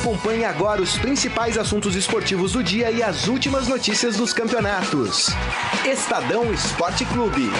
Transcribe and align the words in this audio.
Acompanhe 0.00 0.46
agora 0.46 0.80
os 0.80 0.96
principais 0.96 1.58
assuntos 1.58 1.94
esportivos 1.94 2.52
do 2.52 2.62
dia 2.62 2.90
e 2.90 3.02
as 3.02 3.28
últimas 3.28 3.68
notícias 3.68 4.16
dos 4.16 4.32
campeonatos. 4.32 5.26
Estadão 5.84 6.50
Esporte 6.54 7.04
Clube. 7.04 7.50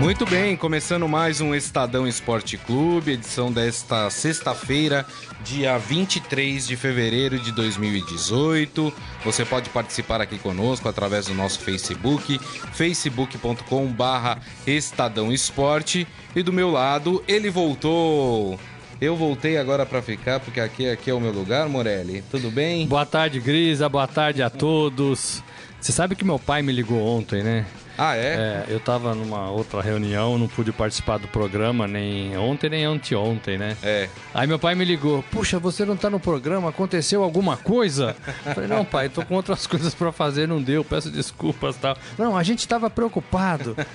Muito 0.00 0.24
bem, 0.24 0.56
começando 0.56 1.06
mais 1.06 1.42
um 1.42 1.54
Estadão 1.54 2.08
Esporte 2.08 2.56
Clube, 2.56 3.12
edição 3.12 3.52
desta 3.52 4.08
sexta-feira, 4.08 5.04
dia 5.44 5.76
23 5.76 6.66
de 6.66 6.74
fevereiro 6.74 7.38
de 7.38 7.52
2018. 7.52 8.90
Você 9.26 9.44
pode 9.44 9.68
participar 9.68 10.22
aqui 10.22 10.38
conosco 10.38 10.88
através 10.88 11.26
do 11.26 11.34
nosso 11.34 11.60
Facebook, 11.60 12.40
facebook.com/barra 12.72 14.40
Estadão 14.66 15.30
Esporte. 15.30 16.08
E 16.34 16.42
do 16.42 16.52
meu 16.52 16.70
lado, 16.70 17.22
ele 17.26 17.50
voltou. 17.50 18.58
Eu 19.00 19.16
voltei 19.16 19.56
agora 19.56 19.84
para 19.84 20.02
ficar, 20.02 20.40
porque 20.40 20.60
aqui, 20.60 20.88
aqui 20.88 21.10
é 21.10 21.14
o 21.14 21.20
meu 21.20 21.32
lugar, 21.32 21.68
Morelli. 21.68 22.22
Tudo 22.30 22.50
bem? 22.50 22.86
Boa 22.86 23.06
tarde, 23.06 23.40
Grisa. 23.40 23.88
Boa 23.88 24.06
tarde 24.06 24.42
a 24.42 24.50
todos. 24.50 25.42
Você 25.80 25.90
sabe 25.90 26.14
que 26.14 26.24
meu 26.24 26.38
pai 26.38 26.62
me 26.62 26.72
ligou 26.72 26.98
ontem, 26.98 27.42
né? 27.42 27.66
Ah, 28.02 28.16
é? 28.16 28.20
É, 28.20 28.64
eu 28.68 28.80
tava 28.80 29.14
numa 29.14 29.50
outra 29.50 29.82
reunião, 29.82 30.38
não 30.38 30.48
pude 30.48 30.72
participar 30.72 31.18
do 31.18 31.28
programa 31.28 31.86
nem 31.86 32.36
ontem 32.38 32.70
nem 32.70 32.84
anteontem, 32.84 33.58
né? 33.58 33.76
É. 33.82 34.08
Aí 34.32 34.46
meu 34.46 34.58
pai 34.58 34.74
me 34.74 34.84
ligou, 34.84 35.22
puxa, 35.30 35.58
você 35.58 35.84
não 35.84 35.96
tá 35.96 36.08
no 36.08 36.18
programa, 36.18 36.70
aconteceu 36.70 37.22
alguma 37.22 37.56
coisa? 37.58 38.16
Eu 38.46 38.54
falei, 38.54 38.68
não, 38.68 38.84
pai, 38.84 39.08
tô 39.08 39.24
com 39.24 39.34
outras 39.34 39.66
coisas 39.68 39.94
pra 39.94 40.10
fazer, 40.12 40.48
não 40.48 40.62
deu, 40.62 40.82
peço 40.82 41.10
desculpas 41.10 41.76
tal. 41.76 41.96
Não, 42.16 42.36
a 42.36 42.42
gente 42.42 42.66
tava 42.66 42.88
preocupado. 42.88 43.76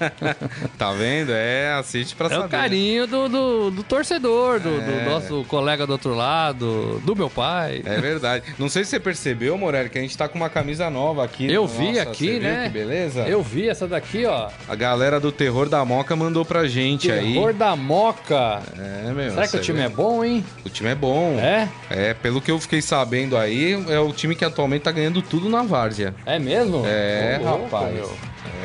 Tá 0.78 0.92
vendo? 0.92 1.31
É, 1.34 1.73
assiste 1.73 2.16
pra 2.16 2.28
É 2.28 2.30
saber. 2.30 2.45
o 2.45 2.50
carinho 2.50 3.08
do, 3.08 3.30
do, 3.30 3.72
do 3.72 3.83
torcedor, 3.83 4.59
do, 4.59 4.70
do 4.81 4.92
É. 4.92 5.06
nosso 5.06 5.44
colega 5.48 5.86
do 5.88 5.94
outro 5.94 6.14
lado, 6.14 7.02
do 7.06 7.16
meu 7.16 7.30
pai. 7.30 7.81
É 7.86 8.00
verdade. 8.00 8.44
Não 8.59 8.67
sei 8.70 8.83
se 8.83 8.92
você 8.92 9.00
percebeu, 9.00 9.58
Morelli, 9.58 9.89
que 9.89 9.98
a 9.98 10.02
gente 10.02 10.17
tá 10.17 10.28
com 10.28 10.38
uma 10.38 10.50
camisa 10.50 10.89
nova 10.89 11.23
aqui. 11.23 11.52
Eu 11.52 11.64
Nossa, 11.64 11.78
vi 11.78 12.00
aqui, 12.00 12.39
né? 12.39 12.64
Que 12.66 12.70
beleza? 12.70 13.22
Eu 13.23 13.42
vi 13.42 13.70
essa 13.70 13.88
daqui, 13.96 14.26
ó. 14.26 14.50
A 14.68 14.76
galera 14.76 15.20
do 15.20 15.32
Terror 15.32 15.70
da 15.70 15.84
Moca 15.86 16.16
mandou 16.16 16.44
pra 16.46 16.68
gente 16.68 17.08
Terror 17.08 17.48
aí. 17.50 17.54
da 17.54 17.76
Moca. 17.76 18.62
É, 18.78 19.12
meu. 19.14 19.32
Será 19.32 19.48
que 19.48 19.58
o 19.58 19.62
time 19.62 19.80
vê? 19.80 19.86
é 19.86 19.90
bom, 19.90 20.24
hein? 20.24 20.46
O 20.66 20.70
time 20.70 20.90
é 20.90 20.96
bom. 20.96 21.38
É? 21.40 21.70
É, 21.90 22.14
pelo 22.14 22.42
que 22.42 22.52
eu 22.52 22.60
fiquei 22.60 22.82
sabendo 22.82 23.38
aí, 23.38 23.73
é 23.90 24.00
o 24.00 24.12
time 24.12 24.36
que 24.36 24.44
atualmente 24.46 24.84
tá 24.84 24.92
ganhando 24.92 25.22
tudo 25.22 25.50
na 25.50 25.64
várzea. 25.64 26.14
É 26.26 26.38
mesmo? 26.38 26.84
É, 26.86 27.40
louco, 27.42 27.64
rapaz. 27.64 27.94
meu. 27.94 28.12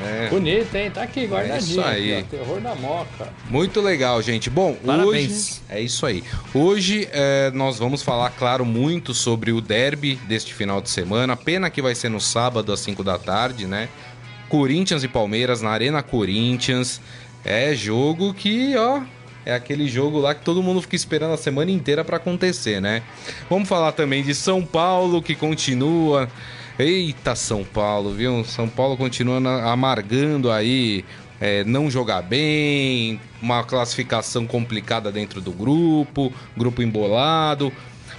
É. 0.02 0.28
Bonito, 0.30 0.74
hein? 0.74 0.90
Tá 0.90 1.02
aqui, 1.02 1.26
guardadinho. 1.26 1.54
É 1.56 1.58
isso 1.58 1.80
aí. 1.80 2.16
aqui, 2.18 2.30
Terror 2.30 2.60
da 2.60 2.74
Moca. 2.74 3.28
Muito 3.50 3.80
legal, 3.82 4.20
gente. 4.22 4.48
Bom, 4.48 4.74
Parabéns. 4.74 5.06
hoje. 5.06 5.60
É 5.68 5.80
isso 5.80 6.06
aí. 6.06 6.24
Hoje 6.54 7.06
é, 7.12 7.50
nós 7.52 7.78
vamos 7.78 8.02
falar, 8.02 8.30
claro, 8.30 8.64
muito 8.64 9.12
sobre 9.12 9.52
o 9.52 9.60
derby 9.60 10.16
deste 10.26 10.54
final 10.54 10.80
de 10.80 10.88
semana. 10.88 11.36
Pena 11.36 11.68
que 11.68 11.82
vai 11.82 11.94
ser 11.94 12.08
no 12.08 12.20
sábado 12.20 12.72
às 12.72 12.80
5 12.80 13.04
da 13.04 13.18
tarde, 13.18 13.66
né? 13.66 13.88
Corinthians 14.50 15.04
e 15.04 15.08
Palmeiras 15.08 15.62
na 15.62 15.70
Arena 15.70 16.02
Corinthians. 16.02 17.00
É 17.44 17.72
jogo 17.74 18.34
que, 18.34 18.76
ó. 18.76 19.00
É 19.46 19.54
aquele 19.54 19.88
jogo 19.88 20.18
lá 20.18 20.34
que 20.34 20.44
todo 20.44 20.62
mundo 20.62 20.82
fica 20.82 20.96
esperando 20.96 21.32
a 21.32 21.38
semana 21.38 21.70
inteira 21.70 22.04
pra 22.04 22.18
acontecer, 22.18 22.78
né? 22.78 23.02
Vamos 23.48 23.68
falar 23.68 23.92
também 23.92 24.22
de 24.22 24.34
São 24.34 24.66
Paulo, 24.66 25.22
que 25.22 25.34
continua. 25.34 26.28
Eita, 26.78 27.34
São 27.34 27.64
Paulo, 27.64 28.12
viu? 28.12 28.44
São 28.44 28.68
Paulo 28.68 28.96
continua 28.96 29.38
amargando 29.70 30.50
aí 30.50 31.04
é, 31.40 31.64
não 31.64 31.90
jogar 31.90 32.20
bem, 32.20 33.18
uma 33.40 33.64
classificação 33.64 34.46
complicada 34.46 35.10
dentro 35.10 35.40
do 35.40 35.52
grupo, 35.52 36.32
grupo 36.56 36.82
embolado. 36.82 37.72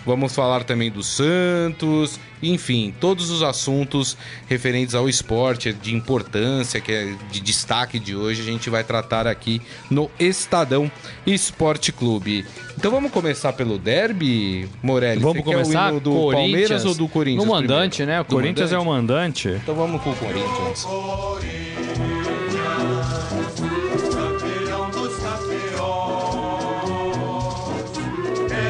Vamos 0.06 0.36
falar 0.36 0.64
também 0.64 0.90
do 0.92 1.04
Santos, 1.04 2.20
enfim, 2.42 2.94
todos 3.00 3.30
os 3.30 3.44
assuntos 3.44 4.18
referentes 4.48 4.96
ao 4.96 5.08
esporte 5.08 5.72
de 5.74 5.94
importância, 5.96 6.82
que 6.82 6.92
é 6.92 7.14
de 7.32 7.40
destaque 7.40 8.00
de 8.00 8.16
hoje, 8.16 8.42
a 8.42 8.46
gente 8.46 8.70
vai 8.70 8.84
tratar 8.84 9.28
aqui 9.28 9.62
no 9.90 10.10
Estadão 10.20 10.92
Esporte 11.26 11.92
Clube. 11.92 12.46
Então 12.78 12.90
vamos 12.92 13.12
começar 13.12 13.54
pelo 13.54 13.78
derby, 13.78 14.68
Morelli? 14.82 15.22
Vamos 15.22 15.44
começar? 15.44 15.92
do. 16.00 16.32
Palmeiras 16.32 16.86
ou 16.86 16.96
do 16.96 17.08
Corinthians? 17.08 17.46
No 17.46 17.52
mandante, 17.52 17.98
primeiro? 17.98 18.12
né? 18.20 18.22
O 18.22 18.24
Do 18.24 18.36
Corinthians 18.36 18.72
é 18.72 18.78
o 18.80 18.86
mandante? 18.86 19.48
mandante. 19.48 19.64
Então 19.64 19.76
vamos 19.76 20.02
com 20.02 20.12
o 20.12 20.16
Corinthians. 20.16 21.71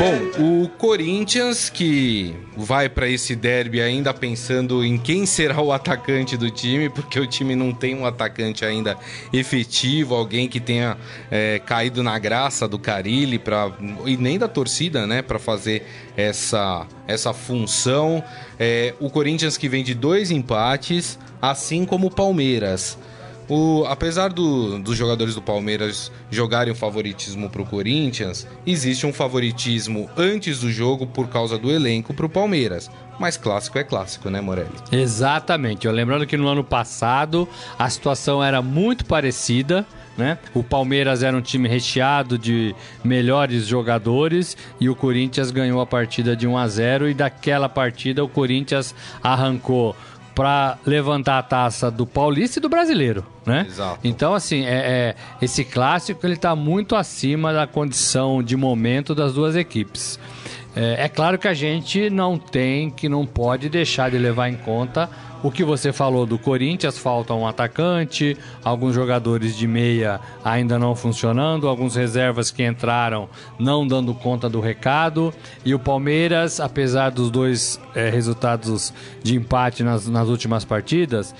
Bom, 0.02 0.64
o 0.64 0.68
Corinthians 0.68 1.70
que 1.70 2.36
vai 2.58 2.90
para 2.90 3.08
esse 3.08 3.36
derby 3.36 3.80
ainda 3.80 4.12
pensando 4.12 4.84
em 4.84 4.98
quem 4.98 5.28
será 5.28 5.62
o 5.62 5.72
atacante 5.72 6.36
do 6.36 6.50
time, 6.50 6.90
porque 6.90 7.20
o 7.20 7.28
time 7.28 7.56
não 7.56 7.72
tem 7.72 7.96
um 7.96 8.04
atacante 8.04 8.66
ainda 8.66 8.98
efetivo, 9.32 10.16
alguém 10.16 10.50
que 10.50 10.60
tenha 10.60 10.98
é, 11.30 11.62
caído 11.64 12.02
na 12.02 12.18
graça 12.18 12.68
do 12.68 12.80
Carilli 12.80 13.38
pra, 13.38 13.72
e 14.04 14.18
nem 14.18 14.40
da 14.40 14.48
torcida, 14.48 15.06
né, 15.06 15.22
para 15.22 15.38
fazer 15.38 15.86
essa, 16.18 16.88
essa 17.08 17.32
função. 17.32 18.24
É, 18.60 18.96
o 19.00 19.08
Corinthians 19.08 19.56
que 19.56 19.70
vem 19.70 19.84
de 19.84 19.94
dois 19.94 20.32
empates, 20.32 21.20
assim 21.40 21.86
como 21.86 22.08
o 22.08 22.12
Palmeiras. 22.12 22.98
O, 23.50 23.84
apesar 23.88 24.30
do- 24.32 24.80
dos 24.80 24.96
jogadores 24.98 25.36
do 25.36 25.42
Palmeiras 25.42 26.12
jogarem 26.30 26.72
o 26.72 26.76
favoritismo 26.76 27.50
pro 27.50 27.66
Corinthians, 27.66 28.48
existe 28.66 29.06
um 29.06 29.12
favoritismo 29.14 30.10
antes 30.16 30.60
do 30.62 30.72
jogo 30.72 31.06
por 31.06 31.28
causa 31.28 31.58
do 31.58 31.70
elenco 31.72 32.14
pro 32.14 32.30
Palmeiras. 32.30 32.90
Mas 33.20 33.38
clássico 33.38 33.78
é 33.78 33.84
clássico, 33.84 34.30
né, 34.30 34.42
Morelli? 34.42 34.70
Exatamente. 34.92 35.86
Eu 35.86 35.92
lembrando 35.94 36.26
que 36.26 36.38
no 36.38 36.48
ano 36.48 36.64
passado 36.64 37.48
a 37.78 37.90
situação 37.90 38.44
era 38.44 38.62
muito 38.62 39.06
parecida. 39.06 39.86
Né? 40.18 40.38
O 40.54 40.62
Palmeiras 40.62 41.24
era 41.24 41.36
um 41.36 41.42
time 41.42 41.70
recheado 41.70 42.38
de 42.38 42.76
melhores 43.02 43.66
jogadores 43.66 44.58
e 44.80 44.90
o 44.90 44.96
Corinthians 44.96 45.52
ganhou 45.52 45.80
a 45.80 45.86
partida 45.86 46.36
de 46.36 46.46
1 46.46 46.58
a 46.58 46.68
0 46.68 47.10
e 47.10 47.14
daquela 47.14 47.70
partida 47.70 48.22
o 48.24 48.28
Corinthians 48.28 48.94
arrancou 49.24 49.96
para 50.34 50.78
levantar 50.86 51.38
a 51.38 51.44
taça 51.44 51.92
do 51.92 52.06
Paulista 52.06 52.60
e 52.60 52.62
do 52.62 52.70
Brasileiro, 52.70 53.26
né? 53.46 53.66
Exato. 53.68 54.00
Então 54.04 54.34
assim, 54.34 54.66
é, 54.66 54.70
é- 54.70 55.16
esse 55.42 55.64
clássico 55.64 56.26
ele 56.26 56.34
está 56.36 56.56
muito 56.56 56.96
acima 56.96 57.54
da 57.54 57.68
condição 57.68 58.42
de 58.42 58.56
momento 58.56 59.14
das 59.14 59.34
duas 59.34 59.56
equipes. 59.56 60.20
É, 60.76 61.06
é 61.06 61.10
claro 61.10 61.38
que 61.38 61.48
a 61.48 61.54
gente 61.54 62.10
não 62.10 62.38
tem, 62.38 62.90
que 62.90 63.10
não 63.10 63.26
pode 63.26 63.70
deixar 63.70 64.10
de 64.10 64.18
levar 64.18 64.50
em 64.50 64.56
conta 64.56 65.10
o 65.44 65.50
que 65.50 65.64
você 65.64 65.92
falou 65.92 66.26
do 66.26 66.38
Corinthians, 66.38 66.98
falta 66.98 67.34
um 67.34 67.48
atacante, 67.48 68.38
alguns 68.64 68.94
jogadores 68.94 69.58
de 69.58 69.68
meia 69.68 70.20
ainda 70.44 70.78
não 70.78 70.96
funcionando, 70.96 71.68
alguns 71.68 71.96
reservas 71.96 72.52
que 72.52 72.64
entraram 72.64 73.28
não 73.58 73.88
dando 73.88 74.14
conta 74.14 74.48
do 74.48 74.60
recado. 74.60 75.34
E 75.66 75.74
o 75.74 75.80
Palmeiras, 75.80 76.60
apesar 76.60 77.10
dos 77.10 77.32
dois 77.32 77.80
é, 77.96 78.10
resultados 78.10 78.94
de 79.24 79.36
empate 79.36 79.84
nas, 79.84 80.08
nas 80.08 80.28
últimas 80.28 80.64
partidas, 80.64 81.34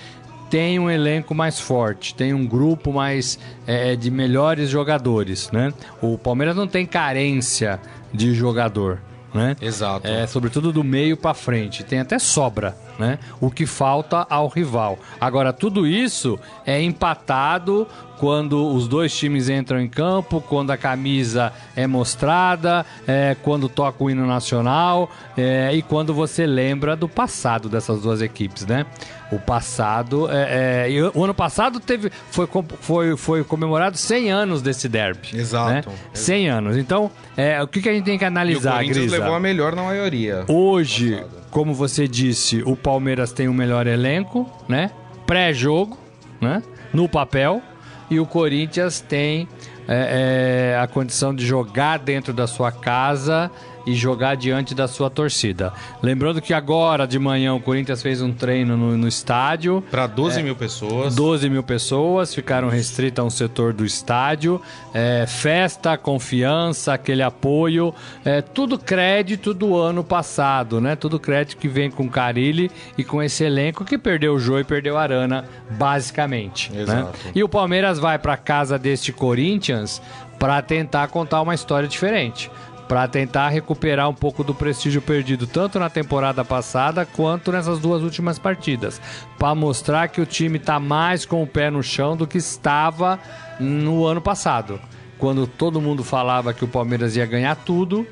tem 0.50 0.80
um 0.80 0.90
elenco 0.90 1.34
mais 1.34 1.60
forte, 1.60 2.14
tem 2.14 2.34
um 2.34 2.46
grupo 2.46 2.92
mais 2.92 3.40
é, 3.66 3.96
de 3.96 4.12
melhores 4.12 4.70
jogadores, 4.70 5.50
né? 5.52 5.72
O 6.02 6.18
Palmeiras 6.18 6.56
não 6.56 6.68
tem 6.68 6.86
carência 6.86 7.80
de 8.14 8.34
jogador, 8.34 9.00
né? 9.34 9.56
Exato. 9.62 10.08
É, 10.08 10.28
sobretudo 10.28 10.72
do 10.72 10.84
meio 10.84 11.16
para 11.16 11.34
frente, 11.34 11.84
tem 11.84 12.00
até 12.00 12.20
sobra, 12.20 12.76
né? 13.00 13.18
O 13.40 13.50
que 13.50 13.66
falta 13.66 14.26
ao 14.30 14.48
rival. 14.48 15.00
Agora 15.20 15.54
tudo 15.54 15.88
isso 15.88 16.40
é 16.66 16.82
empatado 16.82 17.88
quando 18.18 18.68
os 18.68 18.88
dois 18.88 19.18
times 19.18 19.50
entram 19.50 19.80
em 19.80 19.90
campo, 19.90 20.42
quando 20.42 20.70
a 20.70 20.78
camisa 20.78 21.52
é 21.76 21.88
mostrada, 21.88 22.86
é, 23.08 23.36
quando 23.42 23.68
toca 23.68 24.04
o 24.04 24.12
hino 24.12 24.28
nacional 24.28 25.10
é, 25.36 25.74
e 25.74 25.82
quando 25.82 26.14
você 26.14 26.46
lembra 26.46 26.96
do 26.96 27.10
passado 27.10 27.68
dessas 27.68 28.02
duas 28.02 28.22
equipes, 28.22 28.66
né? 28.66 28.86
O 29.32 29.40
passado, 29.40 30.30
é, 30.30 30.90
é, 30.90 31.12
o 31.14 31.24
ano 31.24 31.34
passado 31.34 31.80
teve, 31.80 32.12
foi, 32.32 32.48
foi, 32.82 33.16
foi 33.16 33.44
comemorado 33.44 33.98
100 33.98 34.32
anos 34.32 34.62
desse 34.62 34.90
derby. 34.90 35.30
Exato. 35.34 35.90
Né? 35.90 35.96
100 36.14 36.50
anos. 36.50 36.78
Então, 36.78 37.10
é, 37.38 37.62
o 37.64 37.68
que, 37.68 37.82
que 37.82 37.88
a 37.88 37.94
gente 37.94 38.04
tem 38.04 38.18
que 38.18 38.26
E 38.26 38.28
o 38.28 38.28
analisar, 38.28 38.74
Corinthians 38.74 38.98
Grisa? 38.98 39.18
levou 39.20 39.34
a 39.34 39.40
melhor 39.40 39.74
na 39.76 39.84
maioria. 39.84 40.44
Hoje, 40.50 41.24
como 41.50 41.74
você 41.74 42.08
disse, 42.08 42.62
o 42.66 42.76
Palmeiras 42.76 43.32
tem 43.32 43.48
o 43.48 43.54
melhor 43.54 43.88
elenco, 43.88 44.50
né? 44.68 44.92
Pré-jogo, 45.26 45.98
né? 46.42 46.62
No 46.94 47.08
papel. 47.08 47.62
E 48.10 48.20
o 48.20 48.26
Corinthians 48.26 49.00
tem 49.00 49.48
é, 49.88 50.74
é, 50.74 50.80
a 50.80 50.88
condição 50.88 51.34
de 51.34 51.46
jogar 51.46 52.00
dentro 52.00 52.34
da 52.34 52.48
sua 52.48 52.72
casa 52.72 53.50
e 53.86 53.94
jogar 53.94 54.36
diante 54.36 54.76
da 54.76 54.88
sua 54.88 55.10
torcida. 55.10 55.74
Lembrando 56.02 56.42
que 56.42 56.54
agora 56.54 57.08
de 57.08 57.18
manhã 57.18 57.54
o 57.54 57.60
Corinthians 57.60 58.02
fez 58.02 58.22
um 58.22 58.32
treino 58.32 58.78
no, 58.78 58.98
no 58.98 59.08
estádio. 59.08 59.84
Para 59.90 60.08
12 60.08 60.40
é, 60.40 60.44
mil 60.44 60.56
pessoas. 60.56 61.16
12 61.16 61.50
mil 61.50 61.64
pessoas 61.64 62.34
ficaram 62.34 62.70
restritas 62.70 63.24
a 63.24 63.26
um 63.26 63.30
setor 63.30 63.74
do 63.74 63.86
estádio. 63.86 64.62
É, 64.94 65.26
festa, 65.28 65.98
confiança, 65.98 66.94
aquele 66.94 67.24
apoio. 67.24 67.94
É, 68.24 68.42
tudo 68.42 68.78
crédito 68.78 69.54
do 69.54 69.78
ano 69.78 70.04
passado, 70.04 70.80
né? 70.80 70.96
Tudo 70.96 71.20
crédito 71.20 71.58
que 71.58 71.68
vem 71.68 71.90
com 71.90 72.10
Carilli 72.10 72.72
e 72.98 73.04
com 73.04 73.22
esse 73.22 73.44
elenco 73.44 73.86
que 73.86 73.98
perdeu 73.98 74.34
o 74.34 74.40
Jô 74.40 74.60
e 74.60 74.64
perdeu 74.64 74.98
a 74.98 75.02
Arana, 75.02 75.46
basicamente. 75.72 76.72
Né? 76.72 77.08
E 77.34 77.44
o 77.44 77.50
Palmeiras 77.50 78.00
vai 78.00 78.18
para 78.20 78.38
casa 78.38 78.78
deste 78.78 79.12
Corinthians 79.12 80.02
para 80.38 80.60
tentar 80.62 81.08
contar 81.10 81.42
uma 81.42 81.54
história 81.54 81.88
diferente 81.88 82.50
para 82.92 83.08
tentar 83.08 83.48
recuperar 83.48 84.10
um 84.10 84.14
pouco 84.14 84.44
do 84.44 84.54
prestígio 84.54 85.02
perdido 85.02 85.48
tanto 85.48 85.80
na 85.80 85.90
temporada 85.90 86.44
passada 86.44 87.06
quanto 87.06 87.50
nessas 87.50 87.80
duas 87.80 88.04
últimas 88.04 88.38
partidas, 88.38 89.00
para 89.40 89.56
mostrar 89.56 90.10
que 90.10 90.20
o 90.20 90.26
time 90.26 90.58
está 90.58 90.78
mais 90.78 91.26
com 91.26 91.42
o 91.42 91.48
pé 91.48 91.72
no 91.72 91.82
chão 91.82 92.18
do 92.18 92.28
que 92.28 92.38
estava 92.38 93.18
no 93.62 94.06
ano 94.06 94.20
passado, 94.20 94.78
quando 95.18 95.48
todo 95.48 95.80
mundo 95.80 96.04
falava 96.04 96.54
que 96.54 96.66
o 96.66 96.68
Palmeiras 96.68 97.16
ia 97.16 97.26
ganhar 97.26 97.56
tudo. 97.56 98.06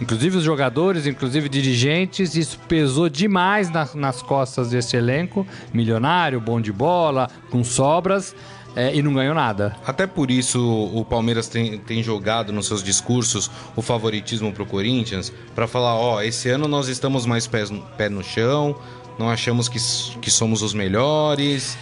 Inclusive 0.00 0.38
os 0.38 0.44
jogadores, 0.44 1.06
inclusive 1.06 1.46
dirigentes, 1.50 2.36
isso 2.36 2.58
pesou 2.66 3.10
demais 3.10 3.68
na, 3.68 3.86
nas 3.94 4.22
costas 4.22 4.70
desse 4.70 4.96
elenco. 4.96 5.46
Milionário, 5.74 6.40
bom 6.40 6.58
de 6.58 6.72
bola, 6.72 7.28
com 7.50 7.62
sobras 7.62 8.34
é, 8.76 8.94
e 8.94 9.02
não 9.02 9.14
ganhou 9.14 9.34
nada. 9.34 9.74
Até 9.84 10.06
por 10.06 10.30
isso 10.30 10.60
o 10.94 11.02
Palmeiras 11.04 11.48
tem, 11.48 11.78
tem 11.78 12.02
jogado 12.02 12.52
nos 12.52 12.66
seus 12.66 12.82
discursos 12.82 13.50
o 13.74 13.80
favoritismo 13.80 14.52
pro 14.52 14.66
Corinthians, 14.66 15.32
para 15.54 15.66
falar, 15.66 15.94
ó, 15.96 16.22
esse 16.22 16.50
ano 16.50 16.68
nós 16.68 16.86
estamos 16.86 17.24
mais 17.24 17.46
pés, 17.46 17.72
pé 17.96 18.10
no 18.10 18.22
chão, 18.22 18.76
não 19.18 19.30
achamos 19.30 19.68
que, 19.68 19.78
que 20.20 20.30
somos 20.30 20.60
os 20.60 20.74
melhores. 20.74 21.78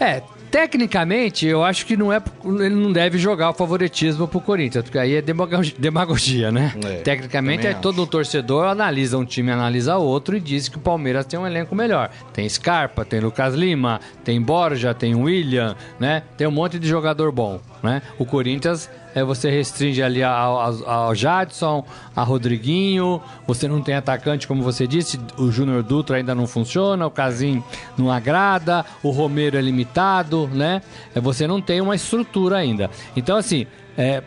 É, 0.00 0.20
Tecnicamente, 0.52 1.46
eu 1.46 1.64
acho 1.64 1.86
que 1.86 1.96
não 1.96 2.12
é 2.12 2.22
ele 2.44 2.74
não 2.74 2.92
deve 2.92 3.16
jogar 3.16 3.48
o 3.48 3.54
favoritismo 3.54 4.28
pro 4.28 4.38
Corinthians, 4.38 4.84
porque 4.84 4.98
aí 4.98 5.14
é 5.14 5.22
demagogia, 5.78 6.52
né? 6.52 6.74
É, 6.84 6.96
Tecnicamente, 6.96 7.66
é 7.66 7.72
todo 7.72 8.06
torcedor 8.06 8.66
analisa 8.66 9.16
um 9.16 9.24
time, 9.24 9.50
analisa 9.50 9.96
outro 9.96 10.36
e 10.36 10.40
diz 10.40 10.68
que 10.68 10.76
o 10.76 10.80
Palmeiras 10.80 11.24
tem 11.24 11.40
um 11.40 11.46
elenco 11.46 11.74
melhor. 11.74 12.10
Tem 12.34 12.46
Scarpa, 12.46 13.02
tem 13.02 13.18
Lucas 13.18 13.54
Lima, 13.54 13.98
tem 14.22 14.42
Borja, 14.42 14.92
tem 14.92 15.14
William, 15.14 15.74
né? 15.98 16.22
Tem 16.36 16.46
um 16.46 16.50
monte 16.50 16.78
de 16.78 16.86
jogador 16.86 17.32
bom, 17.32 17.58
né? 17.82 18.02
O 18.18 18.26
Corinthians 18.26 18.90
é, 19.14 19.22
você 19.22 19.50
restringe 19.50 20.02
ali 20.02 20.22
ao, 20.22 20.58
ao, 20.58 20.88
ao, 20.88 21.14
Jadson, 21.14 21.84
a 22.14 22.22
Rodriguinho, 22.22 23.20
você 23.46 23.68
não 23.68 23.82
tem 23.82 23.94
atacante, 23.94 24.46
como 24.46 24.62
você 24.62 24.86
disse, 24.86 25.18
o 25.36 25.50
Júnior 25.50 25.82
Dutra 25.82 26.16
ainda 26.16 26.34
não 26.34 26.46
funciona, 26.46 27.06
o 27.06 27.10
Casim 27.10 27.62
não 27.96 28.10
agrada, 28.10 28.84
o 29.02 29.10
Romero 29.10 29.56
é 29.56 29.60
limitado, 29.60 30.48
né? 30.48 30.82
É, 31.14 31.20
você 31.20 31.46
não 31.46 31.60
tem 31.60 31.80
uma 31.80 31.94
estrutura 31.94 32.56
ainda. 32.56 32.90
Então, 33.16 33.36
assim, 33.36 33.66
é, 33.96 34.22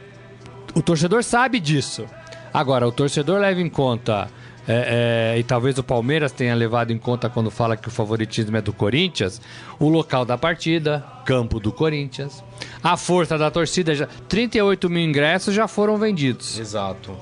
o 0.74 0.82
torcedor 0.82 1.24
sabe 1.24 1.60
disso. 1.60 2.06
Agora, 2.54 2.88
o 2.88 2.92
torcedor 2.92 3.40
leva 3.40 3.62
em 3.62 3.70
conta 3.70 4.30
é, 4.68 5.34
é, 5.36 5.40
e 5.40 5.44
talvez 5.44 5.78
o 5.78 5.84
Palmeiras 5.84 6.32
tenha 6.32 6.56
levado 6.56 6.92
em 6.92 6.98
conta 6.98 7.30
quando 7.30 7.52
fala 7.52 7.78
que 7.78 7.88
o 7.88 7.92
favoritismo 7.92 8.58
é 8.58 8.62
do 8.62 8.74
Corinthians, 8.74 9.40
o 9.80 9.88
local 9.88 10.26
da 10.26 10.38
partida, 10.38 11.06
campo 11.24 11.60
do 11.60 11.72
Corinthians, 11.72 12.44
a 12.86 12.96
força 12.96 13.36
da 13.36 13.50
torcida, 13.50 13.96
já, 13.96 14.08
38 14.30 14.88
mil 14.92 15.04
ingressos 15.04 15.56
já 15.56 15.68
foram 15.68 15.98
vendidos. 15.98 16.60
Exato. 16.60 17.18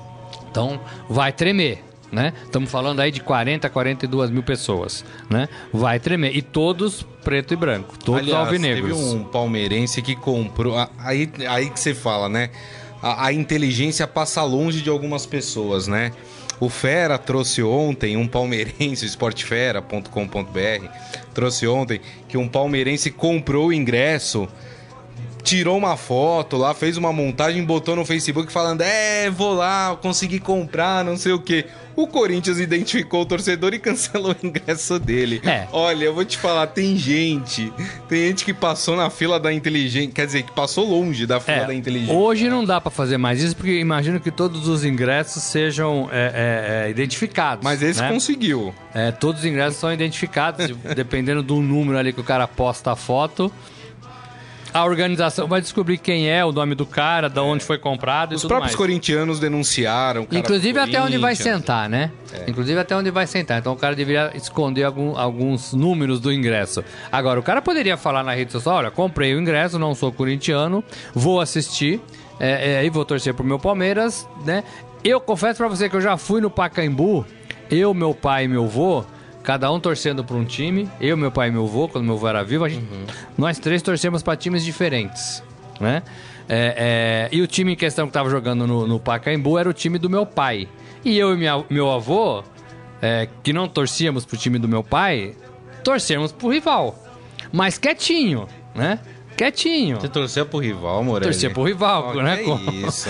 Então 0.50 0.78
vai 1.08 1.32
tremer. 1.32 1.82
Né? 2.12 2.34
Estamos 2.44 2.70
falando 2.70 3.00
aí 3.00 3.10
de 3.10 3.20
40 3.20 3.66
a 3.66 3.70
42 3.70 4.30
mil 4.30 4.42
pessoas, 4.42 5.04
né? 5.28 5.48
Vai 5.72 5.98
tremer. 5.98 6.36
E 6.36 6.42
todos 6.42 7.04
preto 7.24 7.54
e 7.54 7.56
branco, 7.56 7.98
todos 7.98 8.20
Aliás, 8.20 8.46
alvinegros. 8.46 8.96
Teve 8.96 9.16
um 9.16 9.24
palmeirense 9.24 10.00
que 10.00 10.14
comprou. 10.14 10.76
Aí, 10.98 11.32
aí 11.48 11.70
que 11.70 11.80
você 11.80 11.92
fala, 11.92 12.28
né? 12.28 12.50
A, 13.02 13.26
a 13.26 13.32
inteligência 13.32 14.06
passa 14.06 14.44
longe 14.44 14.80
de 14.80 14.90
algumas 14.90 15.26
pessoas, 15.26 15.88
né? 15.88 16.12
O 16.60 16.68
Fera 16.68 17.18
trouxe 17.18 17.64
ontem, 17.64 18.16
um 18.16 18.28
palmeirense, 18.28 19.04
esportefera.com.br, 19.06 20.88
trouxe 21.32 21.66
ontem 21.66 22.00
que 22.28 22.36
um 22.36 22.46
palmeirense 22.46 23.10
comprou 23.10 23.68
o 23.68 23.72
ingresso 23.72 24.46
tirou 25.44 25.76
uma 25.76 25.96
foto 25.96 26.56
lá, 26.56 26.74
fez 26.74 26.96
uma 26.96 27.12
montagem, 27.12 27.62
botou 27.62 27.94
no 27.94 28.04
Facebook 28.04 28.50
falando: 28.50 28.80
É, 28.80 29.30
vou 29.30 29.52
lá, 29.52 29.96
consegui 30.00 30.40
comprar, 30.40 31.04
não 31.04 31.16
sei 31.16 31.32
o 31.32 31.38
que. 31.38 31.66
O 31.94 32.08
Corinthians 32.08 32.58
identificou 32.58 33.22
o 33.22 33.26
torcedor 33.26 33.72
e 33.72 33.78
cancelou 33.78 34.34
o 34.42 34.46
ingresso 34.46 34.98
dele. 34.98 35.40
É. 35.44 35.68
Olha, 35.70 36.06
eu 36.06 36.14
vou 36.14 36.24
te 36.24 36.36
falar, 36.36 36.66
tem 36.68 36.96
gente, 36.96 37.72
tem 38.08 38.28
gente 38.28 38.44
que 38.44 38.52
passou 38.52 38.96
na 38.96 39.10
fila 39.10 39.38
da 39.38 39.52
inteligência, 39.52 40.10
quer 40.10 40.26
dizer, 40.26 40.42
que 40.42 40.52
passou 40.52 40.88
longe 40.88 41.26
da 41.26 41.38
fila 41.38 41.58
é, 41.58 41.66
da 41.66 41.74
inteligência. 41.74 42.14
Hoje 42.14 42.48
não 42.48 42.64
dá 42.64 42.80
para 42.80 42.90
fazer 42.90 43.16
mais 43.16 43.40
isso, 43.40 43.54
porque 43.54 43.78
imagino 43.78 44.18
que 44.18 44.30
todos 44.30 44.66
os 44.66 44.84
ingressos 44.84 45.42
sejam 45.44 46.08
é, 46.10 46.82
é, 46.82 46.86
é 46.86 46.90
identificados. 46.90 47.62
Mas 47.62 47.80
esse 47.82 48.00
né? 48.00 48.08
conseguiu. 48.08 48.74
É, 48.92 49.12
todos 49.12 49.42
os 49.42 49.46
ingressos 49.46 49.78
são 49.78 49.92
identificados, 49.92 50.74
dependendo 50.96 51.42
do 51.42 51.60
número 51.60 51.96
ali 51.96 52.12
que 52.12 52.20
o 52.20 52.24
cara 52.24 52.48
posta 52.48 52.90
a 52.90 52.96
foto 52.96 53.52
a 54.74 54.84
organização 54.84 55.46
vai 55.46 55.60
descobrir 55.60 55.98
quem 55.98 56.28
é, 56.28 56.44
o 56.44 56.50
nome 56.50 56.74
do 56.74 56.84
cara, 56.84 57.28
de 57.30 57.38
onde 57.38 57.64
foi 57.64 57.78
comprado 57.78 58.34
Os 58.34 58.42
próprios 58.42 58.72
mais. 58.72 58.74
corintianos 58.74 59.38
denunciaram. 59.38 60.26
Inclusive 60.32 60.76
até 60.80 61.00
onde 61.00 61.16
vai 61.16 61.36
sentar, 61.36 61.88
né? 61.88 62.10
É. 62.32 62.50
Inclusive 62.50 62.80
até 62.80 62.96
onde 62.96 63.08
vai 63.12 63.24
sentar. 63.24 63.60
Então 63.60 63.72
o 63.72 63.76
cara 63.76 63.94
deveria 63.94 64.32
esconder 64.34 64.82
algum, 64.82 65.16
alguns 65.16 65.72
números 65.72 66.18
do 66.18 66.32
ingresso. 66.32 66.82
Agora, 67.12 67.38
o 67.38 67.42
cara 67.42 67.62
poderia 67.62 67.96
falar 67.96 68.24
na 68.24 68.34
rede 68.34 68.50
social: 68.50 68.74
olha, 68.74 68.90
comprei 68.90 69.32
o 69.36 69.40
ingresso, 69.40 69.78
não 69.78 69.94
sou 69.94 70.10
corintiano, 70.10 70.82
vou 71.14 71.40
assistir 71.40 72.00
é, 72.40 72.72
é, 72.72 72.84
e 72.84 72.90
vou 72.90 73.04
torcer 73.04 73.32
pro 73.32 73.44
meu 73.44 73.60
Palmeiras, 73.60 74.28
né? 74.44 74.64
Eu 75.04 75.20
confesso 75.20 75.58
para 75.58 75.68
você 75.68 75.88
que 75.88 75.94
eu 75.94 76.00
já 76.00 76.16
fui 76.16 76.40
no 76.40 76.50
Pacaembu, 76.50 77.24
eu, 77.70 77.94
meu 77.94 78.12
pai 78.12 78.46
e 78.46 78.48
meu 78.48 78.64
avô, 78.64 79.04
cada 79.44 79.70
um 79.70 79.78
torcendo 79.78 80.24
para 80.24 80.34
um 80.34 80.44
time. 80.44 80.90
Eu, 81.00 81.16
meu 81.16 81.30
pai 81.30 81.48
e 81.48 81.52
meu 81.52 81.64
avô, 81.64 81.86
quando 81.86 82.04
meu 82.04 82.14
avô 82.14 82.26
era 82.26 82.42
vivo, 82.42 82.68
gente, 82.68 82.82
uhum. 82.82 83.06
nós 83.38 83.58
três 83.58 83.82
torcemos 83.82 84.22
para 84.22 84.36
times 84.36 84.64
diferentes, 84.64 85.42
né? 85.78 86.02
É, 86.48 87.28
é, 87.30 87.36
e 87.36 87.40
o 87.40 87.46
time 87.46 87.72
em 87.72 87.76
questão 87.76 88.06
que 88.06 88.10
estava 88.10 88.28
jogando 88.28 88.66
no, 88.66 88.86
no 88.86 88.98
Pacaembu 88.98 89.58
era 89.58 89.68
o 89.68 89.72
time 89.72 89.98
do 89.98 90.10
meu 90.10 90.26
pai. 90.26 90.68
E 91.04 91.16
eu 91.16 91.32
e 91.32 91.36
minha, 91.36 91.64
meu 91.70 91.90
avô, 91.90 92.42
é, 93.00 93.28
que 93.42 93.52
não 93.52 93.68
torcíamos 93.68 94.24
pro 94.24 94.36
time 94.36 94.58
do 94.58 94.66
meu 94.66 94.82
pai, 94.82 95.34
torcemos 95.82 96.32
pro 96.32 96.48
rival. 96.48 96.98
Mas 97.52 97.78
quietinho, 97.78 98.48
né? 98.74 98.98
Quietinho. 99.36 100.00
Você 100.00 100.08
torcia 100.08 100.44
pro 100.44 100.58
rival, 100.58 101.02
Morelli? 101.02 101.32
Torcia 101.32 101.50
pro 101.50 101.64
rival, 101.64 102.12
oh, 102.14 102.22
né? 102.22 102.36
Que 102.38 102.86
isso. 102.86 103.08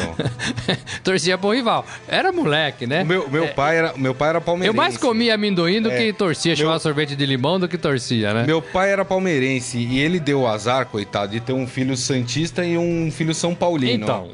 torcia 1.04 1.36
pro 1.36 1.50
rival. 1.50 1.84
Era 2.08 2.32
moleque, 2.32 2.86
né? 2.86 3.02
O 3.02 3.06
meu, 3.06 3.30
meu, 3.30 3.44
é, 3.44 3.48
pai 3.48 3.76
era, 3.76 3.92
meu 3.96 4.14
pai 4.14 4.30
era 4.30 4.40
palmeirense. 4.40 4.76
Eu 4.76 4.82
mais 4.82 4.96
comia 4.96 5.34
amendoim 5.34 5.82
do 5.82 5.90
é, 5.90 5.98
que 5.98 6.12
torcia, 6.12 6.54
meu... 6.56 6.78
sorvete 6.78 7.14
de 7.14 7.26
limão 7.26 7.60
do 7.60 7.68
que 7.68 7.76
torcia, 7.76 8.32
né? 8.32 8.44
Meu 8.44 8.62
pai 8.62 8.90
era 8.90 9.04
palmeirense 9.04 9.78
e 9.78 9.98
ele 9.98 10.18
deu 10.18 10.42
o 10.42 10.46
azar, 10.46 10.86
coitado, 10.86 11.32
de 11.32 11.40
ter 11.40 11.52
um 11.52 11.66
filho 11.66 11.96
santista 11.96 12.64
e 12.64 12.78
um 12.78 13.10
filho 13.10 13.34
são 13.34 13.54
paulino. 13.54 14.04
Então... 14.04 14.30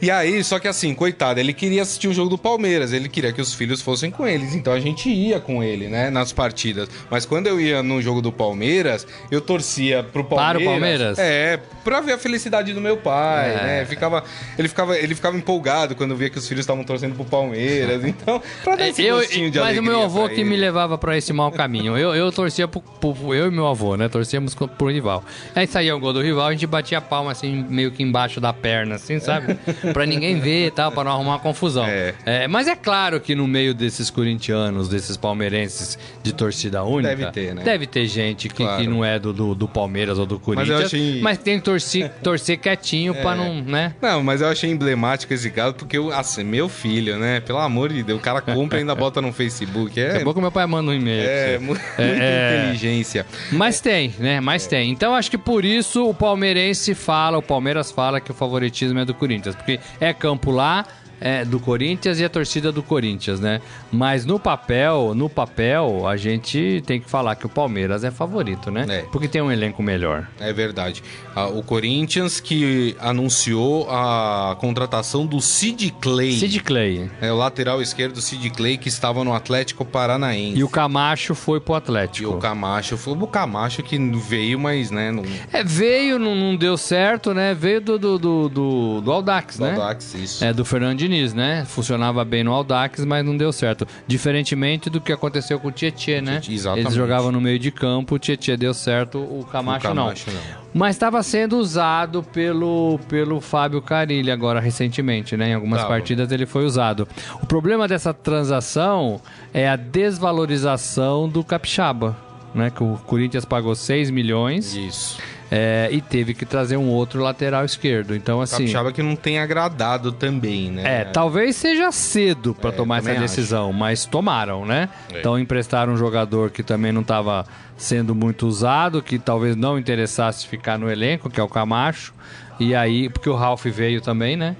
E 0.00 0.10
aí, 0.10 0.42
só 0.44 0.58
que 0.58 0.68
assim, 0.68 0.94
coitado, 0.94 1.40
ele 1.40 1.52
queria 1.52 1.82
assistir 1.82 2.08
o 2.08 2.14
jogo 2.14 2.30
do 2.30 2.38
Palmeiras, 2.38 2.92
ele 2.92 3.08
queria 3.08 3.32
que 3.32 3.40
os 3.40 3.52
filhos 3.52 3.82
fossem 3.82 4.10
com 4.10 4.26
eles, 4.26 4.54
então 4.54 4.72
a 4.72 4.78
gente 4.78 5.08
ia 5.08 5.40
com 5.40 5.62
ele, 5.62 5.88
né, 5.88 6.08
nas 6.08 6.32
partidas. 6.32 6.88
Mas 7.10 7.26
quando 7.26 7.48
eu 7.48 7.60
ia 7.60 7.82
no 7.82 8.00
jogo 8.00 8.22
do 8.22 8.30
Palmeiras, 8.30 9.06
eu 9.30 9.40
torcia 9.40 10.02
pro 10.02 10.22
Palmeiras. 10.22 10.52
Para 10.52 10.60
o 10.60 10.64
Palmeiras? 10.64 11.18
É, 11.18 11.58
pra 11.82 12.00
ver 12.00 12.12
a 12.12 12.18
felicidade 12.18 12.72
do 12.72 12.80
meu 12.80 12.96
pai, 12.96 13.50
é. 13.50 13.54
né? 13.54 13.84
Ficava, 13.86 14.22
ele, 14.56 14.68
ficava, 14.68 14.96
ele 14.96 15.14
ficava 15.14 15.36
empolgado 15.36 15.96
quando 15.96 16.14
via 16.14 16.30
que 16.30 16.38
os 16.38 16.46
filhos 16.46 16.62
estavam 16.62 16.84
torcendo 16.84 17.14
pro 17.14 17.24
Palmeiras, 17.24 18.04
então, 18.06 18.40
pra 18.62 18.76
dar 18.76 18.88
esse 18.88 19.04
eu, 19.04 19.20
de 19.26 19.58
Mas 19.58 19.78
o 19.78 19.82
meu 19.82 20.02
avô 20.02 20.28
que 20.28 20.34
ele. 20.34 20.44
me 20.44 20.56
levava 20.56 20.96
pra 20.96 21.16
esse 21.16 21.32
mau 21.32 21.50
caminho. 21.52 21.98
Eu, 21.98 22.14
eu 22.14 22.30
torcia 22.30 22.68
pro, 22.68 22.80
pro, 22.80 23.34
Eu 23.34 23.48
e 23.48 23.50
meu 23.50 23.66
avô, 23.66 23.96
né, 23.96 24.08
torcíamos 24.08 24.54
pro 24.54 24.88
rival. 24.88 25.24
Aí 25.54 25.66
saía 25.66 25.94
o 25.96 25.98
gol 25.98 26.12
do 26.12 26.22
rival, 26.22 26.46
a 26.46 26.52
gente 26.52 26.66
batia 26.66 26.98
a 26.98 27.00
palma 27.00 27.32
assim, 27.32 27.64
meio 27.68 27.90
que 27.90 28.02
embaixo 28.02 28.40
da 28.40 28.52
perna, 28.52 28.94
assim, 28.94 29.18
sabe? 29.18 29.58
para 29.92 30.06
ninguém 30.06 30.38
ver 30.38 30.66
e 30.66 30.70
tal, 30.70 30.92
para 30.92 31.04
não 31.04 31.12
arrumar 31.12 31.38
confusão. 31.38 31.86
É. 31.86 32.14
É, 32.24 32.48
mas 32.48 32.68
é 32.68 32.76
claro 32.76 33.20
que 33.20 33.34
no 33.34 33.46
meio 33.46 33.74
desses 33.74 34.10
corintianos, 34.10 34.88
desses 34.88 35.16
palmeirenses 35.16 35.98
de 36.22 36.32
torcida 36.32 36.82
única, 36.84 37.14
deve 37.14 37.30
ter, 37.32 37.54
né? 37.54 37.62
Deve 37.62 37.86
ter 37.86 38.06
gente 38.06 38.48
que, 38.48 38.64
claro. 38.64 38.82
que 38.82 38.88
não 38.88 39.04
é 39.04 39.18
do, 39.18 39.32
do, 39.32 39.54
do, 39.54 39.68
Palmeiras 39.68 40.18
ou 40.18 40.26
do 40.26 40.38
Corinthians, 40.38 40.76
mas, 40.76 40.86
achei... 40.86 41.20
mas 41.20 41.38
tem 41.38 41.58
que 41.58 41.64
torcer, 41.64 42.10
torcer 42.22 42.58
quietinho 42.58 43.14
é. 43.14 43.22
para 43.22 43.36
não, 43.36 43.62
né? 43.62 43.94
Não, 44.00 44.22
mas 44.22 44.40
eu 44.40 44.48
achei 44.48 44.70
emblemático 44.70 45.32
esse 45.32 45.50
caso 45.50 45.74
porque 45.74 45.96
eu, 45.96 46.12
assim, 46.12 46.44
meu 46.44 46.68
filho, 46.68 47.18
né? 47.18 47.40
Pelo 47.40 47.58
amor 47.58 47.92
de 47.92 48.02
Deus, 48.02 48.18
o 48.18 48.22
cara 48.22 48.40
compra 48.40 48.78
e 48.78 48.80
ainda 48.80 48.94
bota 48.96 49.20
no 49.20 49.32
Facebook. 49.32 49.98
É, 50.00 50.18
é 50.18 50.24
bom 50.24 50.34
que 50.34 50.40
meu 50.40 50.52
pai 50.52 50.66
manda 50.66 50.90
um 50.90 50.94
e-mail. 50.94 51.22
É, 51.28 51.58
muita 51.58 51.82
é, 51.98 52.62
inteligência. 52.64 53.26
Mas 53.52 53.80
tem, 53.80 54.14
né? 54.18 54.40
Mas 54.40 54.66
é. 54.66 54.70
tem. 54.70 54.90
Então 54.90 55.14
acho 55.14 55.30
que 55.30 55.38
por 55.38 55.64
isso 55.64 56.08
o 56.08 56.14
palmeirense 56.14 56.94
fala, 56.94 57.38
o 57.38 57.42
Palmeiras 57.42 57.90
fala 57.90 58.20
que 58.20 58.30
o 58.30 58.34
favoritismo 58.34 58.98
é 58.98 59.04
do 59.04 59.14
Corinthians, 59.14 59.54
porque 59.54 59.77
é 60.00 60.12
campo 60.12 60.50
lá, 60.50 60.84
é, 61.20 61.44
do 61.44 61.58
Corinthians 61.58 62.20
e 62.20 62.24
a 62.24 62.28
torcida 62.28 62.70
do 62.70 62.82
Corinthians, 62.82 63.40
né? 63.40 63.60
Mas 63.90 64.24
no 64.24 64.38
papel, 64.38 65.12
no 65.14 65.28
papel, 65.28 66.06
a 66.06 66.16
gente 66.16 66.82
tem 66.86 67.00
que 67.00 67.08
falar 67.08 67.34
que 67.36 67.46
o 67.46 67.48
Palmeiras 67.48 68.04
é 68.04 68.10
favorito, 68.10 68.70
né? 68.70 68.86
É. 68.88 69.02
Porque 69.10 69.28
tem 69.28 69.42
um 69.42 69.50
elenco 69.50 69.82
melhor. 69.82 70.28
É 70.38 70.52
verdade. 70.52 71.02
Ah, 71.34 71.46
o 71.46 71.62
Corinthians 71.62 72.40
que 72.40 72.96
anunciou 73.00 73.88
a 73.90 74.56
contratação 74.60 75.26
do 75.26 75.40
Sid 75.40 75.94
Clay. 76.00 76.32
Sid 76.32 76.60
Clay. 76.60 77.10
É 77.20 77.32
o 77.32 77.36
lateral 77.36 77.80
esquerdo 77.80 78.20
Sid 78.20 78.50
Clay 78.50 78.76
que 78.76 78.88
estava 78.88 79.24
no 79.24 79.34
Atlético 79.34 79.84
Paranaense. 79.84 80.58
E 80.58 80.64
o 80.64 80.68
Camacho 80.68 81.34
foi 81.34 81.60
pro 81.60 81.74
Atlético. 81.74 82.30
E 82.30 82.34
o 82.34 82.38
Camacho 82.38 82.96
foi 82.96 83.14
o 83.14 83.26
Camacho 83.26 83.82
que 83.82 83.98
veio, 83.98 84.58
mas 84.58 84.90
né, 84.90 85.10
não. 85.10 85.24
É, 85.52 85.62
veio, 85.64 86.18
não, 86.18 86.34
não 86.34 86.56
deu 86.56 86.76
certo, 86.76 87.32
né? 87.34 87.54
Veio 87.54 87.80
do, 87.80 87.98
do, 87.98 88.18
do, 88.18 88.48
do, 88.48 89.00
do 89.00 89.12
Aldax, 89.12 89.56
Do 89.58 89.64
né? 89.64 89.72
Audax, 89.72 90.14
isso. 90.14 90.44
É, 90.44 90.52
do 90.52 90.64
Fernando 90.64 90.98
Diniz, 91.08 91.32
né? 91.32 91.64
Funcionava 91.66 92.24
bem 92.24 92.44
no 92.44 92.52
Aldax, 92.52 93.04
mas 93.04 93.24
não 93.24 93.36
deu 93.36 93.50
certo. 93.52 93.86
Diferentemente 94.06 94.90
do 94.90 95.00
que 95.00 95.10
aconteceu 95.12 95.58
com 95.58 95.68
o 95.68 95.72
Tietê, 95.72 96.20
né? 96.20 96.40
Exatamente. 96.48 96.86
Eles 96.86 96.94
jogavam 96.94 97.32
no 97.32 97.40
meio 97.40 97.58
de 97.58 97.70
campo, 97.70 98.14
o 98.14 98.18
Tietê 98.18 98.56
deu 98.56 98.74
certo, 98.74 99.18
o 99.18 99.44
Camacho, 99.50 99.86
O 99.86 99.88
Camacho 99.88 100.30
não. 100.30 100.34
não. 100.36 100.68
Mas 100.74 100.96
estava 100.96 101.22
sendo 101.22 101.56
usado 101.56 102.22
pelo, 102.22 103.00
pelo 103.08 103.40
Fábio 103.40 103.80
Carilli 103.80 104.30
agora 104.30 104.60
recentemente, 104.60 105.36
né? 105.36 105.50
Em 105.50 105.54
algumas 105.54 105.80
Tava. 105.80 105.94
partidas 105.94 106.30
ele 106.30 106.44
foi 106.46 106.64
usado. 106.64 107.08
O 107.42 107.46
problema 107.46 107.88
dessa 107.88 108.12
transação 108.12 109.20
é 109.52 109.68
a 109.68 109.76
desvalorização 109.76 111.28
do 111.28 111.42
Capixaba, 111.42 112.16
né? 112.54 112.70
Que 112.70 112.82
o 112.82 112.98
Corinthians 113.06 113.44
pagou 113.44 113.74
6 113.74 114.10
milhões 114.10 114.74
Isso. 114.74 115.18
É, 115.50 115.88
e 115.90 116.00
teve 116.00 116.34
que 116.34 116.44
trazer 116.44 116.76
um 116.76 116.88
outro 116.88 117.22
lateral 117.22 117.64
esquerdo. 117.64 118.14
Então, 118.14 118.40
assim. 118.40 118.58
Capixaba 118.58 118.92
que 118.92 119.02
não 119.02 119.16
tem 119.16 119.38
agradado 119.38 120.12
também, 120.12 120.70
né? 120.70 121.00
É, 121.00 121.04
talvez 121.04 121.56
seja 121.56 121.90
cedo 121.90 122.54
para 122.54 122.70
É, 122.70 122.72
tomar 122.72 122.98
essa 122.98 123.14
decisão, 123.14 123.72
mas 123.72 124.04
tomaram, 124.04 124.66
né? 124.66 124.88
É. 125.12 125.18
Então 125.18 125.38
emprestaram 125.38 125.92
um 125.92 125.96
jogador 125.96 126.50
que 126.50 126.62
também 126.62 126.92
não 126.92 127.02
estava 127.02 127.46
sendo 127.76 128.14
muito 128.14 128.46
usado, 128.46 129.02
que 129.02 129.18
talvez 129.18 129.56
não 129.56 129.78
interessasse 129.78 130.46
ficar 130.46 130.78
no 130.78 130.90
elenco, 130.90 131.30
que 131.30 131.40
é 131.40 131.42
o 131.42 131.48
Camacho. 131.48 132.12
E 132.60 132.74
aí, 132.74 133.08
porque 133.08 133.30
o 133.30 133.34
Ralph 133.34 133.64
veio 133.66 134.00
também, 134.00 134.36
né? 134.36 134.56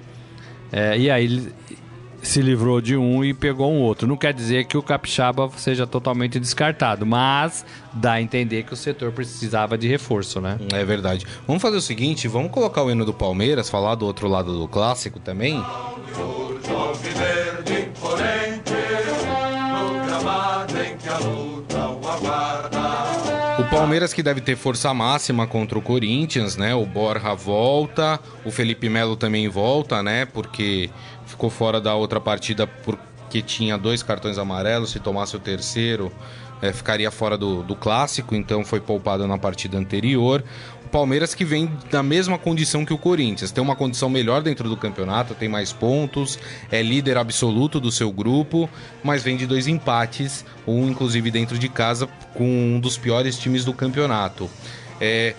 É, 0.71 0.97
e 0.97 1.09
aí 1.11 1.51
se 2.21 2.41
livrou 2.41 2.81
de 2.81 2.95
um 2.95 3.23
e 3.23 3.33
pegou 3.33 3.71
um 3.71 3.81
outro. 3.81 4.07
Não 4.07 4.17
quer 4.17 4.33
dizer 4.33 4.65
que 4.65 4.77
o 4.77 4.83
Capixaba 4.83 5.49
seja 5.57 5.87
totalmente 5.87 6.39
descartado, 6.39 7.05
mas 7.05 7.65
dá 7.93 8.13
a 8.13 8.21
entender 8.21 8.63
que 8.63 8.73
o 8.73 8.77
setor 8.77 9.11
precisava 9.11 9.77
de 9.77 9.87
reforço, 9.87 10.39
né? 10.41 10.57
É 10.73 10.83
verdade. 10.83 11.25
Vamos 11.47 11.61
fazer 11.61 11.77
o 11.77 11.81
seguinte, 11.81 12.27
vamos 12.27 12.51
colocar 12.51 12.83
o 12.83 12.91
hino 12.91 13.05
do 13.05 13.13
Palmeiras, 13.13 13.69
falar 13.69 13.95
do 13.95 14.05
outro 14.05 14.27
lado 14.27 14.57
do 14.57 14.67
clássico 14.67 15.19
também. 15.19 15.63
O 23.59 23.63
Palmeiras 23.69 24.13
que 24.13 24.23
deve 24.23 24.41
ter 24.41 24.55
força 24.55 24.93
máxima 24.93 25.45
contra 25.45 25.77
o 25.77 25.81
Corinthians, 25.81 26.57
né? 26.57 26.73
O 26.73 26.85
Borja 26.85 27.33
volta, 27.33 28.19
o 28.43 28.51
Felipe 28.51 28.89
Melo 28.89 29.15
também 29.15 29.47
volta, 29.47 30.01
né? 30.01 30.25
Porque 30.25 30.89
ficou 31.29 31.49
fora 31.49 31.79
da 31.79 31.95
outra 31.95 32.19
partida 32.19 32.65
porque 32.65 33.41
tinha 33.41 33.77
dois 33.77 34.01
cartões 34.01 34.37
amarelos. 34.37 34.91
Se 34.91 34.99
tomasse 34.99 35.35
o 35.35 35.39
terceiro, 35.39 36.11
eh, 36.61 36.73
ficaria 36.73 37.11
fora 37.11 37.37
do, 37.37 37.61
do 37.63 37.75
clássico, 37.75 38.35
então 38.35 38.65
foi 38.65 38.79
poupado 38.79 39.27
na 39.27 39.37
partida 39.37 39.77
anterior. 39.77 40.43
O 40.85 40.89
Palmeiras 40.89 41.35
que 41.35 41.45
vem 41.45 41.71
da 41.91 42.01
mesma 42.01 42.39
condição 42.39 42.83
que 42.83 42.91
o 42.91 42.97
Corinthians, 42.97 43.51
tem 43.51 43.63
uma 43.63 43.75
condição 43.75 44.09
melhor 44.09 44.41
dentro 44.41 44.67
do 44.67 44.75
campeonato, 44.75 45.35
tem 45.35 45.47
mais 45.47 45.71
pontos, 45.71 46.39
é 46.71 46.81
líder 46.81 47.15
absoluto 47.15 47.79
do 47.79 47.91
seu 47.91 48.11
grupo, 48.11 48.67
mas 49.03 49.21
vem 49.21 49.37
de 49.37 49.45
dois 49.45 49.67
empates, 49.67 50.43
um 50.65 50.89
inclusive 50.89 51.29
dentro 51.29 51.59
de 51.59 51.69
casa 51.69 52.07
com 52.33 52.43
um 52.43 52.79
dos 52.79 52.97
piores 52.97 53.37
times 53.37 53.63
do 53.63 53.71
campeonato. 53.71 54.49
É, 54.99 55.35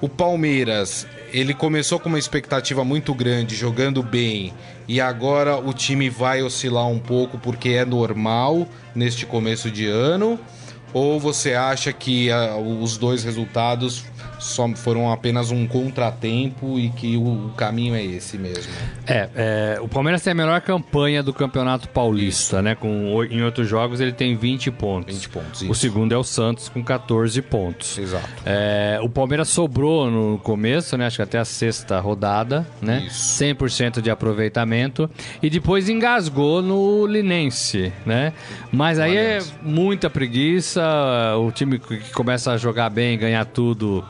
o 0.00 0.08
Palmeiras, 0.08 1.06
ele 1.32 1.54
começou 1.54 1.98
com 1.98 2.08
uma 2.08 2.18
expectativa 2.18 2.84
muito 2.84 3.14
grande, 3.14 3.54
jogando 3.54 4.02
bem, 4.02 4.52
e 4.88 5.00
agora 5.00 5.56
o 5.56 5.72
time 5.72 6.10
vai 6.10 6.42
oscilar 6.42 6.86
um 6.88 6.98
pouco 6.98 7.38
porque 7.38 7.70
é 7.70 7.84
normal 7.84 8.66
neste 8.94 9.26
começo 9.26 9.70
de 9.70 9.86
ano? 9.86 10.38
Ou 10.92 11.20
você 11.20 11.54
acha 11.54 11.92
que 11.92 12.30
ah, 12.30 12.56
os 12.56 12.96
dois 12.96 13.22
resultados 13.22 14.04
só 14.40 14.68
foram 14.74 15.12
apenas 15.12 15.50
um 15.50 15.66
contratempo 15.66 16.78
e 16.78 16.88
que 16.90 17.16
o, 17.16 17.46
o 17.46 17.52
caminho 17.56 17.94
é 17.94 18.02
esse 18.04 18.36
mesmo? 18.38 18.72
É, 19.06 19.28
é, 19.34 19.78
o 19.80 19.88
Palmeiras 19.88 20.22
tem 20.22 20.32
a 20.32 20.34
melhor 20.34 20.60
campanha 20.60 21.22
do 21.22 21.32
Campeonato 21.32 21.88
Paulista, 21.88 22.60
né? 22.62 22.74
Com, 22.74 23.22
em 23.24 23.42
outros 23.42 23.68
jogos 23.68 24.00
ele 24.00 24.12
tem 24.12 24.36
20 24.36 24.70
pontos. 24.70 25.14
20 25.14 25.28
pontos, 25.28 25.62
O 25.62 25.64
isso. 25.66 25.74
segundo 25.74 26.12
é 26.12 26.16
o 26.16 26.24
Santos 26.24 26.68
com 26.68 26.82
14 26.82 27.40
pontos. 27.42 27.98
Exato. 27.98 28.28
É, 28.44 28.98
o 29.02 29.08
Palmeiras 29.08 29.48
sobrou 29.48 30.10
no 30.10 30.38
começo, 30.38 30.96
né? 30.96 31.06
Acho 31.06 31.16
que 31.16 31.22
até 31.22 31.38
a 31.38 31.44
sexta 31.44 32.00
rodada, 32.00 32.66
né? 32.80 33.04
Isso. 33.06 33.42
100% 33.44 34.00
de 34.00 34.10
aproveitamento. 34.10 35.08
E 35.42 35.50
depois 35.50 35.88
engasgou 35.88 36.62
no 36.62 37.06
Linense, 37.06 37.92
né? 38.06 38.32
Mas 38.72 38.98
aí 38.98 39.16
é 39.16 39.38
muita 39.62 40.08
preguiça. 40.08 40.82
O 41.38 41.50
time 41.52 41.78
que 41.78 41.98
começa 42.12 42.52
a 42.52 42.56
jogar 42.56 42.90
bem, 42.90 43.18
ganhar 43.18 43.44
tudo, 43.44 44.04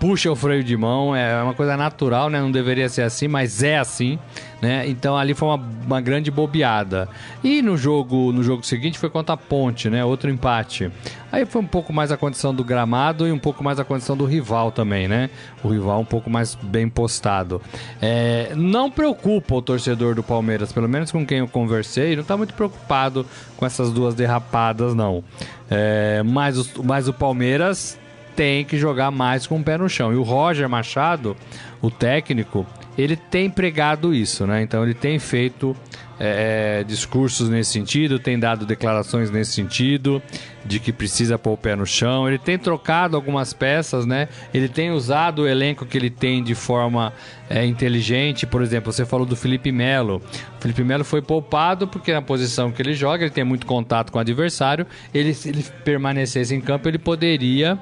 puxa 0.00 0.32
o 0.32 0.34
freio 0.34 0.64
de 0.64 0.76
mão. 0.76 1.14
É 1.14 1.40
uma 1.42 1.54
coisa 1.54 1.76
natural, 1.76 2.28
né? 2.28 2.40
Não 2.40 2.50
deveria 2.50 2.88
ser 2.88 3.02
assim, 3.02 3.28
mas 3.28 3.62
é 3.62 3.78
assim, 3.78 4.18
né? 4.60 4.88
Então 4.88 5.16
ali 5.16 5.34
foi 5.34 5.48
uma, 5.48 5.62
uma 5.86 6.00
grande 6.00 6.30
bobeada. 6.30 7.08
E 7.44 7.62
no 7.62 7.76
jogo, 7.76 8.32
no 8.32 8.42
jogo 8.42 8.64
seguinte 8.66 8.98
foi 8.98 9.10
contra 9.10 9.34
a 9.34 9.36
Ponte, 9.36 9.88
né? 9.90 10.04
Outro 10.04 10.28
empate. 10.30 10.90
Aí 11.30 11.46
foi 11.46 11.60
um 11.62 11.66
pouco 11.66 11.92
mais 11.92 12.10
a 12.10 12.16
condição 12.16 12.52
do 12.52 12.64
gramado 12.64 13.28
e 13.28 13.30
um 13.30 13.38
pouco 13.38 13.62
mais 13.62 13.78
a 13.78 13.84
condição 13.84 14.16
do 14.16 14.24
rival 14.24 14.72
também, 14.72 15.06
né? 15.06 15.30
O 15.62 15.68
rival 15.68 16.00
um 16.00 16.04
pouco 16.04 16.28
mais 16.28 16.56
bem 16.56 16.88
postado. 16.88 17.62
É, 18.02 18.52
não 18.56 18.90
preocupa 18.90 19.54
o 19.54 19.62
torcedor 19.62 20.14
do 20.16 20.22
Palmeiras, 20.24 20.72
pelo 20.72 20.88
menos 20.88 21.12
com 21.12 21.24
quem 21.24 21.38
eu 21.38 21.46
conversei, 21.46 22.16
não 22.16 22.24
tá 22.24 22.36
muito 22.36 22.54
preocupado 22.54 23.24
com 23.56 23.64
essas 23.66 23.92
duas 23.92 24.14
derrapadas, 24.14 24.94
não. 24.94 25.22
É, 25.70 26.22
mas, 26.24 26.58
os- 26.58 26.72
mas 26.82 27.06
o 27.06 27.12
Palmeiras 27.12 27.96
tem 28.36 28.64
que 28.64 28.78
jogar 28.78 29.10
mais 29.10 29.46
com 29.46 29.58
o 29.58 29.62
pé 29.62 29.76
no 29.76 29.88
chão. 29.88 30.12
E 30.12 30.16
o 30.16 30.22
Roger 30.22 30.68
Machado, 30.68 31.36
o 31.80 31.90
técnico, 31.90 32.66
ele 32.96 33.16
tem 33.16 33.48
pregado 33.48 34.14
isso, 34.14 34.46
né? 34.46 34.62
Então 34.62 34.82
ele 34.82 34.94
tem 34.94 35.18
feito 35.18 35.76
é, 36.18 36.84
discursos 36.86 37.48
nesse 37.48 37.72
sentido, 37.72 38.18
tem 38.18 38.38
dado 38.38 38.66
declarações 38.66 39.30
nesse 39.30 39.52
sentido, 39.52 40.22
de 40.64 40.78
que 40.78 40.92
precisa 40.92 41.38
pôr 41.38 41.52
o 41.52 41.56
pé 41.56 41.74
no 41.74 41.86
chão. 41.86 42.28
Ele 42.28 42.38
tem 42.38 42.58
trocado 42.58 43.16
algumas 43.16 43.52
peças, 43.52 44.06
né? 44.06 44.28
Ele 44.52 44.68
tem 44.68 44.90
usado 44.90 45.42
o 45.42 45.48
elenco 45.48 45.86
que 45.86 45.96
ele 45.96 46.10
tem 46.10 46.42
de 46.42 46.54
forma 46.54 47.12
é, 47.48 47.64
inteligente. 47.64 48.46
Por 48.46 48.62
exemplo, 48.62 48.92
você 48.92 49.04
falou 49.04 49.26
do 49.26 49.36
Felipe 49.36 49.72
Melo. 49.72 50.22
O 50.58 50.60
Felipe 50.60 50.84
Melo 50.84 51.04
foi 51.04 51.22
poupado 51.22 51.88
porque 51.88 52.12
na 52.12 52.22
posição 52.22 52.70
que 52.70 52.80
ele 52.82 52.94
joga, 52.94 53.24
ele 53.24 53.30
tem 53.30 53.44
muito 53.44 53.66
contato 53.66 54.10
com 54.12 54.18
o 54.18 54.20
adversário. 54.20 54.86
Ele, 55.12 55.34
se 55.34 55.48
ele 55.48 55.64
permanecesse 55.84 56.54
em 56.54 56.60
campo, 56.60 56.88
ele 56.88 56.98
poderia 56.98 57.78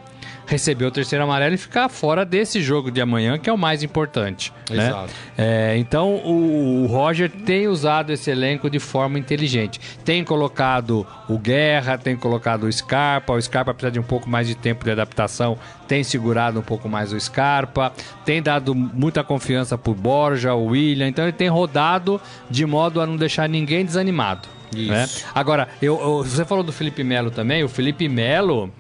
receber 0.49 0.87
o 0.87 0.91
terceiro 0.91 1.23
amarelo 1.23 1.55
e 1.55 1.59
ficar 1.59 1.89
fora 1.91 2.25
desse 2.25 2.63
jogo 2.63 2.91
de 2.91 3.01
amanhã, 3.01 3.39
que 3.39 3.51
é 3.51 3.53
o 3.53 3.59
mais 3.59 3.83
importante. 3.83 4.53
né? 4.71 4.89
Exato. 4.89 5.13
É, 5.37 5.77
então 5.77 6.15
o, 6.15 6.85
o 6.85 6.87
Roger 6.87 7.31
tem 7.31 7.69
usado 7.69 8.13
esse 8.13 8.31
elenco 8.31 8.71
de 8.71 8.79
forma 8.79 9.19
inteligente. 9.19 9.79
Tem 10.05 10.25
colocado 10.25 11.07
o 11.29 11.39
Guerra, 11.39 11.99
tem 11.99 12.17
colocado 12.17 12.68
o 12.69 12.73
Scarpa. 12.73 13.33
O 13.33 13.41
Scarpa 13.43 13.73
precisa 13.75 13.91
de 13.91 13.99
um 13.99 14.03
pouco 14.03 14.29
mais 14.29 14.47
de 14.47 14.55
tempo 14.55 14.85
de 14.85 14.91
adaptação, 14.91 15.59
tem 15.87 16.05
segurado 16.05 16.61
um 16.61 16.63
pouco 16.63 16.89
mais 16.89 17.13
o 17.13 17.19
Scarpa, 17.21 17.93
tem 18.25 18.43
dado 18.43 18.75
muita 18.75 19.25
confiança 19.25 19.77
pro 19.79 19.95
Borja, 19.95 20.55
o 20.55 20.67
William. 20.67 21.09
Então 21.09 21.25
ele 21.25 21.33
tem 21.33 21.49
rodado 21.49 22.21
de 22.51 22.65
modo 22.67 23.01
a 23.01 23.07
não 23.07 23.17
deixar 23.17 23.49
ninguém 23.49 23.85
desanimado. 23.85 24.49
Isso. 24.75 24.91
né? 24.91 25.09
Agora, 25.35 25.67
eu, 25.81 25.99
eu- 25.99 26.23
você 26.25 26.45
falou 26.45 26.63
do 26.63 26.73
Felipe 26.73 27.03
Melo 27.03 27.31
também. 27.31 27.65
O 27.65 27.69
Felipe 27.71 28.07
Melo 28.09 28.71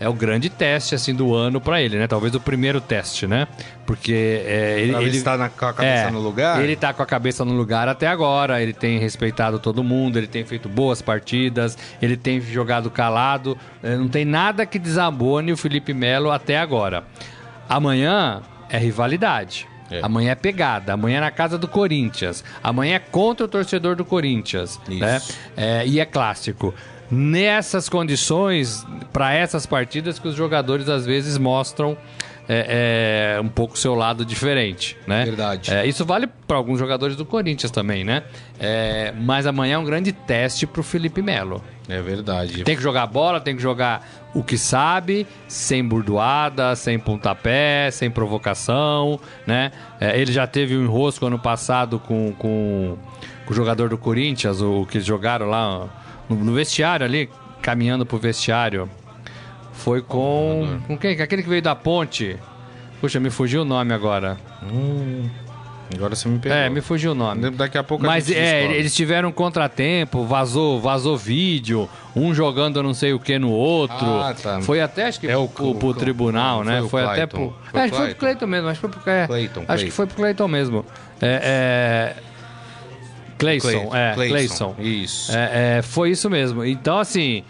é 0.00 0.08
o 0.08 0.12
grande 0.12 0.48
teste 0.48 0.94
assim 0.94 1.14
do 1.14 1.34
ano 1.34 1.60
pra 1.60 1.82
ele, 1.82 1.98
né? 1.98 2.06
Talvez 2.06 2.34
o 2.34 2.40
primeiro 2.40 2.80
teste, 2.80 3.26
né? 3.26 3.48
Porque 3.84 4.42
é, 4.46 4.80
ele, 4.80 4.94
ele 4.94 5.18
se 5.18 5.24
tá 5.24 5.36
na, 5.36 5.48
com 5.48 5.64
a 5.64 5.72
cabeça 5.72 6.08
é, 6.08 6.10
no 6.10 6.20
lugar? 6.20 6.62
Ele 6.62 6.76
tá 6.76 6.92
com 6.92 7.02
a 7.02 7.06
cabeça 7.06 7.44
no 7.44 7.52
lugar 7.52 7.88
até 7.88 8.06
agora, 8.06 8.62
ele 8.62 8.72
tem 8.72 8.98
respeitado 8.98 9.58
todo 9.58 9.82
mundo, 9.82 10.16
ele 10.16 10.26
tem 10.26 10.44
feito 10.44 10.68
boas 10.68 11.02
partidas, 11.02 11.76
ele 12.00 12.16
tem 12.16 12.40
jogado 12.40 12.90
calado, 12.90 13.58
eh, 13.82 13.96
não 13.96 14.08
tem 14.08 14.24
nada 14.24 14.64
que 14.64 14.78
desabone 14.78 15.52
o 15.52 15.56
Felipe 15.56 15.92
Melo 15.92 16.30
até 16.30 16.58
agora. 16.58 17.04
Amanhã 17.68 18.42
é 18.68 18.78
rivalidade. 18.78 19.66
É. 19.90 20.00
Amanhã 20.02 20.32
é 20.32 20.34
pegada, 20.34 20.92
amanhã 20.92 21.16
é 21.16 21.20
na 21.20 21.30
casa 21.30 21.56
do 21.56 21.66
Corinthians, 21.66 22.44
amanhã 22.62 22.96
é 22.96 22.98
contra 22.98 23.46
o 23.46 23.48
torcedor 23.48 23.96
do 23.96 24.04
Corinthians, 24.04 24.78
Isso. 24.86 25.00
né? 25.00 25.22
É, 25.56 25.86
e 25.86 25.98
é 25.98 26.04
clássico. 26.04 26.74
Nessas 27.10 27.88
condições, 27.88 28.86
para 29.12 29.32
essas 29.32 29.64
partidas 29.64 30.18
que 30.18 30.28
os 30.28 30.34
jogadores 30.34 30.88
às 30.88 31.06
vezes 31.06 31.38
mostram 31.38 31.96
é, 32.48 33.36
é 33.36 33.40
um 33.40 33.48
pouco 33.48 33.78
seu 33.78 33.94
lado 33.94 34.24
diferente, 34.24 34.96
né? 35.06 35.24
Verdade. 35.24 35.72
É, 35.72 35.86
isso 35.86 36.04
vale 36.04 36.26
para 36.26 36.56
alguns 36.56 36.78
jogadores 36.78 37.14
do 37.14 37.24
Corinthians 37.24 37.70
também, 37.70 38.04
né? 38.04 38.22
É, 38.58 39.12
mas 39.20 39.46
amanhã 39.46 39.74
é 39.74 39.78
um 39.78 39.84
grande 39.84 40.12
teste 40.12 40.66
pro 40.66 40.82
Felipe 40.82 41.20
Melo. 41.20 41.62
É 41.88 42.00
verdade. 42.00 42.64
Tem 42.64 42.74
que 42.74 42.82
jogar 42.82 43.06
bola, 43.06 43.38
tem 43.38 43.54
que 43.54 43.62
jogar 43.62 44.06
o 44.34 44.42
que 44.42 44.56
sabe, 44.56 45.26
sem 45.46 45.84
burdoada, 45.84 46.74
sem 46.74 46.98
pontapé, 46.98 47.90
sem 47.90 48.10
provocação, 48.10 49.20
né? 49.46 49.70
É, 50.00 50.18
ele 50.18 50.32
já 50.32 50.46
teve 50.46 50.76
um 50.76 50.84
enrosco 50.84 51.26
ano 51.26 51.38
passado 51.38 51.98
com, 51.98 52.32
com, 52.38 52.96
com 53.44 53.52
o 53.52 53.54
jogador 53.54 53.90
do 53.90 53.98
Corinthians, 53.98 54.62
o 54.62 54.86
que 54.86 54.96
eles 54.96 55.06
jogaram 55.06 55.46
lá 55.46 55.88
no, 56.28 56.36
no 56.36 56.52
vestiário 56.54 57.04
ali, 57.06 57.28
caminhando 57.62 58.04
pro 58.06 58.18
vestiário. 58.18 58.88
Foi 59.72 60.02
com. 60.02 60.80
Com 60.86 60.98
quem? 60.98 61.16
Com 61.16 61.22
Aquele 61.22 61.42
que 61.42 61.48
veio 61.48 61.62
da 61.62 61.74
ponte. 61.74 62.36
Puxa, 63.00 63.20
me 63.20 63.30
fugiu 63.30 63.62
o 63.62 63.64
nome 63.64 63.94
agora. 63.94 64.36
Agora 65.94 66.14
você 66.14 66.28
me 66.28 66.38
pegou. 66.38 66.58
É, 66.58 66.68
me 66.68 66.80
fugiu 66.82 67.12
o 67.12 67.14
nome. 67.14 67.48
Daqui 67.50 67.78
a 67.78 67.82
pouco 67.84 68.04
a 68.04 68.08
Mas 68.08 68.26
gente 68.26 68.36
é, 68.38 68.52
descobre. 68.58 68.78
eles 68.78 68.94
tiveram 68.94 69.28
um 69.30 69.32
contratempo, 69.32 70.24
vazou, 70.24 70.80
vazou 70.80 71.16
vídeo, 71.16 71.88
um 72.14 72.34
jogando 72.34 72.82
não 72.82 72.92
sei 72.92 73.12
o 73.14 73.18
que 73.20 73.38
no 73.38 73.50
outro. 73.50 73.96
Ah, 74.06 74.34
tá. 74.34 74.60
Foi 74.60 74.80
até, 74.82 75.06
acho 75.06 75.18
que, 75.20 75.26
É 75.28 75.36
o- 75.36 75.48
pro, 75.48 75.70
o- 75.70 75.74
pro 75.76 75.94
tribunal, 75.94 76.58
não, 76.62 76.64
né? 76.72 76.80
foi 76.80 76.88
Foi 76.88 77.04
até 77.04 77.26
pro. 77.26 77.54
Foi 77.70 77.80
é, 77.80 77.84
acho 77.84 77.92
que 77.92 77.96
foi 77.98 78.06
pro. 78.08 78.16
Cleiton 78.16 78.46
mesmo, 78.46 78.68
acho 78.68 78.80
que 78.80 78.80
foi 78.80 78.90
pro. 78.90 79.00
Clayton, 79.00 79.60
Acho 79.60 79.66
Clayton. 79.66 79.84
que 79.86 79.90
foi 79.92 80.06
pro 80.06 80.16
Cleiton 80.16 80.48
mesmo. 80.48 80.84
É. 81.22 82.14
é... 82.16 82.22
Clayson, 83.38 83.90
é, 83.94 84.12
Clayson, 84.14 84.74
isso. 84.78 85.32
É, 85.36 85.78
é, 85.78 85.82
foi 85.82 86.10
isso 86.10 86.28
mesmo. 86.28 86.64
Então, 86.64 86.98
assim, 86.98 87.42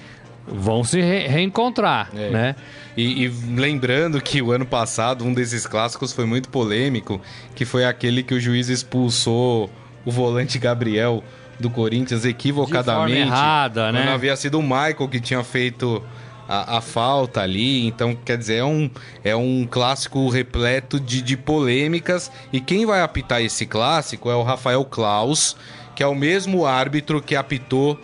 vão 0.47 0.85
se 0.85 1.01
re- 1.01 1.27
reencontrar, 1.27 2.11
É. 2.15 2.31
né? 2.31 2.57
E, 2.97 3.25
e 3.25 3.29
lembrando 3.57 4.21
que 4.21 4.43
o 4.43 4.51
ano 4.51 4.67
passado, 4.67 5.25
um 5.25 5.33
desses 5.33 5.67
clássicos 5.67 6.13
foi 6.13 6.27
muito 6.27 6.49
polêmico, 6.49 7.21
que 7.55 7.65
foi 7.65 7.85
aquele 7.85 8.23
que 8.25 8.35
o 8.35 8.41
juiz 8.41 8.69
expulsou 8.69 9.71
o 10.05 10.11
volante 10.11 10.59
Gabriel 10.59 11.23
do 11.61 11.71
Corinthians 11.71 12.25
equivocadamente. 12.25 13.15
De 13.19 13.23
forma 13.23 13.37
errada, 13.37 13.93
né? 13.93 14.01
Quando 14.03 14.15
havia 14.15 14.35
sido 14.37 14.59
o 14.59 14.63
Michael 14.63 15.09
que 15.09 15.21
tinha 15.21 15.45
feito 15.45 16.03
a, 16.49 16.79
a 16.79 16.81
falta 16.81 17.41
ali. 17.41 17.87
Então, 17.87 18.17
quer 18.17 18.37
dizer, 18.37 18.57
é 18.57 18.65
um, 18.65 18.91
é 19.23 19.37
um 19.37 19.65
clássico 19.71 20.29
repleto 20.29 20.99
de, 20.99 21.23
de 21.23 21.37
polêmicas. 21.37 22.33
E 22.53 22.61
quem 22.61 22.85
vai 22.85 23.01
apitar 23.03 23.41
esse 23.43 23.65
clássico 23.67 24.29
é 24.31 24.35
o 24.35 24.43
Rafael 24.43 24.85
Klaus, 24.85 25.57
que 25.99 26.03
é 26.05 26.07
o 26.07 26.15
mesmo 26.15 26.65
árbitro 26.65 27.21
que 27.21 27.35
apitou 27.35 27.99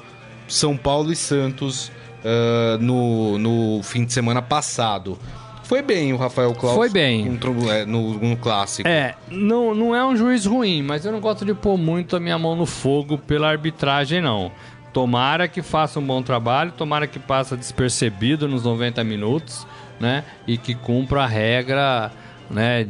São 0.49 0.77
Paulo 0.77 1.13
e 1.13 1.15
Santos 1.17 1.93
ah, 2.25 2.77
no, 2.81 3.39
no 3.39 3.81
fim 3.85 4.05
de 4.05 4.13
semana 4.13 4.43
passado. 4.43 5.17
Foi 5.63 5.81
bem 5.81 6.13
o 6.13 6.17
Rafael 6.17 6.53
Klaus. 6.55 6.75
Foi 6.75 6.91
bem. 6.91 7.25
contra 7.25 7.51
o- 7.53 7.71
é, 7.71 7.87
no, 7.87 8.15
no 8.15 8.37
clássico. 8.37 8.89
É, 8.89 9.15
não, 9.31 9.77
não 9.77 9.95
é 9.95 10.05
um 10.05 10.17
juiz 10.17 10.45
ruim, 10.45 10.83
mas 10.83 11.07
eu 11.07 11.13
não 11.13 11.21
gosto 11.21 11.45
de 11.45 11.55
pôr 11.55 11.79
muito 11.79 12.17
a 12.17 12.21
minha 12.21 12.37
mão 12.37 12.57
no 12.57 12.67
fogo 12.67 13.17
pela 13.17 13.49
arbitragem, 13.49 14.21
não. 14.21 14.51
Tomara 14.93 15.47
que 15.47 15.63
faça 15.63 16.01
um 16.01 16.05
bom 16.05 16.21
trabalho, 16.21 16.73
tomara 16.73 17.07
que 17.07 17.21
passa 17.21 17.57
despercebido 17.57 18.49
nos 18.49 18.65
90 18.65 19.05
minutos, 19.05 19.65
né? 20.01 20.25
E 20.49 20.59
que 20.59 20.75
cumpra 20.75 21.23
a 21.23 21.27
regra, 21.29 22.11
né? 22.51 22.89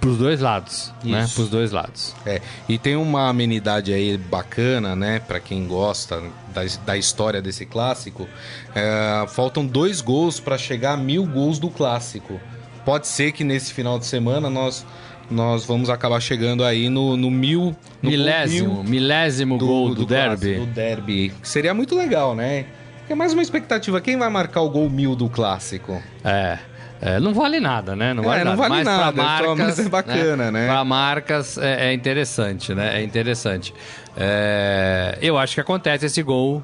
Pros 0.00 0.16
dois 0.16 0.40
lados, 0.40 0.92
né? 1.02 1.22
Isso. 1.24 1.34
Pros 1.34 1.48
dois 1.48 1.72
lados. 1.72 2.14
É, 2.24 2.40
e 2.68 2.78
tem 2.78 2.94
uma 2.94 3.28
amenidade 3.28 3.92
aí 3.92 4.16
bacana, 4.16 4.94
né, 4.94 5.18
Pra 5.18 5.40
quem 5.40 5.66
gosta 5.66 6.22
da, 6.54 6.62
da 6.86 6.96
história 6.96 7.42
desse 7.42 7.66
clássico. 7.66 8.28
É, 8.74 9.26
faltam 9.28 9.66
dois 9.66 10.00
gols 10.00 10.38
pra 10.38 10.56
chegar 10.56 10.92
a 10.92 10.96
mil 10.96 11.26
gols 11.26 11.58
do 11.58 11.68
clássico. 11.68 12.40
Pode 12.84 13.06
ser 13.06 13.32
que 13.32 13.42
nesse 13.42 13.72
final 13.72 13.98
de 13.98 14.06
semana 14.06 14.48
nós, 14.48 14.86
nós 15.30 15.64
vamos 15.64 15.90
acabar 15.90 16.20
chegando 16.20 16.64
aí 16.64 16.88
no, 16.88 17.16
no 17.16 17.30
mil. 17.30 17.76
No 18.00 18.10
gol 18.10 18.10
milésimo, 18.10 18.74
mil 18.74 18.84
milésimo 18.84 19.58
gol 19.58 19.94
do, 19.94 20.06
derby. 20.06 20.46
clássico, 20.46 20.66
do 20.66 20.72
derby. 20.72 21.32
Seria 21.42 21.74
muito 21.74 21.96
legal, 21.96 22.34
né? 22.34 22.66
É 23.08 23.14
mais 23.14 23.32
uma 23.32 23.42
expectativa. 23.42 24.00
Quem 24.00 24.16
vai 24.16 24.28
marcar 24.28 24.60
o 24.60 24.70
gol 24.70 24.88
mil 24.88 25.16
do 25.16 25.28
clássico? 25.28 26.00
É. 26.22 26.58
é, 27.00 27.20
não 27.20 27.32
vale 27.34 27.60
nada, 27.60 27.94
né? 27.94 28.12
Não 28.14 28.22
É, 28.24 28.26
vale 28.26 28.38
não 28.44 28.50
nada. 28.56 28.56
vale 28.62 28.74
mas 28.74 28.84
nada, 28.86 29.12
pra 29.12 29.22
só- 29.38 29.46
marcas, 29.56 29.58
mas 29.78 29.86
é 29.86 29.88
bacana, 29.88 30.50
né? 30.50 30.66
Para 30.66 30.84
marcas 30.84 31.58
é, 31.58 31.90
é 31.90 31.92
interessante, 31.92 32.74
né? 32.74 33.00
É 33.00 33.02
interessante. 33.04 33.72
É, 34.16 35.16
eu 35.22 35.38
acho 35.38 35.54
que 35.54 35.60
acontece 35.60 36.06
esse 36.06 36.22
gol 36.22 36.62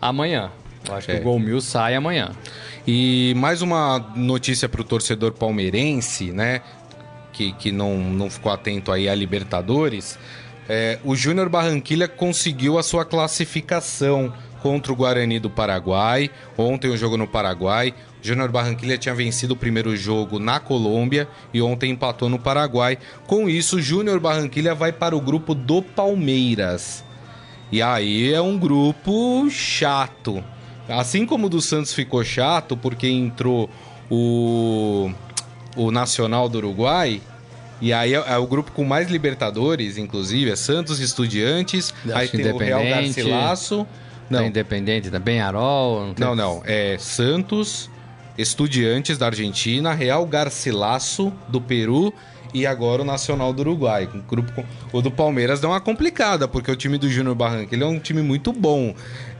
amanhã. 0.00 0.50
Eu 0.88 0.94
acho 0.94 1.10
É. 1.10 1.14
que 1.14 1.20
o 1.20 1.24
gol 1.24 1.38
mil 1.38 1.60
sai 1.60 1.94
amanhã. 1.94 2.30
E 2.86 3.34
mais 3.36 3.62
uma 3.62 3.98
notícia 4.16 4.68
para 4.68 4.80
o 4.80 4.84
torcedor 4.84 5.32
palmeirense, 5.32 6.32
né? 6.32 6.60
Que, 7.32 7.52
que 7.52 7.72
não, 7.72 7.96
não 7.98 8.28
ficou 8.30 8.52
atento 8.52 8.90
aí 8.92 9.08
a 9.08 9.14
Libertadores. 9.14 10.18
É, 10.68 10.98
o 11.04 11.14
Júnior 11.16 11.48
Barranquilha 11.48 12.06
conseguiu 12.08 12.78
a 12.78 12.82
sua 12.82 13.04
classificação 13.04 14.32
contra 14.60 14.92
o 14.92 14.96
Guarani 14.96 15.38
do 15.38 15.50
Paraguai. 15.50 16.30
Ontem 16.56 16.88
o 16.90 16.96
jogo 16.96 17.16
no 17.16 17.26
Paraguai. 17.26 17.94
Júnior 18.22 18.50
Barranquilha 18.50 18.96
tinha 18.96 19.14
vencido 19.14 19.54
o 19.54 19.56
primeiro 19.56 19.96
jogo 19.96 20.38
na 20.38 20.60
Colômbia 20.60 21.28
e 21.52 21.60
ontem 21.60 21.90
empatou 21.90 22.28
no 22.28 22.38
Paraguai. 22.38 22.96
Com 23.26 23.48
isso, 23.48 23.80
Júnior 23.82 24.20
Barranquilha 24.20 24.74
vai 24.74 24.92
para 24.92 25.16
o 25.16 25.20
grupo 25.20 25.54
do 25.54 25.82
Palmeiras. 25.82 27.04
E 27.72 27.82
aí 27.82 28.32
é 28.32 28.40
um 28.40 28.56
grupo 28.56 29.48
chato. 29.50 30.42
Assim 30.88 31.26
como 31.26 31.46
o 31.46 31.50
do 31.50 31.60
Santos 31.60 31.92
ficou 31.92 32.22
chato, 32.22 32.76
porque 32.76 33.08
entrou 33.08 33.68
o, 34.10 35.10
o 35.76 35.90
Nacional 35.90 36.48
do 36.48 36.58
Uruguai. 36.58 37.20
E 37.80 37.92
aí 37.92 38.14
é, 38.14 38.22
é 38.34 38.38
o 38.38 38.46
grupo 38.46 38.70
com 38.70 38.84
mais 38.84 39.10
Libertadores, 39.10 39.98
inclusive, 39.98 40.50
é 40.50 40.56
Santos 40.56 41.00
Estudiantes, 41.00 41.92
Acho 42.04 42.16
aí 42.16 42.28
tem 42.28 42.52
o 42.52 42.56
Real 42.56 42.80
Independente. 42.82 43.14
Garcilaso. 43.16 43.76
Não. 44.30 44.40
Não, 44.40 44.46
Independente, 44.46 45.10
da 45.10 45.18
Benharol. 45.18 46.06
Não, 46.06 46.14
tem- 46.14 46.26
não, 46.26 46.34
não, 46.36 46.62
é 46.64 46.96
Santos, 46.98 47.90
Estudiantes 48.36 49.18
da 49.18 49.26
Argentina, 49.26 49.92
Real 49.92 50.24
Garcilaso 50.26 51.32
do 51.48 51.60
Peru 51.60 52.12
e 52.54 52.66
agora 52.66 53.02
o 53.02 53.04
Nacional 53.04 53.52
do 53.52 53.60
Uruguai. 53.60 54.08
Um 54.14 54.20
grupo 54.20 54.64
O 54.92 55.00
do 55.00 55.10
Palmeiras 55.10 55.60
deu 55.60 55.70
uma 55.70 55.80
complicada, 55.80 56.46
porque 56.46 56.70
o 56.70 56.76
time 56.76 56.98
do 56.98 57.08
Júnior 57.08 57.34
Barranca 57.34 57.74
ele 57.74 57.82
é 57.82 57.86
um 57.86 57.98
time 57.98 58.22
muito 58.22 58.52
bom. 58.52 58.94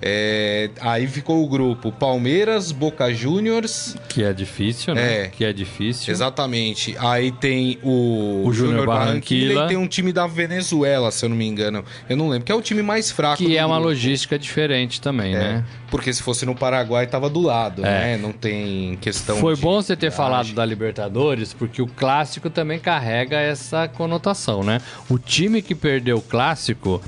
É, 0.04 0.68
Aí 0.80 1.06
ficou 1.06 1.44
o 1.44 1.48
grupo 1.48 1.92
Palmeiras, 1.92 2.72
Boca 2.72 3.12
Juniors, 3.14 3.96
Que 4.08 4.24
é 4.24 4.32
difícil, 4.32 4.94
né? 4.94 5.22
É. 5.22 5.26
Que 5.28 5.44
é 5.44 5.52
difícil. 5.52 6.12
exatamente. 6.12 6.96
Aí 6.98 7.30
tem 7.30 7.78
o, 7.82 8.42
O 8.44 8.52
Júnior 8.52 8.84
Barranquilla 8.86 9.54
Barranquilla. 9.54 9.64
e 9.64 9.68
tem 9.68 9.76
um 9.76 9.86
time 9.86 10.12
da 10.12 10.26
Venezuela, 10.26 11.10
se 11.12 11.24
eu 11.24 11.28
não 11.28 11.36
me 11.36 11.46
engano. 11.46 11.84
Eu 12.08 12.16
não 12.16 12.28
lembro, 12.28 12.44
que 12.46 12.50
é 12.52 12.54
o 12.54 12.60
time 12.60 12.82
mais 12.82 13.10
fraco 13.12 13.36
Que 13.36 13.56
é 13.56 13.64
uma 13.64 13.76
grupo. 13.76 13.90
logística 13.90 14.38
diferente 14.38 15.00
também, 15.00 15.34
É, 15.34 15.38
né? 15.38 15.64
Porque 15.90 16.12
se 16.12 16.22
fosse 16.22 16.44
no 16.46 16.54
Paraguai, 16.54 17.06
tava 17.06 17.28
do 17.30 17.40
lado, 17.40 17.84
É. 17.84 18.16
né? 18.16 18.16
Não 18.16 18.32
tem 18.32 18.96
questão 19.00 19.36
Foi 19.36 19.54
bom 19.56 19.80
você 19.80 19.94
ter 19.94 20.06
viagem. 20.08 20.16
falado 20.16 20.52
da 20.52 20.64
Libertadores, 20.64 21.52
porque 21.52 21.80
o 21.80 21.86
clássico 21.86 22.50
também 22.50 22.78
carrega 22.78 23.38
essa 23.38 23.86
conotação, 23.88 24.64
né? 24.64 24.80
O 25.08 25.18
time 25.18 25.62
que 25.62 25.74
perdeu 25.74 26.16
o 26.16 26.22
clássico 26.22 27.00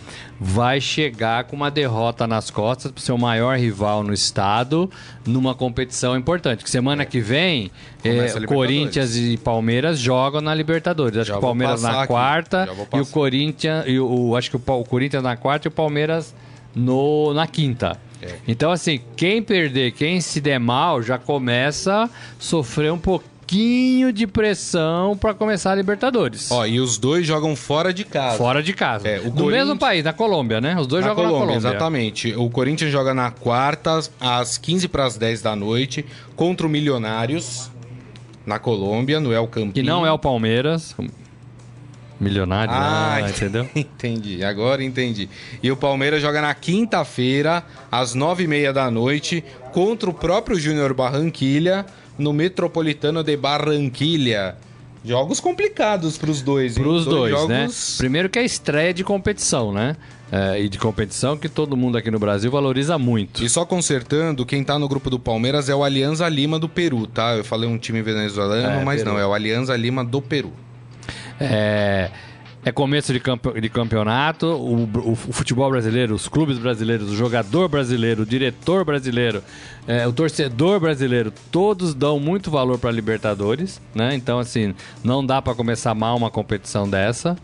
vai 0.47 0.79
chegar 0.79 1.45
com 1.45 1.57
uma 1.57 1.71
derrota 1.71 2.27
nas 2.27 2.51
costas 2.51 2.93
para 2.93 3.03
seu 3.03 3.17
maior 3.17 3.57
rival 3.57 4.03
no 4.03 4.13
estado 4.13 4.91
numa 5.27 5.55
competição 5.55 6.15
importante. 6.15 6.63
Que 6.63 6.69
semana 6.71 7.07
que 7.07 7.19
vem, 7.19 7.71
Libertadores. 8.05 8.47
Corinthians 8.47 9.17
e 9.17 9.39
Palmeiras 9.39 9.99
jogam 9.99 10.43
na 10.43 10.55
Libertadores. 10.55 11.17
Acho 11.17 11.29
Já 11.29 11.33
que 11.35 11.39
o 11.39 11.41
Palmeiras 11.43 11.83
na 11.83 12.07
quarta 12.07 12.69
e 12.93 13.01
o. 13.01 13.07
Corinthians 13.07 13.85
e 13.87 13.99
o, 13.99 14.07
o- 14.31 14.37
acho 14.37 14.51
que 14.51 14.57
o, 14.57 14.63
o 14.81 14.85
Corinthians 14.85 15.23
na 15.23 15.35
quarta 15.35 15.67
e 15.67 15.71
o 15.71 15.73
Palmeiras 15.73 16.35
no, 16.75 17.33
na 17.33 17.47
quinta. 17.47 17.99
É. 18.21 18.35
Então, 18.47 18.71
assim, 18.71 19.01
quem 19.17 19.43
perder, 19.43 19.93
quem 19.93 20.21
se 20.21 20.41
der 20.43 20.59
mal, 20.61 21.03
já 21.03 21.17
começa 21.19 22.05
a 22.05 22.11
sofrer 22.39 22.93
um 22.93 22.99
pouquinho 22.99 23.34
de 23.47 24.27
pressão 24.27 25.17
para 25.17 25.35
começar 25.35 25.73
a 25.73 25.75
Libertadores. 25.75 26.51
Ó, 26.51 26.65
e 26.67 26.81
os 26.81 26.99
dois 26.99 27.27
jogam 27.27 27.55
fora 27.55 27.93
de 27.93 28.05
casa. 28.05 28.39
Fora 28.39 28.63
de 28.63 28.73
casa. 28.73 29.07
É, 29.09 29.21
o 29.21 29.25
no 29.25 29.31
Corinthians- 29.33 29.53
mesmo 29.67 29.79
país, 29.79 30.03
na 30.05 30.13
Colômbia, 30.13 30.61
né? 30.61 30.77
Os 30.79 30.87
dois 30.87 31.03
na 31.05 31.11
jogam 31.11 31.25
Colômbia, 31.25 31.47
na 31.47 31.53
Colômbia. 31.61 31.69
exatamente. 31.71 32.35
O 32.37 32.49
Corinthians 32.51 32.91
joga 32.91 33.13
na 33.15 33.31
quarta, 33.31 34.01
às 34.21 34.59
15 34.59 34.89
para 34.89 35.05
as 35.05 35.17
10 35.17 35.43
da 35.43 35.55
noite, 35.55 36.05
contra 36.35 36.67
o 36.67 36.71
Milionários, 36.71 37.71
na 38.47 38.59
Colômbia, 38.59 39.21
no 39.21 39.33
El 39.33 39.47
Campín. 39.47 39.73
Que 39.73 39.83
não 39.83 40.05
é 40.07 40.11
o 40.11 40.19
Palmeiras. 40.19 40.95
Milionário, 42.21 42.73
Ah, 42.73 43.19
né? 43.23 43.29
entendeu? 43.31 43.69
Entendi, 43.75 44.43
agora 44.45 44.83
entendi. 44.83 45.29
E 45.63 45.71
o 45.71 45.77
Palmeiras 45.77 46.23
joga 46.23 46.41
na 46.41 46.55
quinta-feira, 46.55 47.65
às 47.91 48.15
nove 48.15 48.45
e 48.45 48.47
meia 48.47 48.73
da 48.73 48.91
noite, 48.91 49.45
contra 49.73 50.09
o 50.09 50.15
próprio 50.15 50.59
Júnior 50.59 50.95
Barranquilha, 50.95 51.85
no 52.19 52.33
Metropolitano 52.33 53.23
de 53.23 53.37
Barranquilha. 53.37 54.57
Jogos 55.05 55.39
complicados 55.39 56.17
pros 56.17 56.41
dois, 56.41 56.77
hein? 56.77 56.83
Para 56.83 56.93
os 56.93 57.05
dois, 57.05 57.31
jogos... 57.33 57.49
né? 57.49 57.69
Primeiro 57.99 58.31
que 58.31 58.39
é 58.39 58.45
estreia 58.45 58.95
de 58.95 59.05
competição, 59.05 59.71
né? 59.71 59.97
É, 60.33 60.59
e 60.61 60.69
de 60.69 60.79
competição 60.79 61.37
que 61.37 61.49
todo 61.49 61.77
mundo 61.77 61.99
aqui 61.99 62.11
no 62.11 62.19
Brasil 62.19 62.51
valoriza 62.51 62.97
muito. 62.99 63.45
E 63.45 63.49
só 63.49 63.67
consertando, 63.67 64.47
quem 64.47 64.65
tá 64.65 64.79
no 64.79 64.89
grupo 64.89 65.11
do 65.11 65.19
Palmeiras 65.19 65.69
é 65.69 65.75
o 65.75 65.85
Alianza 65.85 66.27
Lima 66.29 66.59
do 66.59 66.69
Peru, 66.69 67.07
tá? 67.07 67.37
Eu 67.37 67.45
falei 67.45 67.69
um 67.69 67.77
time 67.77 68.01
venezuelano, 68.01 68.81
É, 68.81 68.85
mas 68.85 69.03
Peru. 69.03 69.13
não, 69.13 69.21
é 69.21 69.27
o 69.27 69.35
Alianza 69.35 69.77
Lima 69.77 70.03
do 70.03 70.23
Peru. 70.23 70.53
É, 71.39 72.11
é 72.65 72.73
começo 72.73 73.13
de, 73.13 73.21
campe- 73.21 73.61
de 73.61 73.69
campeonato, 73.69 74.47
o, 74.47 74.85
o- 74.85 75.13
o 75.13 75.17
futebol 75.33 75.71
brasileiro, 75.71 76.15
os 76.15 76.29
clubes 76.29 76.59
brasileiros, 76.59 77.11
o 77.11 77.17
jogador 77.17 77.69
brasileiro, 77.69 78.23
o 78.23 78.27
diretor 78.27 78.85
brasileiro, 78.85 79.43
é, 79.87 80.07
o 80.07 80.13
torcedor 80.13 80.81
brasileiro, 80.81 81.33
todos 81.53 81.95
dão 81.95 82.19
muito 82.19 82.51
valor 82.51 82.79
para 82.79 82.91
Libertadores, 82.91 83.81
né? 83.95 84.15
Então, 84.15 84.39
assim, 84.39 84.75
não 85.03 85.25
dá 85.25 85.43
para 85.43 85.55
começar 85.55 85.95
mal 85.95 86.17
uma 86.17 86.31
competição 86.31 86.89
dessa. 86.89 87.37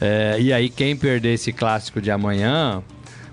É, 0.00 0.36
e 0.40 0.52
aí, 0.52 0.68
quem 0.68 0.96
perder 0.96 1.34
esse 1.34 1.52
clássico 1.52 2.00
de 2.00 2.10
amanhã, 2.10 2.82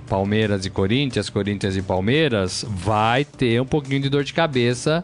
Palmeiras 0.07 0.65
e 0.65 0.69
Corinthians, 0.69 1.29
Corinthians 1.29 1.75
e 1.75 1.81
Palmeiras, 1.81 2.63
vai 2.69 3.25
ter 3.25 3.59
um 3.61 3.65
pouquinho 3.65 4.01
de 4.01 4.09
dor 4.09 4.23
de 4.23 4.33
cabeça 4.33 5.03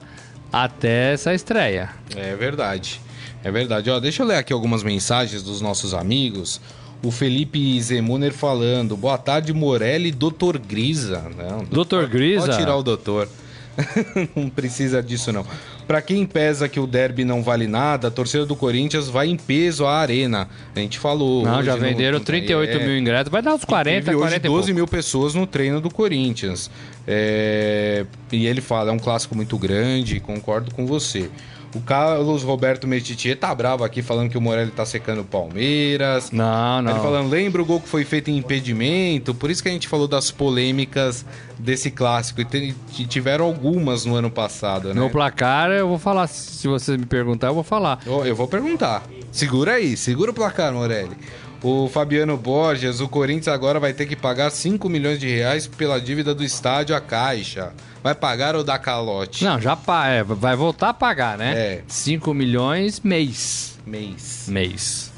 até 0.54 1.13
essa 1.13 1.34
estreia. 1.34 1.89
É 2.15 2.36
verdade. 2.36 3.02
É 3.47 3.51
verdade. 3.51 3.89
Ó, 3.89 3.97
deixa 3.97 4.23
eu 4.23 4.27
ler 4.27 4.36
aqui 4.36 4.51
algumas 4.51 4.83
mensagens 4.83 5.41
dos 5.41 5.62
nossos 5.62 5.93
amigos. 5.93 6.60
O 7.01 7.12
Felipe 7.12 7.79
Zemuner 7.81 8.33
falando. 8.33 8.97
Boa 8.97 9.17
tarde, 9.17 9.53
Morelli, 9.53 10.12
Doutor 10.12 10.57
Grisa. 10.57 11.23
Não, 11.38 11.63
Doutor 11.63 12.07
Grisa? 12.07 12.47
Pode 12.47 12.57
tirar 12.57 12.75
o 12.75 12.83
doutor. 12.83 13.29
não 14.36 14.49
precisa 14.49 15.01
disso, 15.01 15.31
não. 15.31 15.45
Pra 15.88 16.01
quem 16.01 16.25
pesa 16.25 16.67
que 16.67 16.77
o 16.79 16.86
derby 16.88 17.23
não 17.23 17.41
vale 17.41 17.67
nada, 17.67 18.10
a 18.10 18.12
torcida 18.12 18.45
do 18.45 18.55
Corinthians 18.55 19.07
vai 19.07 19.27
em 19.29 19.38
peso 19.38 19.86
à 19.86 19.95
arena. 19.97 20.49
A 20.75 20.79
gente 20.79 20.99
falou. 20.99 21.45
Não, 21.45 21.60
hoje 21.60 21.67
já 21.67 21.75
no- 21.75 21.81
venderam 21.81 22.19
38 22.19 22.77
é. 22.77 22.86
mil 22.86 22.97
ingressos, 22.97 23.29
vai 23.31 23.41
dar 23.41 23.53
uns 23.53 23.63
40, 23.63 24.03
Teve 24.03 24.15
hoje 24.17 24.23
40 24.29 24.47
e 24.47 24.49
12 24.49 24.62
pouco. 24.63 24.75
mil 24.75 24.88
pessoas 24.88 25.36
no 25.36 25.47
treino 25.47 25.79
do 25.79 25.89
Corinthians. 25.89 26.69
É, 27.07 28.05
E 28.31 28.45
ele 28.47 28.60
fala, 28.60 28.89
é 28.89 28.93
um 28.93 28.99
clássico 28.99 29.36
muito 29.36 29.57
grande, 29.57 30.19
concordo 30.19 30.73
com 30.73 30.86
você. 30.86 31.29
O 31.75 31.82
Carlos 31.82 32.43
Roberto 32.43 32.88
Metitier 32.88 33.38
tá 33.38 33.53
bravo 33.53 33.84
aqui 33.84 34.01
falando 34.01 34.30
que 34.30 34.38
o 34.38 34.41
Morelli 34.41 34.71
tá 34.71 34.86
secando 34.86 35.21
o 35.21 35.25
Palmeiras. 35.25 36.32
Não, 36.32 36.80
Ele 36.80 36.93
não. 36.93 37.01
falando, 37.01 37.30
lembra 37.30 37.62
o 37.62 37.65
gol 37.65 37.80
que 37.82 37.89
foi 37.89 38.03
feito 38.06 38.30
em 38.32 38.38
impedimento? 38.38 39.36
Por 39.36 39.51
isso 39.51 39.62
que 39.62 39.69
a 39.69 39.71
gente 39.71 39.88
falou 39.88 40.08
das 40.08 40.32
polêmicas 40.32 41.25
desse 41.60 41.91
clássico. 41.91 42.41
E 42.41 42.73
tiveram 43.06 43.45
algumas 43.45 44.06
no 44.06 44.15
ano 44.15 44.32
passado, 44.32 44.89
né? 44.89 44.95
Meu 44.95 45.10
placar, 45.10 45.69
eu 45.71 45.88
vou 45.88 45.99
falar. 45.99 46.27
Se 46.27 46.67
você 46.67 46.97
me 46.97 47.06
perguntar, 47.06 47.47
eu 47.47 47.53
vou 47.53 47.63
falar. 47.63 47.99
Eu, 48.06 48.25
eu 48.25 48.36
vou 48.36 48.47
perguntar. 48.47 49.03
Segura 49.32 49.73
aí, 49.73 49.95
segura 49.97 50.32
o 50.32 50.34
placar, 50.34 50.73
Morelli. 50.73 51.15
O 51.63 51.89
Fabiano 51.89 52.37
Borges, 52.37 52.99
o 52.99 53.07
Corinthians 53.07 53.47
agora 53.47 53.79
vai 53.79 53.91
ter 53.91 54.05
que 54.05 54.15
pagar 54.15 54.51
5 54.51 54.87
milhões 54.87 55.19
de 55.19 55.27
reais 55.27 55.65
pela 55.65 55.99
dívida 55.99 56.33
do 56.35 56.43
estádio 56.43 56.95
à 56.95 57.01
Caixa. 57.01 57.73
Vai 58.03 58.13
pagar 58.13 58.55
ou 58.55 58.63
dar 58.63 58.77
calote? 58.77 59.43
Não, 59.43 59.59
já 59.59 59.75
pa- 59.75 60.07
é, 60.07 60.23
vai 60.23 60.55
voltar 60.55 60.89
a 60.89 60.93
pagar, 60.93 61.37
né? 61.37 61.53
É. 61.57 61.81
5 61.87 62.31
milhões 62.33 62.99
mês. 63.01 63.77
Mês. 63.85 64.45
Mês. 64.47 65.11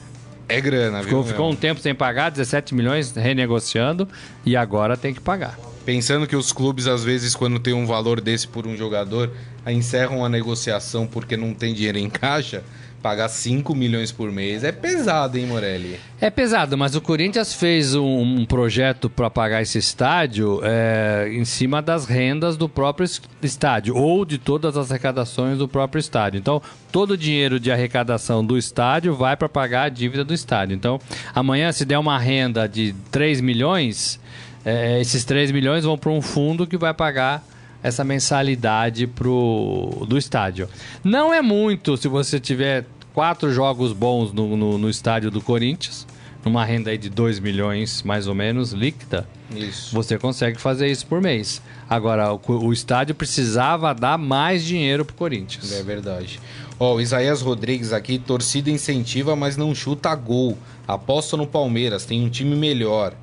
É 0.48 0.60
grana, 0.62 1.04
Ficou, 1.04 1.22
viu? 1.22 1.32
ficou 1.34 1.52
um 1.52 1.56
tempo 1.56 1.80
sem 1.82 1.94
pagar, 1.94 2.32
17 2.32 2.74
milhões 2.74 3.12
renegociando 3.12 4.08
e 4.46 4.56
agora 4.56 4.96
tem 4.98 5.14
que 5.14 5.20
pagar. 5.22 5.60
Pensando 5.86 6.26
que 6.26 6.36
os 6.36 6.52
clubes, 6.52 6.88
às 6.88 7.04
vezes, 7.04 7.36
quando 7.36 7.60
tem 7.60 7.74
um 7.74 7.86
valor 7.86 8.20
desse 8.22 8.48
por 8.48 8.66
um 8.66 8.76
jogador, 8.76 9.32
encerram 9.68 10.24
a 10.26 10.30
negociação 10.30 11.06
porque 11.06 11.36
não 11.38 11.54
tem 11.54 11.74
dinheiro 11.74 11.98
em 12.00 12.10
caixa, 12.10 12.64
pagar 13.02 13.30
5 13.30 13.74
milhões 13.74 14.12
por 14.12 14.32
mês 14.32 14.64
é 14.64 14.72
pesado, 14.72 15.38
hein, 15.38 15.46
Morelli? 15.46 16.00
É 16.20 16.30
pesado, 16.30 16.78
mas 16.78 16.96
o 16.96 17.02
Corinthians 17.02 17.54
fez 17.54 17.96
um, 17.96 18.22
um 18.22 18.46
projeto 18.46 19.10
para 19.10 19.30
pagar 19.30 19.62
esse 19.62 19.78
estádio 19.78 20.60
é, 20.64 21.30
em 21.32 21.46
cima 21.46 21.82
das 21.82 22.06
rendas 22.06 22.58
do 22.58 22.68
próprio 22.68 23.06
es- 23.06 23.22
estádio 23.42 23.96
ou 23.96 24.26
de 24.26 24.38
todas 24.38 24.76
as 24.78 24.92
arrecadações 24.92 25.58
do 25.58 25.68
próprio 25.68 26.00
estádio. 26.00 26.38
Então, 26.38 26.62
todo 26.92 27.12
o 27.12 27.18
dinheiro 27.18 27.60
de 27.60 27.72
arrecadação 27.72 28.44
do 28.46 28.58
estádio 28.58 29.16
vai 29.16 29.38
para 29.38 29.48
pagar 29.50 29.84
a 29.84 29.90
dívida 29.90 30.24
do 30.26 30.34
estádio. 30.34 30.76
Então, 30.76 31.00
amanhã, 31.34 31.72
se 31.72 31.86
der 31.86 31.98
uma 31.98 32.20
renda 32.20 32.68
de 32.68 32.94
3 33.12 33.40
milhões, 33.42 34.20
é, 34.66 35.00
esses 35.00 35.24
3 35.24 35.52
milhões 35.52 35.84
vão 35.86 35.98
para 35.98 36.12
um 36.12 36.22
fundo 36.22 36.68
que 36.68 36.76
vai 36.78 36.94
pagar 36.94 37.44
essa 37.82 38.04
mensalidade 38.04 39.08
pro, 39.08 40.06
do 40.08 40.18
estádio. 40.18 40.68
Não 41.04 41.34
é 41.34 41.42
muito 41.42 41.98
se 41.98 42.08
você 42.08 42.40
tiver 42.40 42.86
quatro 43.14 43.52
jogos 43.52 43.94
bons 43.94 44.32
no, 44.32 44.56
no, 44.56 44.78
no 44.78 44.90
estádio 44.90 45.32
do 45.32 45.42
Corinthians, 45.42 46.06
numa 46.44 46.64
renda 46.64 46.92
aí 46.92 46.98
de 46.98 47.10
2 47.10 47.40
milhões 47.40 48.02
mais 48.04 48.28
ou 48.28 48.36
menos 48.36 48.72
líquida, 48.72 49.28
Isso. 49.54 49.94
você 49.94 50.18
consegue 50.18 50.60
fazer 50.60 50.88
isso 50.88 51.06
por 51.06 51.22
mês. 51.22 51.62
Agora, 51.90 52.34
o, 52.34 52.40
o 52.48 52.72
estádio 52.72 53.16
precisava 53.16 53.94
dar 53.94 54.18
mais 54.18 54.64
dinheiro 54.64 55.04
pro 55.04 55.16
Corinthians. 55.16 55.72
É 55.72 55.84
verdade. 55.84 56.40
Ó, 56.80 56.96
o 56.96 57.02
Isaías 57.02 57.42
Rodrigues 57.42 57.92
aqui, 57.92 58.18
torcida 58.18 58.70
incentiva, 58.70 59.36
mas 59.36 59.58
não 59.58 59.76
chuta 59.76 60.16
gol. 60.16 60.58
Aposta 60.88 61.36
no 61.36 61.46
Palmeiras, 61.46 62.06
tem 62.06 62.24
um 62.24 62.30
time 62.30 62.56
melhor. 62.56 63.14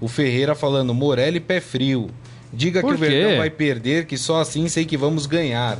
O 0.00 0.08
Ferreira 0.08 0.54
falando, 0.54 0.92
Morelli 0.92 1.38
pé 1.38 1.60
frio. 1.60 2.10
Diga 2.56 2.80
Por 2.80 2.90
que 2.90 2.94
o 2.94 2.98
Verdão 2.98 3.30
quê? 3.32 3.36
vai 3.36 3.50
perder, 3.50 4.06
que 4.06 4.16
só 4.16 4.40
assim 4.40 4.66
sei 4.68 4.84
que 4.86 4.96
vamos 4.96 5.26
ganhar. 5.26 5.78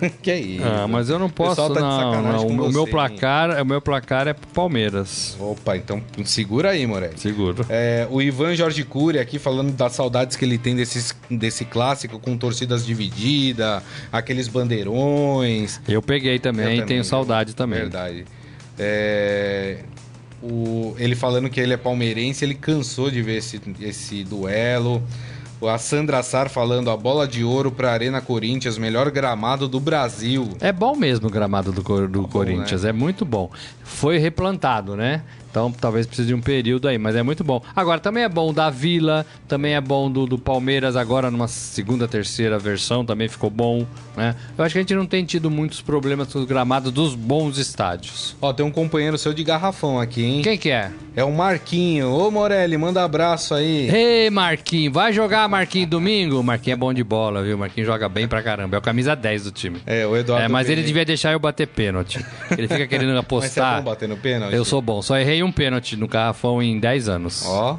que 0.22 0.30
é 0.30 0.38
isso? 0.38 0.62
Ah, 0.64 0.86
mas 0.86 1.08
eu 1.08 1.18
não 1.18 1.26
O 1.26 1.30
posso, 1.32 1.56
tá 1.56 1.80
não, 1.80 1.98
sacanagem 1.98 2.22
não. 2.22 2.46
com 2.46 2.52
O 2.52 2.54
meu- 2.56 2.64
o 2.66 2.72
meu 2.72 2.84
você, 2.84 2.90
placar, 2.90 3.62
o 3.62 3.64
meu 3.64 3.80
placar 3.80 4.28
é 4.28 4.34
Palmeiras. 4.54 5.36
Opa, 5.40 5.76
então 5.76 6.00
segura 6.24 6.70
aí, 6.70 6.86
Morelli. 6.86 7.18
Seguro. 7.18 7.64
É, 7.68 8.06
o 8.10 8.20
Ivan 8.22 8.54
Jorge 8.54 8.84
Cury 8.84 9.18
aqui 9.18 9.38
falando 9.38 9.72
das 9.72 9.92
saudades 9.92 10.36
que 10.36 10.44
ele 10.44 10.58
tem 10.58 10.76
desses, 10.76 11.16
desse 11.30 11.64
clássico 11.64 12.18
com 12.20 12.36
torcidas 12.36 12.84
divididas, 12.86 13.82
aqueles 14.12 14.46
bandeirões. 14.46 15.80
Eu 15.88 16.00
peguei 16.02 16.38
também, 16.38 16.64
Eu 16.66 16.70
também, 16.72 16.86
tenho 16.86 17.04
saudade 17.04 17.56
também. 17.56 17.80
Verdade. 17.80 18.24
É, 18.78 19.78
o, 20.42 20.94
ele 20.98 21.16
falando 21.16 21.50
que 21.50 21.58
ele 21.58 21.72
é 21.72 21.76
palmeirense, 21.76 22.44
ele 22.44 22.54
cansou 22.54 23.10
de 23.10 23.20
ver 23.22 23.38
esse, 23.38 23.60
esse 23.80 24.22
duelo. 24.22 25.02
A 25.66 25.76
Sandra 25.76 26.22
Sar 26.22 26.48
falando 26.48 26.90
a 26.90 26.96
bola 26.96 27.26
de 27.26 27.42
ouro 27.42 27.70
para 27.72 27.90
Arena 27.92 28.20
Corinthians, 28.20 28.78
melhor 28.78 29.10
gramado 29.10 29.66
do 29.66 29.80
Brasil. 29.80 30.48
É 30.60 30.72
bom 30.72 30.94
mesmo 30.94 31.26
o 31.26 31.30
gramado 31.30 31.72
do, 31.72 32.08
do 32.08 32.28
Corinthians, 32.28 32.84
é 32.84 32.92
muito 32.92 33.24
bom. 33.24 33.50
Foi 33.82 34.18
replantado, 34.18 34.94
né? 34.94 35.22
Então 35.50 35.72
talvez 35.72 36.06
precise 36.06 36.28
de 36.28 36.34
um 36.34 36.40
período 36.40 36.88
aí, 36.88 36.98
mas 36.98 37.16
é 37.16 37.22
muito 37.22 37.42
bom. 37.42 37.62
Agora, 37.74 38.00
também 38.00 38.22
é 38.24 38.28
bom 38.28 38.52
da 38.52 38.70
Vila, 38.70 39.24
também 39.46 39.74
é 39.74 39.80
bom 39.80 40.10
do, 40.10 40.26
do 40.26 40.38
Palmeiras, 40.38 40.96
agora 40.96 41.30
numa 41.30 41.48
segunda, 41.48 42.06
terceira 42.06 42.58
versão 42.58 43.04
também 43.04 43.28
ficou 43.28 43.50
bom, 43.50 43.86
né? 44.16 44.34
Eu 44.56 44.64
acho 44.64 44.72
que 44.74 44.78
a 44.78 44.82
gente 44.82 44.94
não 44.94 45.06
tem 45.06 45.24
tido 45.24 45.50
muitos 45.50 45.80
problemas 45.80 46.32
com 46.32 46.38
os 46.38 46.44
gramados 46.44 46.92
dos 46.92 47.14
bons 47.14 47.58
estádios. 47.58 48.36
Ó, 48.40 48.52
tem 48.52 48.64
um 48.64 48.70
companheiro 48.70 49.16
seu 49.18 49.32
de 49.32 49.42
garrafão 49.42 50.00
aqui, 50.00 50.22
hein? 50.24 50.42
Quem 50.42 50.58
que 50.58 50.70
é? 50.70 50.90
É 51.16 51.24
o 51.24 51.32
Marquinho. 51.32 52.10
Ô, 52.12 52.30
Morelli, 52.30 52.76
manda 52.76 53.02
abraço 53.02 53.54
aí. 53.54 53.88
Ei, 53.90 54.30
Marquinhos, 54.30 54.92
vai 54.94 55.12
jogar 55.12 55.48
Marquinhos 55.48 55.88
domingo? 55.90 56.42
Marquinhos 56.42 56.76
é 56.76 56.78
bom 56.78 56.92
de 56.92 57.02
bola, 57.02 57.42
viu? 57.42 57.58
Marquinhos 57.58 57.86
joga 57.86 58.08
bem 58.08 58.28
pra 58.28 58.42
caramba, 58.42 58.76
é 58.76 58.78
o 58.78 58.82
camisa 58.82 59.16
10 59.16 59.44
do 59.44 59.50
time. 59.50 59.80
É, 59.86 60.06
o 60.06 60.16
Eduardo. 60.16 60.44
É, 60.44 60.48
mas 60.48 60.68
ele 60.68 60.82
devia 60.82 61.04
deixar 61.04 61.32
eu 61.32 61.38
bater 61.38 61.66
pênalti. 61.66 62.24
Ele 62.56 62.68
fica 62.68 62.86
querendo 62.86 63.08
Mas 63.18 63.26
você 63.28 63.60
é 63.60 63.62
apostar. 63.62 63.82
bom 63.82 63.90
batendo 63.90 64.16
pênalti? 64.16 64.54
Eu 64.54 64.64
sou 64.64 64.80
bom, 64.80 65.02
só 65.02 65.18
errei 65.18 65.42
um 65.42 65.47
pênalti 65.52 65.96
no 65.96 66.06
garrafão 66.08 66.62
em 66.62 66.78
10 66.78 67.08
anos. 67.08 67.42
Ó, 67.46 67.78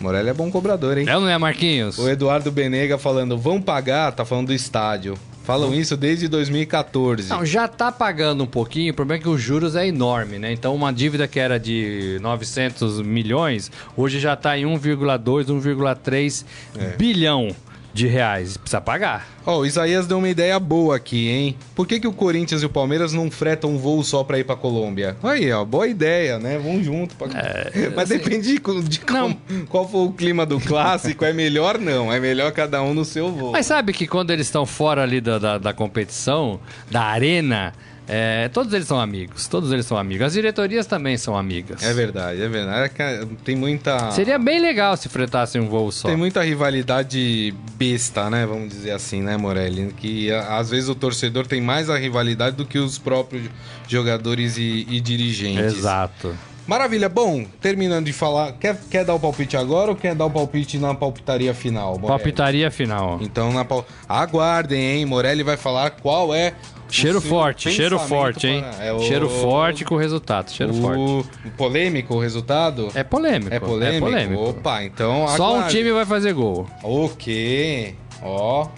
Morelli 0.00 0.28
é 0.28 0.34
bom 0.34 0.50
cobrador, 0.50 0.96
hein? 0.98 1.06
É 1.08 1.14
ou 1.16 1.22
não 1.22 1.28
é, 1.28 1.36
Marquinhos? 1.38 1.98
O 1.98 2.08
Eduardo 2.08 2.50
Benega 2.52 2.96
falando, 2.98 3.36
vão 3.36 3.60
pagar, 3.60 4.12
tá 4.12 4.24
falando 4.24 4.48
do 4.48 4.52
estádio. 4.52 5.18
Falam 5.44 5.74
isso 5.74 5.96
desde 5.96 6.28
2014. 6.28 7.30
Não, 7.30 7.42
já 7.44 7.66
tá 7.66 7.90
pagando 7.90 8.44
um 8.44 8.46
pouquinho, 8.46 8.92
o 8.92 8.94
problema 8.94 9.18
é 9.18 9.22
que 9.22 9.30
os 9.30 9.40
juros 9.40 9.76
é 9.76 9.86
enorme, 9.86 10.38
né? 10.38 10.52
Então 10.52 10.74
uma 10.74 10.92
dívida 10.92 11.26
que 11.26 11.40
era 11.40 11.58
de 11.58 12.18
900 12.20 13.00
milhões, 13.00 13.72
hoje 13.96 14.20
já 14.20 14.36
tá 14.36 14.58
em 14.58 14.64
1,2, 14.66 15.46
1,3 15.46 16.44
É. 16.78 16.96
bilhão 16.96 17.48
de 17.92 18.06
reais. 18.06 18.56
Precisa 18.56 18.80
pagar. 18.80 19.26
Ó, 19.44 19.58
o 19.60 19.66
Isaías 19.66 20.06
deu 20.06 20.18
uma 20.18 20.28
ideia 20.28 20.58
boa 20.60 20.96
aqui, 20.96 21.28
hein? 21.28 21.56
Por 21.74 21.86
que, 21.86 21.98
que 21.98 22.06
o 22.06 22.12
Corinthians 22.12 22.62
e 22.62 22.66
o 22.66 22.68
Palmeiras 22.68 23.12
não 23.12 23.30
fretam 23.30 23.70
um 23.70 23.78
voo 23.78 24.02
só 24.04 24.22
pra 24.22 24.38
ir 24.38 24.44
pra 24.44 24.54
Colômbia? 24.54 25.16
Aí, 25.22 25.50
ó, 25.50 25.64
boa 25.64 25.88
ideia, 25.88 26.38
né? 26.38 26.58
Vão 26.58 26.82
junto. 26.82 27.16
Pra... 27.16 27.28
Mas 27.96 28.08
depende 28.10 28.52
de, 28.52 29.00
como- 29.00 29.40
qual 29.68 29.88
for 29.88 30.04
o 30.06 30.12
clima 30.12 30.44
do 30.44 30.60
clássico. 30.60 31.24
é 31.24 31.32
melhor 31.32 31.78
não, 31.78 32.12
é 32.12 32.20
melhor 32.20 32.52
cada 32.52 32.82
um 32.82 32.92
no 32.94 33.04
seu 33.04 33.32
voo. 33.32 33.52
Mas 33.52 33.66
sabe 33.66 33.92
que 33.92 34.06
quando 34.06 34.30
eles 34.30 34.46
estão 34.46 34.66
fora 34.66 35.02
ali 35.02 35.20
da, 35.20 35.38
da, 35.38 35.58
da 35.58 35.72
competição, 35.72 36.60
da 36.90 37.02
arena, 37.02 37.72
É, 38.08 38.48
todos 38.48 38.72
eles 38.72 38.88
são 38.88 38.98
amigos, 38.98 39.46
todos 39.46 39.70
eles 39.70 39.84
são 39.84 39.98
amigos. 39.98 40.26
As 40.26 40.32
diretorias 40.32 40.86
também 40.86 41.18
são 41.18 41.36
amigas. 41.36 41.82
É 41.82 41.92
verdade, 41.92 42.40
é 42.40 42.48
verdade. 42.48 42.84
É 42.84 42.88
que 42.88 43.26
tem 43.44 43.54
muita. 43.54 44.10
Seria 44.12 44.38
bem 44.38 44.58
legal 44.58 44.96
se 44.96 45.08
fretassem 45.08 45.60
um 45.60 45.68
voo 45.68 45.92
só. 45.92 46.08
Tem 46.08 46.16
muita 46.16 46.42
rivalidade 46.42 47.54
besta, 47.74 48.30
né? 48.30 48.46
Vamos 48.46 48.70
dizer 48.70 48.92
assim, 48.92 49.20
né, 49.20 49.36
Morelli? 49.36 49.92
Que 49.92 50.32
às 50.32 50.70
vezes 50.70 50.88
o 50.88 50.94
torcedor 50.94 51.46
tem 51.46 51.60
mais 51.60 51.90
a 51.90 51.98
rivalidade 51.98 52.56
do 52.56 52.64
que 52.64 52.78
os 52.78 52.96
próprios 52.98 53.44
jogadores 53.86 54.56
e, 54.56 54.86
e 54.88 55.00
dirigentes. 55.00 55.76
Exato. 55.76 56.34
Maravilha. 56.68 57.08
Bom, 57.08 57.46
terminando 57.62 58.04
de 58.04 58.12
falar, 58.12 58.52
quer, 58.52 58.78
quer 58.90 59.02
dar 59.04 59.14
o 59.14 59.18
palpite 59.20 59.56
agora 59.56 59.90
ou 59.90 59.96
quer 59.96 60.14
dar 60.14 60.26
o 60.26 60.30
palpite 60.30 60.78
na 60.78 60.94
palpitaria 60.94 61.54
final? 61.54 61.92
Morelli? 61.94 62.08
Palpitaria 62.08 62.70
final. 62.70 63.18
Então, 63.22 63.50
na 63.52 63.64
pal... 63.64 63.86
aguardem, 64.06 64.78
hein? 64.98 65.06
Morelli 65.06 65.42
vai 65.42 65.56
falar 65.56 65.90
qual 65.92 66.34
é. 66.34 66.52
o 66.86 66.92
Cheiro 66.92 67.20
forte, 67.22 67.70
cheiro 67.72 67.98
forte, 67.98 68.46
hein? 68.46 68.60
para- 68.62 68.84
é 68.84 68.92
o- 68.92 69.00
Cheiro 69.00 69.30
forte 69.30 69.82
com 69.84 69.94
o 69.94 69.98
resultado, 69.98 70.50
cheiro 70.50 70.74
forte. 70.74 71.00
o... 71.00 71.50
Polêmico 71.56 72.14
o 72.14 72.20
resultado? 72.20 72.90
É 72.94 73.02
polêmico. 73.02 73.54
É 73.54 73.58
polêmico? 73.58 74.06
É 74.06 74.10
polêmico. 74.10 74.42
Opa, 74.50 74.84
então. 74.84 75.26
Só 75.36 75.52
um 75.52 75.56
aguarde. 75.56 75.74
time 75.76 75.90
vai 75.90 76.04
fazer 76.04 76.34
gol. 76.34 76.66
Ok. 76.82 77.94
Ó. 78.22 78.68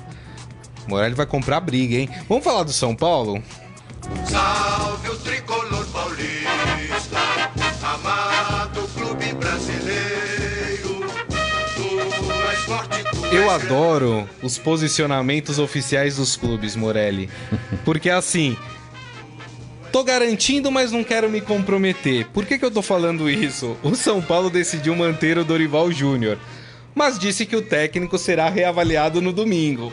Morelli 0.86 1.14
vai 1.16 1.26
comprar 1.26 1.58
briga, 1.60 1.96
hein? 1.96 2.08
Vamos 2.28 2.44
falar 2.44 2.62
do 2.62 2.72
São 2.72 2.94
Paulo? 2.94 3.42
Salve 4.26 5.08
o 5.08 5.16
tricolor 5.18 5.79
Eu 13.32 13.48
adoro 13.48 14.28
os 14.42 14.58
posicionamentos 14.58 15.60
oficiais 15.60 16.16
dos 16.16 16.34
clubes, 16.36 16.74
Morelli. 16.74 17.30
Porque 17.84 18.10
assim. 18.10 18.56
Tô 19.92 20.04
garantindo, 20.04 20.70
mas 20.70 20.92
não 20.92 21.02
quero 21.02 21.28
me 21.28 21.40
comprometer. 21.40 22.26
Por 22.28 22.44
que, 22.44 22.58
que 22.58 22.64
eu 22.64 22.70
tô 22.70 22.82
falando 22.82 23.28
isso? 23.30 23.76
O 23.82 23.94
São 23.94 24.20
Paulo 24.22 24.48
decidiu 24.48 24.94
manter 24.94 25.36
o 25.36 25.44
Dorival 25.44 25.90
Júnior, 25.90 26.38
mas 26.94 27.18
disse 27.18 27.44
que 27.44 27.56
o 27.56 27.62
técnico 27.62 28.16
será 28.16 28.48
reavaliado 28.48 29.20
no 29.20 29.32
domingo. 29.32 29.92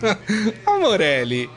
ah, 0.66 0.78
Morelli, 0.78 1.48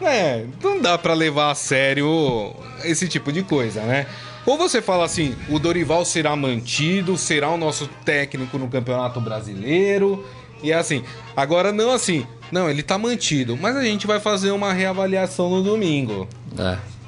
né? 0.00 0.46
Não 0.62 0.80
dá 0.80 0.98
pra 0.98 1.14
levar 1.14 1.50
a 1.50 1.54
sério 1.54 2.54
esse 2.84 3.08
tipo 3.08 3.32
de 3.32 3.42
coisa, 3.42 3.82
né? 3.82 4.06
Ou 4.48 4.56
você 4.56 4.80
fala 4.80 5.04
assim, 5.04 5.36
o 5.50 5.58
Dorival 5.58 6.06
será 6.06 6.34
mantido, 6.34 7.18
será 7.18 7.50
o 7.50 7.58
nosso 7.58 7.86
técnico 8.02 8.56
no 8.56 8.68
Campeonato 8.68 9.20
Brasileiro, 9.20 10.24
e 10.62 10.72
é 10.72 10.74
assim. 10.74 11.02
Agora 11.36 11.72
não 11.72 11.92
assim, 11.92 12.26
não, 12.50 12.68
ele 12.68 12.82
tá 12.82 12.98
mantido, 12.98 13.56
mas 13.56 13.76
a 13.76 13.82
gente 13.82 14.06
vai 14.06 14.20
fazer 14.20 14.50
uma 14.50 14.72
reavaliação 14.72 15.50
no 15.50 15.62
domingo. 15.62 16.28
É. 16.58 16.98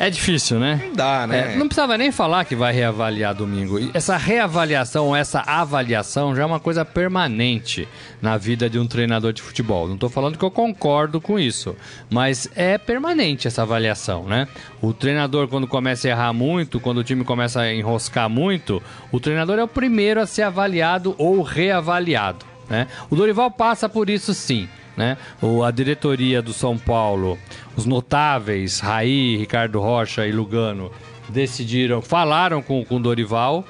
É 0.00 0.08
difícil, 0.08 0.60
né? 0.60 0.80
Não 0.86 0.92
dá, 0.92 1.26
né? 1.26 1.54
É, 1.54 1.56
não 1.56 1.66
precisava 1.66 1.98
nem 1.98 2.12
falar 2.12 2.44
que 2.44 2.54
vai 2.54 2.72
reavaliar 2.72 3.34
domingo. 3.34 3.80
Essa 3.92 4.16
reavaliação, 4.16 5.14
essa 5.14 5.40
avaliação 5.40 6.36
já 6.36 6.44
é 6.44 6.46
uma 6.46 6.60
coisa 6.60 6.84
permanente 6.84 7.88
na 8.22 8.36
vida 8.36 8.70
de 8.70 8.78
um 8.78 8.86
treinador 8.86 9.32
de 9.32 9.42
futebol. 9.42 9.88
Não 9.88 9.94
estou 9.94 10.08
falando 10.08 10.38
que 10.38 10.44
eu 10.44 10.52
concordo 10.52 11.20
com 11.20 11.36
isso, 11.36 11.74
mas 12.08 12.48
é 12.54 12.78
permanente 12.78 13.48
essa 13.48 13.62
avaliação, 13.62 14.22
né? 14.22 14.46
O 14.80 14.92
treinador, 14.92 15.48
quando 15.48 15.66
começa 15.66 16.06
a 16.06 16.12
errar 16.12 16.32
muito, 16.32 16.78
quando 16.78 16.98
o 16.98 17.04
time 17.04 17.24
começa 17.24 17.62
a 17.62 17.74
enroscar 17.74 18.30
muito, 18.30 18.80
o 19.10 19.18
treinador 19.18 19.58
é 19.58 19.64
o 19.64 19.68
primeiro 19.68 20.20
a 20.20 20.26
ser 20.26 20.42
avaliado 20.42 21.16
ou 21.18 21.42
reavaliado, 21.42 22.46
né? 22.68 22.86
O 23.10 23.16
Dorival 23.16 23.50
passa 23.50 23.88
por 23.88 24.10
isso 24.10 24.34
sim. 24.34 24.68
Né? 24.96 25.16
O, 25.40 25.62
a 25.62 25.70
diretoria 25.70 26.42
do 26.42 26.52
São 26.52 26.76
Paulo, 26.76 27.38
os 27.76 27.86
notáveis 27.86 28.80
Raí, 28.80 29.36
Ricardo 29.36 29.78
Rocha 29.80 30.26
e 30.26 30.32
Lugano 30.32 30.90
decidiram, 31.28 32.02
falaram 32.02 32.60
com 32.60 32.84
o 32.90 32.98
Dorival, 32.98 33.64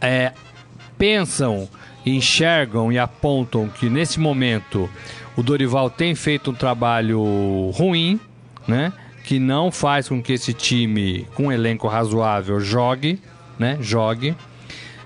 é, 0.00 0.32
pensam, 0.96 1.68
enxergam 2.06 2.90
e 2.90 2.98
apontam 2.98 3.68
que 3.68 3.90
nesse 3.90 4.18
momento 4.18 4.88
o 5.36 5.42
Dorival 5.42 5.90
tem 5.90 6.14
feito 6.14 6.50
um 6.50 6.54
trabalho 6.54 7.70
ruim, 7.74 8.20
né? 8.66 8.92
Que 9.24 9.38
não 9.38 9.70
faz 9.72 10.08
com 10.08 10.22
que 10.22 10.32
esse 10.32 10.52
time 10.52 11.26
com 11.34 11.44
um 11.44 11.52
elenco 11.52 11.88
razoável 11.88 12.60
jogue, 12.60 13.20
né? 13.58 13.76
Jogue. 13.80 14.34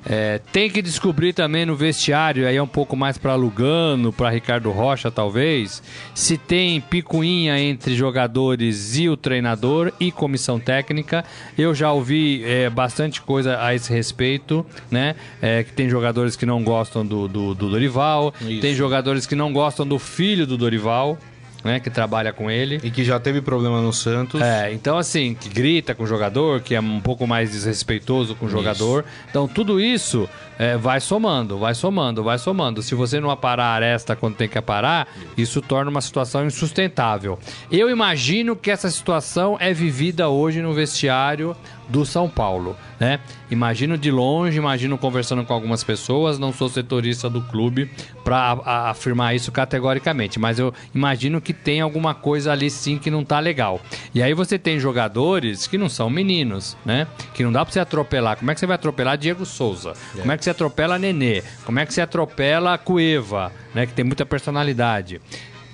É, 0.06 0.40
tem 0.52 0.70
que 0.70 0.80
descobrir 0.80 1.32
também 1.32 1.66
no 1.66 1.74
vestiário, 1.74 2.46
aí 2.46 2.56
é 2.56 2.62
um 2.62 2.66
pouco 2.68 2.96
mais 2.96 3.18
para 3.18 3.34
Lugano, 3.34 4.12
para 4.12 4.30
Ricardo 4.30 4.70
Rocha 4.70 5.11
talvez, 5.11 5.82
se 6.14 6.37
tem 6.38 6.80
picuinha 6.80 7.58
entre 7.58 7.94
jogadores 7.94 8.96
e 8.96 9.08
o 9.08 9.16
treinador 9.16 9.92
e 9.98 10.11
comissão 10.11 10.58
técnica. 10.58 11.24
Eu 11.56 11.74
já 11.74 11.92
ouvi 11.92 12.42
é, 12.44 12.70
bastante 12.70 13.20
coisa 13.20 13.62
a 13.62 13.74
esse 13.74 13.92
respeito, 13.92 14.64
né? 14.90 15.14
É, 15.40 15.62
que 15.64 15.72
tem 15.72 15.88
jogadores 15.88 16.37
que 16.37 16.46
não 16.46 16.62
gostam 16.62 17.04
do, 17.04 17.28
do, 17.28 17.54
do 17.54 17.70
Dorival, 17.70 18.34
Isso. 18.40 18.61
tem 18.61 18.74
jogadores 18.74 19.26
que 19.26 19.34
não 19.34 19.52
gostam 19.52 19.87
do 19.87 19.98
filho 19.98 20.46
do 20.46 20.56
Dorival, 20.56 21.18
né? 21.64 21.81
Que 21.81 21.90
trabalha 21.90 22.33
com 22.33 22.51
ele. 22.51 22.81
E 22.83 22.90
que 22.90 23.05
já 23.05 23.18
teve 23.18 23.40
problema 23.40 23.81
no 23.81 23.92
Santos. 23.92 24.40
É, 24.40 24.73
então 24.73 24.97
assim, 24.99 25.35
que 25.35 25.49
grita 25.49 25.94
com 25.94 26.05
o 26.05 26.07
jogador, 26.07 26.61
que 26.61 26.75
é 26.75 26.81
um 26.81 27.01
pouco 27.01 27.27
mais 27.27 27.51
desrespeitoso 27.51 28.35
com 28.35 28.47
o 28.47 28.49
jogador. 28.49 29.05
Então 29.29 29.49
tudo 29.49 29.81
isso 29.81 30.29
é, 30.59 30.77
vai 30.77 31.01
somando, 31.01 31.59
vai 31.59 31.75
somando, 31.75 32.23
vai 32.23 32.38
somando. 32.38 32.83
Se 32.83 32.94
você 32.94 33.21
não 33.21 33.31
aparar 33.31 33.64
a 33.64 33.75
aresta 33.75 34.16
quando 34.16 34.37
tem 34.37 34.49
que 34.49 34.59
aparar, 34.59 35.09
isso 35.37 35.61
torna 35.61 35.90
uma 35.90 36.01
situação 36.01 36.44
insustentável. 36.47 37.38
Eu 37.71 37.90
imagino 37.90 38.57
que 38.57 38.71
essa 38.71 38.90
situação 38.90 39.57
é 39.61 39.73
vivida 39.73 40.29
hoje 40.29 40.61
no 40.61 40.73
vestiário 40.73 41.57
do 41.88 42.05
São 42.05 42.29
Paulo, 42.29 42.77
né? 43.01 43.18
Imagino 43.51 43.96
de 43.96 44.11
longe, 44.11 44.59
imagino 44.59 44.98
conversando 44.98 45.44
com 45.44 45.53
algumas 45.53 45.83
pessoas, 45.83 46.38
não 46.38 46.53
sou 46.53 46.68
setorista 46.68 47.31
do 47.31 47.40
clube 47.42 47.90
para 48.22 48.61
afirmar 48.90 49.35
isso 49.35 49.51
categoricamente, 49.51 50.38
mas 50.38 50.59
eu 50.59 50.72
imagino 50.94 51.40
que 51.40 51.53
tem 51.53 51.81
alguma 51.81 52.14
coisa 52.14 52.53
ali 52.53 52.70
sim 52.70 52.98
que 52.98 53.11
não 53.11 53.24
tá 53.24 53.40
legal. 53.40 53.81
E 54.14 54.22
aí 54.22 54.35
você 54.35 54.59
tem 54.59 54.79
jogadores 54.79 55.66
que 55.66 55.79
não 55.79 55.88
são 55.88 56.11
meninos, 56.11 56.77
né? 56.85 57.07
Que 57.33 57.42
não 57.42 57.51
dá 57.51 57.64
para 57.64 57.72
você 57.72 57.81
atropelar. 57.81 58.37
Como 58.37 58.51
é 58.51 58.55
que 58.55 58.61
você 58.61 58.66
vai 58.66 58.74
atropelar 58.74 59.16
Diego 59.16 59.46
Souza? 59.46 59.94
Como 60.14 60.31
é 60.31 60.37
que 60.37 60.44
você 60.44 60.51
atropela 60.51 60.98
Nenê? 60.98 61.42
Como 61.64 61.79
é 61.79 61.87
que 61.87 61.94
você 61.94 62.01
atropela 62.01 62.77
Cueva, 62.77 63.53
né, 63.74 63.87
que 63.87 63.92
tem 63.92 64.05
muita 64.05 64.27
personalidade? 64.27 65.20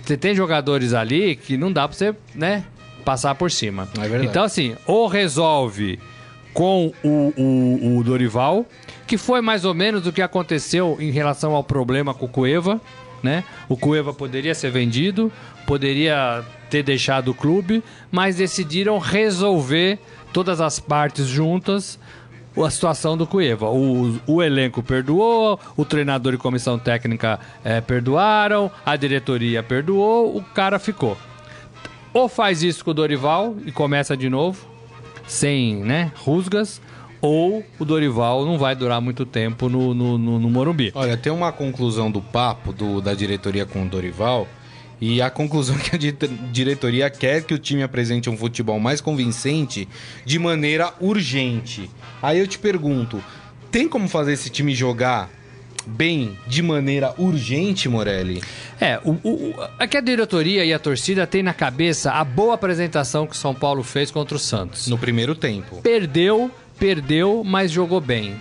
Você 0.02 0.16
tem 0.16 0.34
jogadores 0.34 0.92
ali 0.92 1.34
que 1.34 1.56
não 1.56 1.72
dá 1.72 1.88
para 1.88 1.96
você, 1.96 2.14
né, 2.34 2.64
passar 3.04 3.34
por 3.34 3.50
cima. 3.50 3.88
É 3.98 4.02
verdade. 4.02 4.26
Então 4.26 4.44
assim, 4.44 4.74
ou 4.86 5.06
resolve 5.06 5.98
com 6.52 6.92
o, 7.02 7.32
o, 7.36 7.98
o 7.98 8.04
Dorival, 8.04 8.64
que 9.06 9.18
foi 9.18 9.40
mais 9.40 9.64
ou 9.64 9.74
menos 9.74 10.06
o 10.06 10.12
que 10.12 10.22
aconteceu 10.22 10.96
em 11.00 11.10
relação 11.10 11.52
ao 11.54 11.64
problema 11.64 12.14
com 12.14 12.26
o 12.26 12.28
Cueva, 12.28 12.80
né? 13.22 13.42
O 13.68 13.76
Cueva 13.76 14.12
poderia 14.12 14.54
ser 14.54 14.70
vendido, 14.70 15.32
poderia 15.66 16.44
ter 16.70 16.82
deixado 16.82 17.30
o 17.30 17.34
clube, 17.34 17.82
mas 18.10 18.36
decidiram 18.36 18.98
resolver 18.98 19.98
todas 20.32 20.60
as 20.60 20.78
partes 20.78 21.26
juntas 21.26 21.98
a 22.56 22.70
situação 22.70 23.16
do 23.16 23.26
Cueva. 23.26 23.68
O, 23.68 24.20
o 24.26 24.42
elenco 24.42 24.82
perdoou, 24.82 25.58
o 25.76 25.84
treinador 25.84 26.34
e 26.34 26.36
comissão 26.36 26.78
técnica 26.78 27.40
eh, 27.64 27.80
perdoaram, 27.80 28.70
a 28.86 28.94
diretoria 28.94 29.62
perdoou, 29.62 30.36
o 30.36 30.42
cara 30.42 30.78
ficou. 30.78 31.16
Ou 32.14 32.28
faz 32.28 32.62
isso 32.62 32.84
com 32.84 32.92
o 32.92 32.94
Dorival 32.94 33.56
e 33.66 33.72
começa 33.72 34.16
de 34.16 34.30
novo, 34.30 34.66
sem 35.26 35.76
né, 35.76 36.12
rusgas, 36.16 36.80
ou 37.20 37.64
o 37.78 37.84
Dorival 37.84 38.44
não 38.46 38.56
vai 38.58 38.76
durar 38.76 39.00
muito 39.00 39.26
tempo 39.26 39.68
no, 39.68 39.92
no, 39.92 40.16
no, 40.16 40.38
no 40.38 40.48
Morumbi. 40.50 40.92
Olha, 40.94 41.16
tem 41.16 41.32
uma 41.32 41.50
conclusão 41.50 42.10
do 42.10 42.20
papo 42.22 42.72
do- 42.72 43.00
da 43.00 43.14
diretoria 43.14 43.66
com 43.66 43.82
o 43.84 43.88
Dorival. 43.88 44.46
E 45.00 45.20
a 45.20 45.28
conclusão 45.28 45.76
que 45.80 45.96
a 45.96 45.98
di- 45.98 46.12
diretoria 46.52 47.10
quer 47.10 47.42
que 47.42 47.52
o 47.52 47.58
time 47.58 47.82
apresente 47.82 48.30
um 48.30 48.36
futebol 48.36 48.78
mais 48.78 49.00
convincente 49.00 49.88
de 50.24 50.38
maneira 50.38 50.92
urgente. 51.00 51.90
Aí 52.22 52.38
eu 52.38 52.46
te 52.46 52.58
pergunto: 52.58 53.22
tem 53.72 53.88
como 53.88 54.06
fazer 54.08 54.34
esse 54.34 54.50
time 54.50 54.72
jogar 54.74 55.28
bem 55.86 56.38
de 56.46 56.62
maneira 56.62 57.14
urgente, 57.18 57.88
Morelli? 57.88 58.42
É, 58.80 59.00
o, 59.04 59.12
o, 59.22 59.54
é 59.78 59.86
que 59.86 59.96
a 59.96 60.00
diretoria 60.00 60.64
e 60.64 60.72
a 60.72 60.78
torcida 60.78 61.26
têm 61.26 61.42
na 61.42 61.54
cabeça 61.54 62.12
a 62.12 62.24
boa 62.24 62.54
apresentação 62.54 63.26
que 63.26 63.34
o 63.34 63.38
São 63.38 63.54
Paulo 63.54 63.82
fez 63.82 64.10
contra 64.10 64.36
o 64.36 64.40
Santos. 64.40 64.88
No 64.88 64.98
primeiro 64.98 65.34
tempo. 65.34 65.80
Perdeu, 65.82 66.50
perdeu, 66.78 67.42
mas 67.44 67.70
jogou 67.70 68.00
bem. 68.00 68.36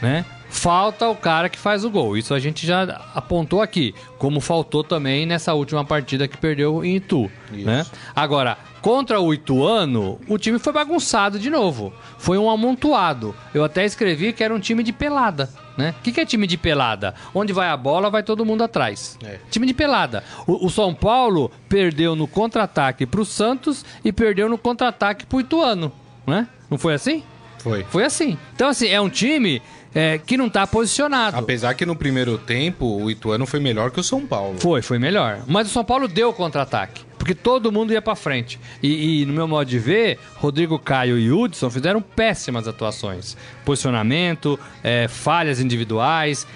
Né? 0.00 0.24
falta 0.48 1.08
o 1.08 1.14
cara 1.14 1.48
que 1.48 1.58
faz 1.58 1.84
o 1.84 1.90
gol. 1.90 2.16
Isso 2.16 2.34
a 2.34 2.38
gente 2.38 2.66
já 2.66 2.82
apontou 3.14 3.60
aqui, 3.60 3.94
como 4.18 4.40
faltou 4.40 4.82
também 4.82 5.26
nessa 5.26 5.54
última 5.54 5.84
partida 5.84 6.26
que 6.26 6.36
perdeu 6.36 6.84
em 6.84 6.96
Itu. 6.96 7.30
Né? 7.50 7.84
Agora, 8.14 8.56
contra 8.80 9.20
o 9.20 9.32
Ituano, 9.34 10.18
o 10.28 10.38
time 10.38 10.58
foi 10.58 10.72
bagunçado 10.72 11.38
de 11.38 11.50
novo. 11.50 11.92
Foi 12.18 12.38
um 12.38 12.50
amontoado. 12.50 13.34
Eu 13.52 13.64
até 13.64 13.84
escrevi 13.84 14.32
que 14.32 14.42
era 14.42 14.54
um 14.54 14.60
time 14.60 14.82
de 14.82 14.92
pelada. 14.92 15.48
Né? 15.76 15.94
O 15.98 16.02
que, 16.02 16.12
que 16.12 16.20
é 16.20 16.24
time 16.24 16.46
de 16.46 16.56
pelada? 16.56 17.14
Onde 17.34 17.52
vai 17.52 17.68
a 17.68 17.76
bola, 17.76 18.10
vai 18.10 18.22
todo 18.22 18.44
mundo 18.44 18.64
atrás. 18.64 19.18
É. 19.22 19.38
Time 19.50 19.66
de 19.66 19.74
pelada. 19.74 20.24
O, 20.46 20.66
o 20.66 20.70
São 20.70 20.94
Paulo 20.94 21.50
perdeu 21.68 22.16
no 22.16 22.26
contra-ataque 22.26 23.06
pro 23.06 23.24
Santos 23.24 23.84
e 24.04 24.12
perdeu 24.12 24.48
no 24.48 24.56
contra-ataque 24.56 25.26
pro 25.26 25.40
Ituano. 25.40 25.92
Né? 26.26 26.48
Não 26.70 26.78
foi 26.78 26.94
assim? 26.94 27.22
Foi. 27.58 27.84
Foi 27.84 28.04
assim. 28.04 28.38
Então, 28.54 28.68
assim, 28.68 28.88
é 28.88 29.00
um 29.00 29.08
time 29.08 29.60
é, 29.94 30.18
que 30.18 30.36
não 30.36 30.48
tá 30.48 30.66
posicionado. 30.66 31.36
Apesar 31.36 31.74
que 31.74 31.86
no 31.86 31.96
primeiro 31.96 32.36
tempo 32.38 32.84
o 32.84 33.10
Ituano 33.10 33.46
foi 33.46 33.60
melhor 33.60 33.90
que 33.90 33.98
o 33.98 34.04
São 34.04 34.26
Paulo. 34.26 34.58
Foi, 34.58 34.82
foi 34.82 34.98
melhor. 34.98 35.40
Mas 35.46 35.68
o 35.68 35.70
São 35.70 35.84
Paulo 35.84 36.06
deu 36.06 36.28
o 36.28 36.32
contra-ataque. 36.32 37.05
Porque 37.26 37.34
todo 37.34 37.72
mundo 37.72 37.92
ia 37.92 38.00
pra 38.00 38.14
frente. 38.14 38.56
E, 38.80 39.22
e, 39.22 39.26
no 39.26 39.32
meu 39.32 39.48
modo 39.48 39.68
de 39.68 39.80
ver, 39.80 40.16
Rodrigo 40.36 40.78
Caio 40.78 41.18
e 41.18 41.32
Hudson 41.32 41.68
fizeram 41.68 42.00
péssimas 42.00 42.68
atuações. 42.68 43.36
Posicionamento, 43.64 44.56
é, 44.80 45.08
falhas 45.08 45.58
individuais, 45.58 46.46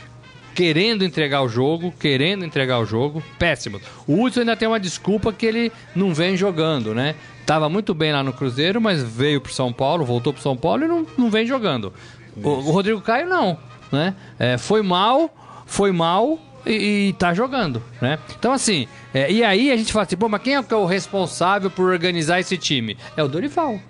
querendo 0.54 1.04
entregar 1.04 1.42
o 1.42 1.48
jogo, 1.48 1.92
querendo 1.98 2.44
entregar 2.44 2.78
o 2.78 2.86
jogo, 2.86 3.20
péssimo. 3.36 3.80
O 4.06 4.22
Hudson 4.22 4.40
ainda 4.40 4.54
tem 4.54 4.68
uma 4.68 4.78
desculpa 4.78 5.32
que 5.32 5.44
ele 5.44 5.72
não 5.92 6.14
vem 6.14 6.36
jogando, 6.36 6.94
né? 6.94 7.16
Tava 7.44 7.68
muito 7.68 7.92
bem 7.92 8.12
lá 8.12 8.22
no 8.22 8.32
Cruzeiro, 8.32 8.80
mas 8.80 9.02
veio 9.02 9.40
pro 9.40 9.52
São 9.52 9.72
Paulo, 9.72 10.04
voltou 10.04 10.32
pro 10.32 10.40
São 10.40 10.56
Paulo 10.56 10.84
e 10.84 10.86
não, 10.86 11.04
não 11.18 11.30
vem 11.32 11.44
jogando. 11.44 11.92
O, 12.36 12.48
o 12.48 12.70
Rodrigo 12.70 13.00
Caio 13.00 13.28
não, 13.28 13.58
né? 13.90 14.14
É, 14.38 14.56
foi 14.56 14.82
mal, 14.82 15.34
foi 15.66 15.90
mal 15.90 16.38
e, 16.66 17.08
e 17.08 17.12
tá 17.14 17.32
jogando, 17.34 17.82
né? 18.00 18.18
Então 18.38 18.52
assim, 18.52 18.86
é, 19.14 19.30
e 19.30 19.42
aí 19.42 19.70
a 19.70 19.76
gente 19.76 19.92
fala 19.92 20.04
assim, 20.04 20.16
pô, 20.16 20.28
mas 20.28 20.42
quem 20.42 20.56
é, 20.56 20.64
é 20.68 20.74
o 20.74 20.84
responsável 20.84 21.70
por 21.70 21.90
organizar 21.90 22.40
esse 22.40 22.56
time? 22.56 22.96
É 23.16 23.22
o 23.22 23.28
Dorival, 23.28 23.80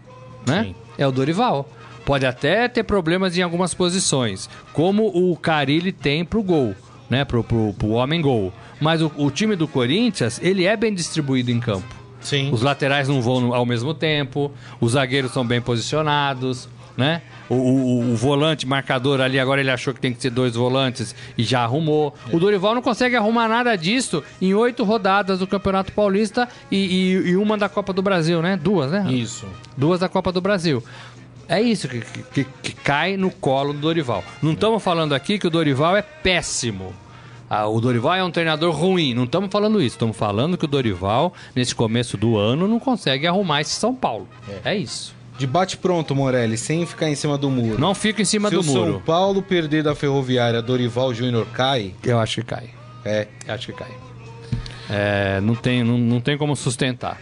né? 0.46 0.64
Sim. 0.64 0.74
É 0.98 1.06
o 1.06 1.12
Dorival. 1.12 1.68
Pode 2.04 2.26
até 2.26 2.66
ter 2.66 2.82
problemas 2.82 3.36
em 3.36 3.42
algumas 3.42 3.74
posições, 3.74 4.48
como 4.72 5.06
o 5.06 5.36
Carilli 5.36 5.92
tem 5.92 6.24
pro 6.24 6.42
gol, 6.42 6.74
né? 7.08 7.24
Pro, 7.24 7.44
pro, 7.44 7.74
pro 7.74 7.90
homem 7.90 8.20
gol. 8.20 8.52
Mas 8.80 9.02
o, 9.02 9.12
o 9.16 9.30
time 9.30 9.54
do 9.54 9.68
Corinthians, 9.68 10.40
ele 10.42 10.64
é 10.64 10.76
bem 10.76 10.94
distribuído 10.94 11.50
em 11.50 11.60
campo. 11.60 12.00
Sim. 12.20 12.50
Os 12.52 12.62
laterais 12.62 13.08
não 13.08 13.20
vão 13.22 13.54
ao 13.54 13.64
mesmo 13.64 13.94
tempo, 13.94 14.50
os 14.80 14.92
zagueiros 14.92 15.32
são 15.32 15.46
bem 15.46 15.60
posicionados, 15.60 16.68
né? 16.96 17.22
O, 17.48 17.54
o- 17.54 18.12
o 18.12 18.16
volante 18.16 18.66
marcador 18.66 19.20
ali, 19.20 19.38
agora 19.38 19.60
ele 19.60 19.70
achou 19.70 19.92
que 19.92 20.00
tem 20.00 20.12
que 20.12 20.20
ser 20.22 20.30
dois 20.30 20.54
volantes 20.54 21.14
e 21.36 21.42
já 21.42 21.62
arrumou. 21.62 22.14
O 22.32 22.38
Dorival 22.38 22.74
não 22.74 22.82
consegue 22.82 23.16
arrumar 23.16 23.48
nada 23.48 23.76
disso 23.76 24.22
em 24.40 24.54
oito 24.54 24.84
rodadas 24.84 25.38
do 25.40 25.46
Campeonato 25.46 25.92
Paulista 25.92 26.48
e, 26.70 26.76
e- 26.76 27.30
e 27.30 27.36
uma 27.36 27.56
da 27.58 27.68
Copa 27.68 27.92
do 27.92 28.02
Brasil, 28.02 28.40
né? 28.42 28.56
Duas, 28.56 28.90
né? 28.92 29.06
Isso. 29.12 29.46
Duas 29.76 30.00
da 30.00 30.08
Copa 30.08 30.30
do 30.30 30.40
Brasil. 30.40 30.82
É 31.48 31.60
isso 31.60 31.88
que, 31.88 32.00
que- 32.32 32.44
que 32.62 32.72
cai 32.72 33.16
no 33.16 33.30
colo 33.30 33.72
do 33.72 33.80
Dorival. 33.80 34.22
Não 34.40 34.52
estamos 34.52 34.80
falando 34.82 35.12
aqui 35.14 35.36
que 35.38 35.46
o 35.48 35.50
Dorival 35.50 35.96
é 35.96 36.02
péssimo. 36.02 36.94
Ah, 37.52 37.66
o 37.66 37.80
Dorival 37.80 38.14
é 38.14 38.22
um 38.22 38.30
treinador 38.30 38.72
ruim. 38.72 39.12
Não 39.12 39.24
estamos 39.24 39.50
falando 39.50 39.82
isso. 39.82 39.96
Estamos 39.96 40.16
falando 40.16 40.56
que 40.56 40.64
o 40.66 40.68
Dorival, 40.68 41.34
nesse 41.56 41.74
começo 41.74 42.16
do 42.16 42.36
ano, 42.38 42.68
não 42.68 42.78
consegue 42.78 43.26
arrumar 43.26 43.62
esse 43.62 43.72
São 43.72 43.92
Paulo. 43.92 44.28
É, 44.64 44.76
isso. 44.76 45.18
Debate 45.40 45.76
pronto, 45.78 46.14
Morelli, 46.14 46.56
sem 46.56 46.84
ficar 46.86 47.08
em 47.08 47.14
cima 47.14 47.36
do 47.38 47.50
muro. 47.50 47.80
Não 47.80 47.94
fica 47.94 48.20
em 48.22 48.24
cima 48.24 48.48
Se 48.48 48.54
do 48.54 48.60
o 48.60 48.64
São 48.64 48.74
muro. 48.86 49.02
Paulo 49.04 49.42
perder 49.42 49.82
da 49.82 49.94
Ferroviária, 49.94 50.60
Dorival 50.62 51.12
Júnior 51.14 51.46
cai, 51.52 51.94
Eu 52.04 52.18
acho 52.20 52.36
que 52.42 52.46
cai. 52.46 52.70
é. 53.04 53.26
Eu 53.48 53.54
acho 53.54 53.66
que 53.66 53.72
cai. 53.72 53.90
É, 54.88 55.40
não, 55.40 55.54
tem, 55.54 55.82
não, 55.84 55.96
não 55.98 56.20
tem 56.20 56.36
como 56.36 56.54
sustentar. 56.56 57.20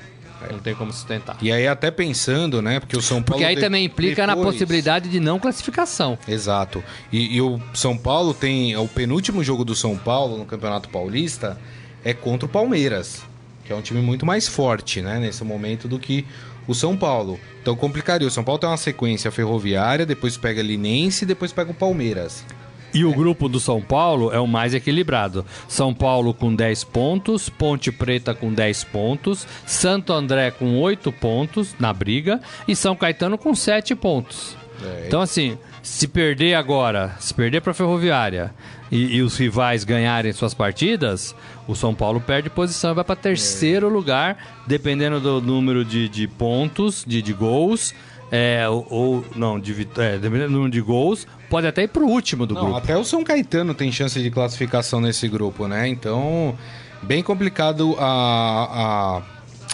Não 0.50 0.58
tem 0.60 0.74
como 0.74 0.92
sustentar. 0.92 1.36
E 1.42 1.50
aí 1.50 1.66
até 1.66 1.90
pensando, 1.90 2.62
né, 2.62 2.78
porque 2.78 2.96
o 2.96 3.02
São 3.02 3.22
Paulo... 3.22 3.40
Porque 3.40 3.44
aí 3.44 3.56
de- 3.56 3.60
também 3.60 3.84
implica 3.84 4.24
na 4.26 4.34
depois- 4.34 4.54
possibilidade 4.54 5.08
de 5.08 5.18
não 5.20 5.38
classificação. 5.38 6.16
Exato. 6.28 6.82
E, 7.12 7.36
e 7.36 7.40
o 7.42 7.60
São 7.74 7.96
Paulo 7.98 8.32
tem... 8.32 8.76
O 8.76 8.86
penúltimo 8.86 9.42
jogo 9.42 9.64
do 9.64 9.74
São 9.74 9.96
Paulo 9.96 10.38
no 10.38 10.44
Campeonato 10.44 10.88
Paulista 10.88 11.58
é 12.04 12.14
contra 12.14 12.46
o 12.46 12.48
Palmeiras, 12.48 13.22
que 13.64 13.72
é 13.72 13.76
um 13.76 13.82
time 13.82 14.00
muito 14.00 14.24
mais 14.24 14.46
forte, 14.46 15.02
né, 15.02 15.18
nesse 15.18 15.42
momento 15.42 15.88
do 15.88 15.98
que 15.98 16.24
o 16.68 16.74
São 16.74 16.96
Paulo. 16.96 17.40
Então 17.60 17.74
complicaria. 17.74 18.28
O 18.28 18.30
São 18.30 18.44
Paulo 18.44 18.60
tem 18.60 18.68
uma 18.68 18.76
sequência 18.76 19.32
ferroviária, 19.32 20.06
depois 20.06 20.36
pega 20.36 20.62
Linense 20.62 21.24
e 21.24 21.26
depois 21.26 21.52
pega 21.52 21.72
o 21.72 21.74
Palmeiras. 21.74 22.44
E 22.92 23.04
o 23.04 23.12
grupo 23.12 23.48
do 23.48 23.60
São 23.60 23.82
Paulo 23.82 24.32
é 24.32 24.38
o 24.38 24.46
mais 24.46 24.72
equilibrado. 24.72 25.44
São 25.66 25.92
Paulo 25.92 26.32
com 26.32 26.54
10 26.54 26.84
pontos, 26.84 27.48
Ponte 27.48 27.92
Preta 27.92 28.34
com 28.34 28.52
10 28.52 28.84
pontos, 28.84 29.46
Santo 29.66 30.12
André 30.12 30.50
com 30.50 30.78
8 30.78 31.12
pontos 31.12 31.74
na 31.78 31.92
briga 31.92 32.40
e 32.66 32.74
São 32.74 32.96
Caetano 32.96 33.36
com 33.36 33.54
7 33.54 33.94
pontos. 33.94 34.56
É. 34.82 35.04
Então, 35.06 35.20
assim, 35.20 35.58
se 35.82 36.08
perder 36.08 36.54
agora, 36.54 37.14
se 37.18 37.34
perder 37.34 37.60
para 37.60 37.72
a 37.72 37.74
Ferroviária 37.74 38.54
e, 38.90 39.16
e 39.16 39.22
os 39.22 39.36
rivais 39.36 39.84
ganharem 39.84 40.32
suas 40.32 40.54
partidas, 40.54 41.34
o 41.66 41.74
São 41.74 41.94
Paulo 41.94 42.20
perde 42.20 42.48
posição 42.50 42.92
e 42.92 42.94
vai 42.94 43.04
para 43.04 43.16
terceiro 43.16 43.88
lugar, 43.88 44.62
dependendo 44.66 45.20
do 45.20 45.40
número 45.40 45.84
de, 45.84 46.08
de 46.08 46.26
pontos, 46.26 47.04
de, 47.06 47.20
de 47.22 47.32
gols. 47.32 47.94
É, 48.30 48.68
ou, 48.68 48.86
ou- 48.90 49.24
não, 49.34 49.58
de, 49.58 49.72
é, 49.96 50.18
dependendo 50.18 50.48
do 50.48 50.52
número 50.56 50.70
de 50.70 50.80
gols, 50.82 51.26
pode 51.48 51.66
até 51.66 51.84
ir 51.84 51.88
pro 51.88 52.06
último 52.06 52.44
do 52.46 52.54
Não, 52.54 52.60
grupo. 52.60 52.76
até 52.76 52.94
o 52.94 53.02
São 53.02 53.24
Caetano 53.24 53.72
tem 53.72 53.90
chance 53.90 54.22
de 54.22 54.30
classificação 54.30 55.00
nesse 55.00 55.26
grupo, 55.28 55.66
né? 55.66 55.88
Então, 55.88 56.54
bem 57.02 57.22
complicado 57.22 57.96
a, 57.98 59.22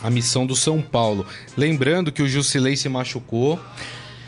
a, 0.02 0.06
a 0.06 0.10
missão 0.10 0.46
do 0.46 0.54
São 0.54 0.80
Paulo. 0.80 1.26
Lembrando 1.56 2.12
que 2.12 2.22
o 2.22 2.28
Jusilei 2.28 2.76
se 2.76 2.88
machucou, 2.88 3.58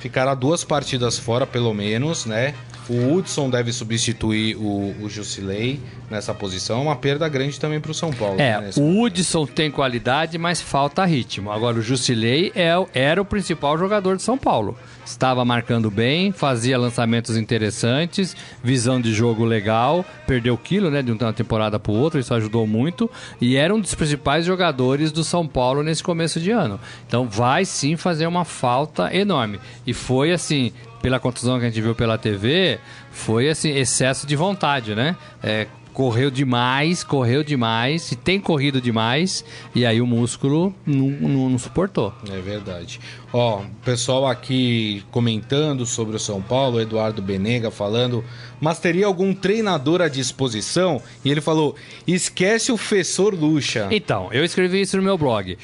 ficará 0.01 0.35
duas 0.35 0.64
partidas 0.64 1.16
fora, 1.16 1.46
pelo 1.46 1.72
menos, 1.72 2.27
né? 2.27 2.53
O 2.88 3.14
Hudson 3.14 3.51
deve 3.51 3.72
substituir 3.72 4.57
o, 4.57 4.94
o 5.03 5.09
Jusilei 5.09 5.81
nessa 6.11 6.33
posição. 6.33 6.79
É 6.79 6.83
uma 6.83 6.96
perda 6.96 7.29
grande 7.29 7.59
também 7.59 7.81
para 7.81 7.90
o 7.90 7.94
São 7.94 8.12
Paulo. 8.12 8.37
né, 8.37 8.51
É, 8.51 8.61
nesse 8.61 8.81
o 8.81 9.03
Hudson 9.03 9.46
tem 9.46 9.70
qualidade, 9.70 10.38
mas 10.38 10.61
falta 10.61 11.05
ritmo. 11.05 11.51
Agora, 11.51 11.79
o 11.79 11.83
Jusilei 11.83 12.53
é, 12.55 12.72
era 12.94 13.20
o 13.20 13.25
principal 13.25 13.77
jogador 13.77 14.16
de 14.16 14.22
São 14.22 14.38
Paulo. 14.38 14.77
Estava 15.07 15.45
marcando 15.45 15.88
bem, 15.88 16.33
fazia 16.33 16.77
lançamentos 16.77 17.37
interessantes, 17.37 18.37
visão 18.62 19.01
de 19.01 19.14
jogo 19.14 19.45
legal, 19.45 20.05
perdeu 20.27 20.59
quilo, 20.59 20.90
né, 20.90 21.01
de 21.01 21.12
uma 21.12 21.33
temporada 21.33 21.79
para 21.79 21.92
outra, 21.92 22.19
isso 22.19 22.35
ajudou 22.35 22.66
muito, 22.66 23.09
e 23.40 23.55
era 23.55 23.73
um 23.73 23.81
dos 23.81 23.95
principais 23.95 24.45
jogadores 24.45 25.12
do 25.12 25.23
São 25.23 25.47
Paulo 25.47 25.85
nesse 25.85 26.03
começo 26.03 26.40
de 26.40 26.51
ano. 26.51 26.81
Então, 27.07 27.29
vai 27.29 27.64
sim 27.64 27.97
fazer 27.97 28.27
uma 28.27 28.45
falta 28.45 29.14
enorme. 29.14 29.61
E 29.87 29.95
foi 29.95 30.33
assim, 30.33 30.73
pela 31.01 31.21
contusão 31.21 31.61
que 31.61 31.64
a 31.66 31.69
gente 31.69 31.81
viu 31.81 31.95
pela 31.95 32.19
TV, 32.19 32.81
foi 33.12 33.49
assim, 33.49 33.71
excesso 33.71 34.27
de 34.27 34.35
vontade, 34.35 34.97
né? 34.97 35.16
É, 35.40 35.69
correu 35.96 36.30
demais, 36.30 37.02
correu 37.02 37.42
demais, 37.42 38.12
e 38.12 38.16
tem 38.16 38.38
corrido 38.38 38.82
demais, 38.82 39.42
e 39.74 39.87
aí 39.87 39.98
o 39.98 40.06
músculo 40.06 40.74
não, 40.85 41.09
não- 41.09 41.48
não 41.48 41.59
suportou. 41.59 42.12
É 42.30 42.38
verdade. 42.38 43.00
Ó, 43.32 43.62
pessoal 43.82 44.26
aqui 44.26 45.02
comentando 45.11 45.87
sobre 45.87 46.14
o 46.14 46.18
São 46.18 46.42
Paulo, 46.42 46.78
Eduardo 46.82 47.22
Benega 47.22 47.70
falando, 47.70 48.22
mas 48.61 48.78
teria 48.78 49.06
algum 49.06 49.32
treinador 49.32 50.02
à 50.02 50.09
disposição? 50.09 51.00
E 51.24 51.30
ele 51.30 51.40
falou: 51.40 51.74
esquece 52.06 52.70
o 52.70 52.76
Fessor 52.76 53.35
Lucha. 53.35 53.88
Então, 53.90 54.28
eu 54.32 54.44
escrevi 54.44 54.82
isso 54.82 54.98
no 54.98 55.02
meu 55.02 55.16
blog. 55.16 55.56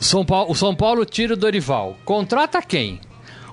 São 0.00 0.24
Paulo, 0.24 0.50
o 0.50 0.54
São 0.56 0.74
Paulo 0.74 1.04
tira 1.04 1.34
o 1.34 1.36
Dorival. 1.36 1.96
Contrata 2.04 2.60
quem? 2.60 2.98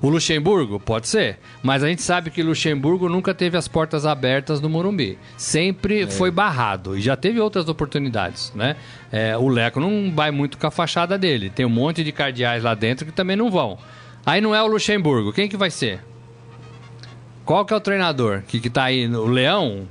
O 0.02 0.10
Luxemburgo? 0.10 0.80
Pode 0.80 1.08
ser. 1.08 1.38
Mas 1.62 1.84
a 1.84 1.88
gente 1.88 2.02
sabe 2.02 2.32
que 2.32 2.42
Luxemburgo 2.42 3.08
nunca 3.08 3.36
teve 3.36 3.56
as 3.56 3.68
portas 3.68 4.04
abertas 4.06 4.60
no 4.60 4.68
Morumbi. 4.68 5.18
Sempre 5.38 6.08
foi 6.08 6.32
barrado. 6.32 6.98
E 6.98 7.02
já 7.02 7.16
teve 7.16 7.40
outras 7.40 7.70
oportunidades, 7.70 8.52
né? 8.56 8.76
É, 9.12 9.38
o 9.38 9.48
Leco 9.48 9.80
não 9.80 10.12
vai 10.12 10.32
muito 10.32 10.58
com 10.58 10.66
a 10.66 10.72
fachada 10.72 11.18
dele. 11.20 11.52
Tem 11.52 11.66
um 11.66 11.70
monte 11.70 12.04
de 12.04 12.12
cardeais 12.12 12.64
lá 12.64 12.74
dentro 12.74 13.06
que 13.06 13.12
também 13.12 13.36
não 13.36 13.52
vão. 13.52 13.78
Aí 14.26 14.42
não 14.42 14.56
é 14.56 14.64
o 14.64 14.68
Luxemburgo. 14.68 15.32
Quem 15.32 15.48
que 15.48 15.58
vai 15.58 15.70
ser? 15.70 16.02
Qual 17.46 17.64
que 17.64 17.74
é 17.74 17.78
o 17.78 17.82
treinador? 17.82 18.42
Que, 18.48 18.60
que 18.60 18.70
tá 18.70 18.86
aí? 18.86 19.08
O 19.08 19.28
Leão? 19.28 19.88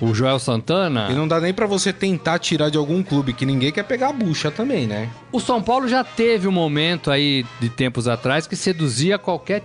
O 0.00 0.14
Joel 0.14 0.38
Santana? 0.38 1.08
E 1.10 1.14
não 1.14 1.26
dá 1.26 1.40
nem 1.40 1.52
pra 1.52 1.66
você 1.66 1.92
tentar 1.92 2.38
tirar 2.38 2.70
de 2.70 2.78
algum 2.78 3.02
clube, 3.02 3.32
que 3.32 3.44
ninguém 3.44 3.72
quer 3.72 3.82
pegar 3.82 4.10
a 4.10 4.12
bucha 4.12 4.50
também, 4.50 4.86
né? 4.86 5.10
O 5.32 5.40
São 5.40 5.60
Paulo 5.60 5.88
já 5.88 6.04
teve 6.04 6.46
um 6.46 6.52
momento 6.52 7.10
aí 7.10 7.44
de 7.60 7.68
tempos 7.68 8.06
atrás 8.06 8.46
que 8.46 8.54
seduzia 8.54 9.18
qualquer 9.18 9.62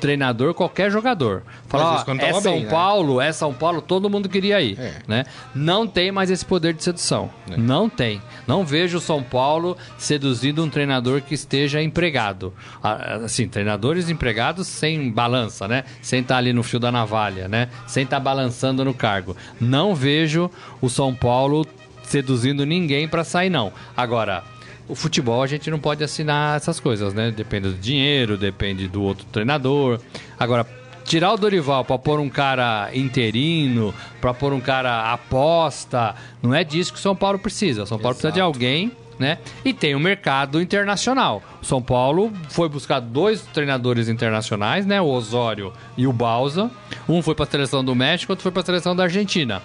treinador 0.00 0.54
qualquer 0.54 0.90
jogador. 0.90 1.42
Fala, 1.68 2.04
Mas 2.06 2.08
ó, 2.08 2.12
é 2.26 2.32
São 2.40 2.52
bem, 2.54 2.64
né? 2.64 2.70
Paulo, 2.70 3.20
é 3.20 3.32
São 3.32 3.52
Paulo, 3.54 3.80
todo 3.82 4.10
mundo 4.10 4.28
queria 4.28 4.60
ir, 4.60 4.78
É. 4.78 4.94
né? 5.06 5.24
Não 5.54 5.86
tem 5.86 6.10
mais 6.10 6.30
esse 6.30 6.44
poder 6.44 6.72
de 6.74 6.82
sedução. 6.82 7.30
Não 7.56 7.88
tem. 7.88 8.20
Não 8.46 8.64
vejo 8.64 8.98
o 8.98 9.00
São 9.00 9.22
Paulo 9.22 9.76
seduzindo 9.98 10.64
um 10.64 10.70
treinador 10.70 11.20
que 11.20 11.34
esteja 11.34 11.82
empregado. 11.82 12.52
Assim, 12.82 13.46
treinadores 13.48 14.08
empregados 14.08 14.66
sem 14.66 15.10
balança, 15.10 15.68
né? 15.68 15.84
Sem 16.02 16.20
estar 16.20 16.38
ali 16.38 16.52
no 16.52 16.62
fio 16.62 16.80
da 16.80 16.90
navalha, 16.90 17.46
né? 17.48 17.68
Sem 17.86 18.04
estar 18.04 18.18
balançando 18.20 18.84
no 18.84 18.94
cargo. 18.94 19.36
Não 19.60 19.94
vejo 19.94 20.50
o 20.80 20.88
São 20.88 21.14
Paulo 21.14 21.66
seduzindo 22.02 22.66
ninguém 22.66 23.06
para 23.06 23.22
sair, 23.22 23.50
não. 23.50 23.72
Agora, 23.96 24.42
o 24.90 24.94
futebol 24.94 25.42
a 25.42 25.46
gente 25.46 25.70
não 25.70 25.78
pode 25.78 26.02
assinar 26.02 26.56
essas 26.56 26.80
coisas, 26.80 27.14
né? 27.14 27.30
Depende 27.30 27.68
do 27.68 27.74
dinheiro, 27.74 28.36
depende 28.36 28.88
do 28.88 29.02
outro 29.02 29.24
treinador. 29.26 30.00
Agora, 30.38 30.66
tirar 31.04 31.32
o 31.32 31.36
Dorival 31.36 31.84
para 31.84 31.98
pôr 31.98 32.18
um 32.18 32.28
cara 32.28 32.90
interino, 32.92 33.94
para 34.20 34.34
pôr 34.34 34.52
um 34.52 34.60
cara 34.60 35.12
aposta, 35.12 36.14
não 36.42 36.52
é 36.52 36.64
disso 36.64 36.92
que 36.92 36.98
o 36.98 37.02
São 37.02 37.14
Paulo 37.14 37.38
precisa. 37.38 37.84
O 37.84 37.86
São 37.86 37.98
Paulo 37.98 38.16
precisa 38.16 38.32
de 38.32 38.40
alguém, 38.40 38.90
né? 39.16 39.38
E 39.64 39.72
tem 39.72 39.94
o 39.94 40.00
mercado 40.00 40.60
internacional. 40.60 41.40
O 41.62 41.64
São 41.64 41.80
Paulo 41.80 42.32
foi 42.48 42.68
buscar 42.68 42.98
dois 42.98 43.42
treinadores 43.42 44.08
internacionais, 44.08 44.84
né? 44.84 45.00
O 45.00 45.06
Osório 45.06 45.72
e 45.96 46.06
o 46.06 46.12
Balsa. 46.12 46.68
Um 47.08 47.22
foi 47.22 47.34
para 47.36 47.44
a 47.44 47.48
seleção 47.48 47.84
do 47.84 47.94
México, 47.94 48.32
outro 48.32 48.42
foi 48.42 48.50
para 48.50 48.62
a 48.62 48.66
seleção 48.66 48.96
da 48.96 49.04
Argentina 49.04 49.62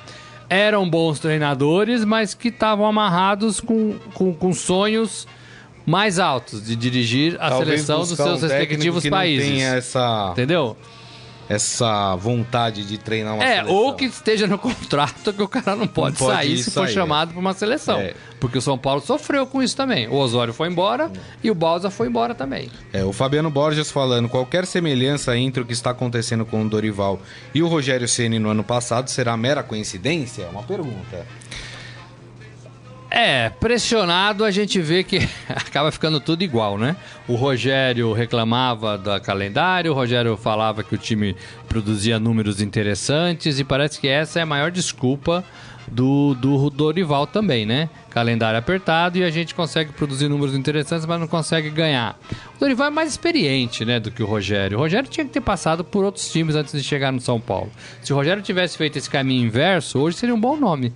eram 0.50 0.90
bons 0.90 1.20
treinadores, 1.20 2.04
mas 2.06 2.34
que 2.34 2.50
estavam 2.50 2.86
amarrados 2.86 3.60
com, 3.60 3.96
com, 4.14 4.34
com 4.34 4.54
sonhos 4.54 5.28
mais 5.86 6.18
altos 6.20 6.66
de 6.66 6.76
dirigir 6.76 7.36
a 7.40 7.50
Talvez 7.50 7.82
seleção 7.82 8.00
dos 8.00 8.10
seus 8.10 8.44
um 8.44 8.48
respectivos 8.48 9.04
que 9.04 9.10
não 9.10 9.18
países. 9.18 9.48
tenha 9.48 9.76
essa, 9.76 10.30
Entendeu? 10.32 10.76
Essa 11.48 12.16
vontade 12.16 12.84
de 12.86 12.98
treinar 12.98 13.36
uma 13.36 13.44
É, 13.44 13.56
seleção. 13.58 13.76
ou 13.76 13.94
que 13.94 14.06
esteja 14.06 14.48
no 14.48 14.58
contrato 14.58 15.32
que 15.34 15.42
o 15.42 15.48
cara 15.48 15.76
não 15.76 15.88
pode, 15.88 16.18
pode 16.18 16.36
sair 16.36 16.58
se 16.58 16.72
for 16.72 16.86
sair, 16.86 16.94
chamado 16.94 17.32
para 17.32 17.40
uma 17.40 17.54
seleção. 17.54 18.00
É. 18.00 18.14
Porque 18.40 18.58
o 18.58 18.62
São 18.62 18.78
Paulo 18.78 19.02
sofreu 19.02 19.46
com 19.48 19.62
isso 19.64 19.76
também. 19.76 20.08
O 20.08 20.16
Osório 20.16 20.54
foi 20.54 20.68
embora 20.68 21.12
e 21.44 21.50
o 21.50 21.56
Balsa 21.56 21.90
foi 21.90 22.08
embora 22.08 22.36
também. 22.36 22.70
É, 22.92 23.04
o 23.04 23.14
Fabiano 23.14 23.50
Borges 23.50 23.90
falando, 23.92 24.28
qualquer 24.30 24.66
semelhança 24.66 25.36
entre 25.38 25.62
o 25.62 25.66
que 25.66 25.74
está 25.74 25.92
acontecendo 25.92 26.46
com 26.46 26.64
o 26.64 26.70
Dorival 26.70 27.20
e 27.54 27.64
o 27.64 27.68
Rogério 27.68 28.08
Ceni 28.08 28.38
no 28.40 28.50
ano 28.50 28.64
passado 28.64 29.10
será 29.10 29.36
mera 29.38 29.64
coincidência? 29.64 30.44
É 30.44 30.48
uma 30.50 30.64
pergunta. 30.64 31.26
É, 33.10 33.50
pressionado 33.50 34.44
a 34.44 34.52
gente 34.52 34.82
vê 34.82 35.04
que 35.04 35.20
acaba 35.48 35.92
ficando 35.92 36.20
tudo 36.20 36.44
igual, 36.44 36.78
né? 36.78 36.96
O 37.28 37.36
Rogério 37.36 38.12
reclamava 38.14 38.98
da 38.98 39.20
calendário, 39.20 39.92
o 39.92 39.96
Rogério 39.96 40.36
falava 40.36 40.84
que 40.84 40.96
o 40.96 40.98
time 40.98 41.36
produzia 41.68 42.20
números 42.20 42.62
interessantes 42.62 43.60
e 43.60 43.64
parece 43.64 44.00
que 44.00 44.08
essa 44.08 44.40
é 44.40 44.42
a 44.42 44.46
maior 44.46 44.72
desculpa 44.72 45.44
do, 45.88 46.34
do 46.34 46.70
Dorival 46.70 47.28
também, 47.28 47.66
né? 47.66 47.90
Calendário 48.10 48.58
apertado 48.58 49.18
e 49.18 49.24
a 49.24 49.30
gente 49.30 49.54
consegue 49.54 49.92
produzir 49.92 50.28
números 50.28 50.56
interessantes, 50.56 51.06
mas 51.06 51.20
não 51.20 51.28
consegue 51.28 51.70
ganhar. 51.70 52.20
O 52.56 52.60
Dorival 52.60 52.88
é 52.88 52.90
mais 52.90 53.12
experiente, 53.12 53.86
né, 53.86 54.00
do 54.00 54.10
que 54.10 54.24
o 54.24 54.26
Rogério. 54.26 54.78
O 54.78 54.82
Rogério 54.82 55.10
tinha 55.10 55.26
que 55.26 55.32
ter 55.32 55.42
passado 55.42 55.84
por 55.84 56.04
outros 56.04 56.32
times 56.32 56.56
antes 56.56 56.74
de 56.74 56.84
chegar 56.84 57.12
no 57.12 57.22
São 57.22 57.40
Paulo. 57.40 57.70
Se 58.02 58.12
o 58.14 58.16
Rogério 58.16 58.42
tivesse 58.42 58.78
feito 58.78 58.98
esse 58.98 59.10
caminho 59.10 59.46
inverso, 59.46 60.00
hoje 60.00 60.18
seria 60.18 60.34
um 60.34 60.40
bom 60.40 60.56
nome 60.56 60.92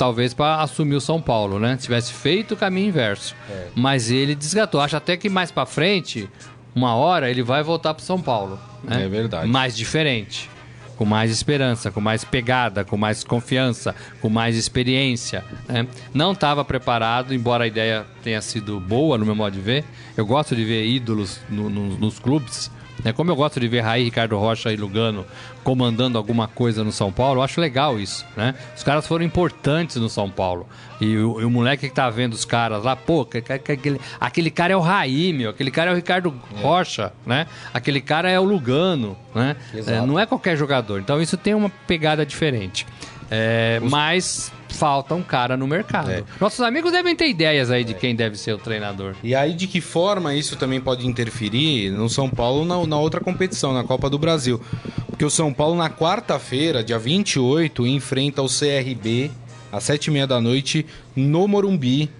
talvez 0.00 0.32
para 0.32 0.62
assumir 0.62 0.94
o 0.96 1.00
São 1.00 1.20
Paulo, 1.20 1.58
né? 1.58 1.76
Se 1.76 1.84
tivesse 1.84 2.12
feito 2.14 2.54
o 2.54 2.56
caminho 2.56 2.88
inverso. 2.88 3.36
Mas 3.76 4.10
ele 4.10 4.34
desgatou. 4.34 4.80
Acho 4.80 4.96
até 4.96 5.14
que 5.16 5.28
mais 5.28 5.50
para 5.50 5.66
frente, 5.66 6.26
uma 6.74 6.94
hora, 6.94 7.30
ele 7.30 7.42
vai 7.42 7.62
voltar 7.62 7.92
para 7.92 8.02
São 8.02 8.18
Paulo. 8.20 8.58
né? 8.82 9.04
É 9.04 9.08
verdade. 9.08 9.46
Mais 9.46 9.76
diferente. 9.76 10.48
Com 10.96 11.04
mais 11.04 11.30
esperança, 11.30 11.90
com 11.90 12.00
mais 12.00 12.24
pegada, 12.24 12.84
com 12.84 12.96
mais 12.96 13.22
confiança, 13.24 13.94
com 14.22 14.28
mais 14.30 14.56
experiência. 14.56 15.44
né? 15.68 15.86
Não 16.14 16.32
estava 16.32 16.64
preparado, 16.64 17.34
embora 17.34 17.64
a 17.64 17.66
ideia 17.66 18.04
tenha 18.22 18.40
sido 18.40 18.80
boa, 18.80 19.16
no 19.18 19.24
meu 19.26 19.34
modo 19.34 19.52
de 19.54 19.60
ver. 19.60 19.84
Eu 20.16 20.24
gosto 20.26 20.54
de 20.56 20.64
ver 20.64 20.86
ídolos 20.86 21.40
no- 21.48 21.68
no- 21.70 21.96
nos 21.98 22.18
clubes. 22.18 22.70
Né? 23.04 23.12
Como 23.12 23.30
eu 23.30 23.36
gosto 23.36 23.58
de 23.60 23.66
ver 23.68 23.80
Raí, 23.80 24.04
Ricardo 24.04 24.36
Rocha 24.38 24.72
e 24.72 24.76
Lugano 24.76 25.24
comandando 25.62 26.16
alguma 26.18 26.48
coisa 26.48 26.82
no 26.82 26.90
São 26.92 27.12
Paulo, 27.12 27.40
eu 27.40 27.44
acho 27.44 27.60
legal 27.60 27.98
isso, 27.98 28.24
né? 28.36 28.54
Os 28.76 28.82
caras 28.82 29.06
foram 29.06 29.24
importantes 29.24 29.96
no 29.96 30.08
São 30.08 30.30
Paulo. 30.30 30.66
E 31.00 31.16
o, 31.16 31.40
e 31.40 31.44
o 31.44 31.50
moleque 31.50 31.88
que 31.88 31.94
tá 31.94 32.08
vendo 32.10 32.32
os 32.34 32.44
caras 32.44 32.84
lá, 32.84 32.94
pô, 32.96 33.24
que- 33.24 33.40
que- 33.40 33.58
que- 33.58 33.72
aquele, 33.72 34.00
aquele 34.20 34.50
cara 34.50 34.72
é 34.72 34.76
o 34.76 34.80
Raí, 34.80 35.32
meu, 35.32 35.50
aquele 35.50 35.70
cara 35.70 35.90
é 35.90 35.92
o 35.92 35.96
Ricardo 35.96 36.34
Rocha, 36.60 37.12
né? 37.26 37.46
Aquele 37.72 38.00
cara 38.00 38.30
é 38.30 38.38
o 38.38 38.44
Lugano, 38.44 39.16
né? 39.34 39.56
É, 39.74 40.00
não 40.06 40.18
é 40.18 40.26
qualquer 40.26 40.56
jogador. 40.56 40.98
Então 41.00 41.20
isso 41.20 41.36
tem 41.36 41.54
uma 41.54 41.70
pegada 41.86 42.24
diferente. 42.26 42.86
É, 43.30 43.80
Mas 43.82 44.52
falta 44.70 45.14
um 45.14 45.22
cara 45.22 45.56
no 45.56 45.66
mercado. 45.66 46.10
É. 46.10 46.24
Nossos 46.40 46.60
amigos 46.60 46.92
devem 46.92 47.14
ter 47.14 47.28
ideias 47.28 47.70
aí 47.70 47.84
de 47.84 47.94
quem 47.94 48.14
deve 48.14 48.36
ser 48.36 48.52
o 48.52 48.58
treinador. 48.58 49.14
E 49.22 49.34
aí, 49.34 49.52
de 49.54 49.66
que 49.66 49.80
forma 49.80 50.34
isso 50.34 50.56
também 50.56 50.80
pode 50.80 51.06
interferir 51.06 51.90
no 51.90 52.08
São 52.08 52.28
Paulo 52.30 52.64
na, 52.64 52.86
na 52.86 52.98
outra 52.98 53.20
competição, 53.20 53.72
na 53.72 53.84
Copa 53.84 54.08
do 54.08 54.18
Brasil? 54.18 54.60
Porque 55.08 55.24
o 55.24 55.30
São 55.30 55.52
Paulo, 55.52 55.76
na 55.76 55.90
quarta-feira, 55.90 56.82
dia 56.82 56.98
28, 56.98 57.86
enfrenta 57.86 58.42
o 58.42 58.46
CRB 58.46 59.30
às 59.72 59.84
sete 59.84 60.06
e 60.06 60.10
meia 60.10 60.26
da 60.26 60.40
noite 60.40 60.86
no 61.14 61.46
Morumbi 61.46 62.10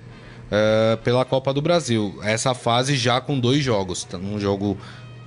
eh, 0.51 0.99
pela 1.05 1.25
Copa 1.25 1.53
do 1.55 1.63
Brasil. 1.63 2.19
Essa 2.23 2.55
fase 2.55 2.97
já 2.97 3.21
com 3.21 3.39
dois 3.39 3.63
jogos. 3.63 4.05
tá? 4.05 4.19
Um 4.19 4.39
jogo 4.39 4.77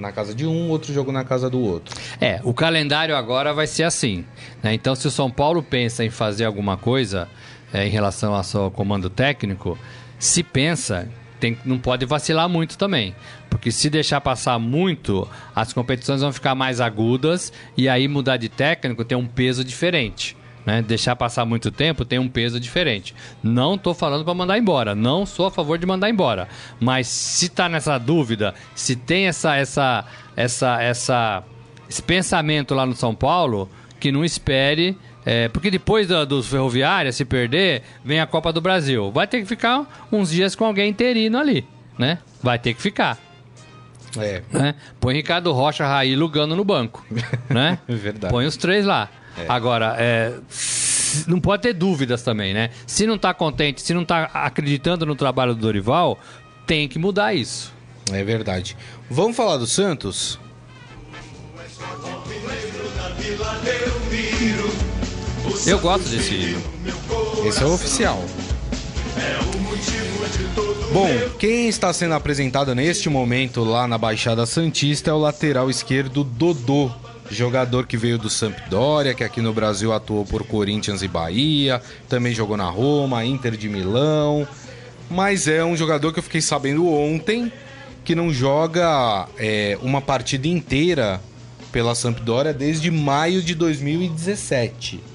na 0.04 0.12
casa 0.12 0.36
de 0.36 0.46
um, 0.46 0.70
outro 0.70 0.94
jogo 0.94 1.12
na 1.12 1.24
casa 1.24 1.50
do 1.50 1.60
outro. 1.60 1.96
É, 2.20 2.40
o 2.44 2.54
calendário 2.54 3.16
agora 3.16 3.54
vai 3.54 3.66
ser 3.66 3.84
assim. 3.84 4.26
né? 4.62 4.74
Então, 4.74 4.94
se 4.94 5.08
o 5.08 5.12
São 5.12 5.32
Paulo 5.32 5.64
pensa 5.64 6.04
em 6.04 6.10
fazer 6.10 6.46
alguma 6.46 6.78
coisa 6.78 7.28
é, 7.74 7.88
em 7.88 7.90
relação 7.90 8.36
ao 8.36 8.44
seu 8.44 8.70
comando 8.70 9.10
técnico, 9.10 9.78
se 10.20 10.44
pensa, 10.44 11.10
tem, 11.40 11.58
não 11.66 11.80
pode 11.80 12.06
vacilar 12.06 12.48
muito 12.48 12.78
também. 12.78 13.16
Porque 13.50 13.72
se 13.72 13.90
deixar 13.90 14.20
passar 14.22 14.60
muito, 14.60 15.28
as 15.56 15.72
competições 15.72 16.22
vão 16.22 16.34
ficar 16.34 16.54
mais 16.54 16.82
agudas 16.82 17.54
e 17.78 17.88
aí 17.88 18.08
mudar 18.08 18.38
de 18.38 18.50
técnico 18.50 19.06
tem 19.06 19.18
um 19.18 19.26
peso 19.26 19.64
diferente. 19.64 20.36
Né? 20.66 20.82
Deixar 20.82 21.16
passar 21.16 21.46
muito 21.46 21.72
tempo 21.72 22.06
tem 22.06 22.20
um 22.20 22.30
peso 22.30 22.60
diferente. 22.60 23.14
Não 23.42 23.76
estou 23.76 23.94
falando 23.94 24.24
para 24.24 24.34
mandar 24.34 24.58
embora, 24.58 24.96
não 24.96 25.26
sou 25.26 25.48
a 25.48 25.52
favor 25.52 25.78
de 25.78 25.86
mandar 25.86 26.10
embora. 26.10 26.48
Mas 26.80 27.08
se 27.08 27.50
tá 27.50 27.68
nessa 27.68 27.98
dúvida, 27.98 28.54
se 28.74 28.96
tem 28.96 29.28
essa 29.28 29.56
essa 29.56 30.06
essa 30.36 30.82
essa 30.82 31.44
esse 31.90 32.02
pensamento 32.02 32.74
lá 32.74 32.86
no 32.86 32.96
São 32.96 33.14
Paulo, 33.14 33.70
que 34.00 34.12
não 34.12 34.24
espere, 34.24 34.98
é, 35.26 35.48
porque 35.50 35.70
depois 35.70 36.08
da, 36.08 36.26
dos 36.26 36.48
Ferroviária, 36.48 37.12
se 37.12 37.24
perder, 37.24 37.84
vem 38.04 38.20
a 38.20 38.28
Copa 38.28 38.52
do 38.52 38.62
Brasil. 38.62 39.12
Vai 39.12 39.28
ter 39.28 39.40
que 39.40 39.46
ficar 39.46 40.08
uns 40.12 40.30
dias 40.30 40.56
com 40.56 40.66
alguém 40.66 40.90
interino 40.90 41.38
ali, 41.38 41.68
né? 41.98 42.20
Vai 42.42 42.58
ter 42.58 42.74
que 42.74 42.82
ficar. 42.82 43.18
É, 44.18 44.44
Né? 44.52 44.76
Põe 45.00 45.16
Ricardo 45.16 45.52
Rocha, 45.52 45.86
Raí 45.88 46.16
Lugano 46.16 46.56
no 46.56 46.64
banco, 46.64 47.06
né? 47.50 47.80
Verdade. 47.88 48.32
Põe 48.32 48.46
os 48.46 48.58
três 48.58 48.86
lá. 48.86 49.10
Agora, 49.48 49.96
é, 49.98 50.34
não 51.28 51.40
pode 51.40 51.64
ter 51.64 51.74
dúvidas 51.74 52.22
também, 52.22 52.54
né? 52.54 52.70
Se 52.86 53.06
não 53.06 53.18
tá 53.18 53.34
contente, 53.34 53.82
se 53.82 53.94
não 53.94 54.06
tá 54.06 54.30
acreditando 54.34 55.06
no 55.06 55.16
trabalho 55.16 55.54
do 55.54 55.62
Dorival, 55.62 56.20
tem 56.66 56.88
que 56.88 57.00
mudar 57.00 57.34
isso. 57.34 57.74
é 58.12 58.24
verdade. 58.24 58.78
Vamos 59.10 59.36
falar 59.36 59.58
do 59.58 59.68
Santos? 59.68 60.40
Eu 65.66 65.80
gosto 65.80 66.10
desse 66.10 66.34
hino. 66.34 66.62
Esse 67.46 67.64
é 67.64 67.66
o 67.66 67.74
oficial. 67.74 68.24
Bom, 70.92 71.10
quem 71.40 71.68
está 71.68 71.92
sendo 71.92 72.14
apresentado 72.14 72.76
neste 72.76 73.10
momento 73.10 73.64
lá 73.64 73.88
na 73.88 73.98
Baixada 73.98 74.46
Santista 74.46 75.10
é 75.10 75.14
o 75.14 75.18
lateral 75.18 75.70
esquerdo 75.70 76.24
Dodô, 76.24 76.92
jogador 77.30 77.88
que 77.88 77.98
veio 77.98 78.18
do 78.18 78.30
Sampdoria, 78.30 79.14
que 79.14 79.24
aqui 79.24 79.42
no 79.42 79.54
Brasil 79.54 79.94
atuou 79.94 80.26
por 80.26 80.46
Corinthians 80.46 81.02
e 81.02 81.08
Bahia, 81.08 81.82
também 82.08 82.34
jogou 82.34 82.58
na 82.58 82.70
Roma, 82.70 83.26
Inter 83.26 83.56
de 83.58 83.70
Milão, 83.70 84.48
mas 85.10 85.48
é 85.48 85.64
um 85.64 85.76
jogador 85.76 86.12
que 86.12 86.20
eu 86.20 86.24
fiquei 86.24 86.42
sabendo 86.42 86.88
ontem 86.88 87.52
que 88.04 88.16
não 88.16 88.32
joga 88.32 89.28
é, 89.38 89.78
uma 89.82 90.02
partida 90.02 90.48
inteira 90.48 91.22
pela 91.72 91.96
Sampdoria 91.96 92.54
desde 92.54 92.92
maio 92.92 93.42
de 93.42 93.56
2017 93.56 95.14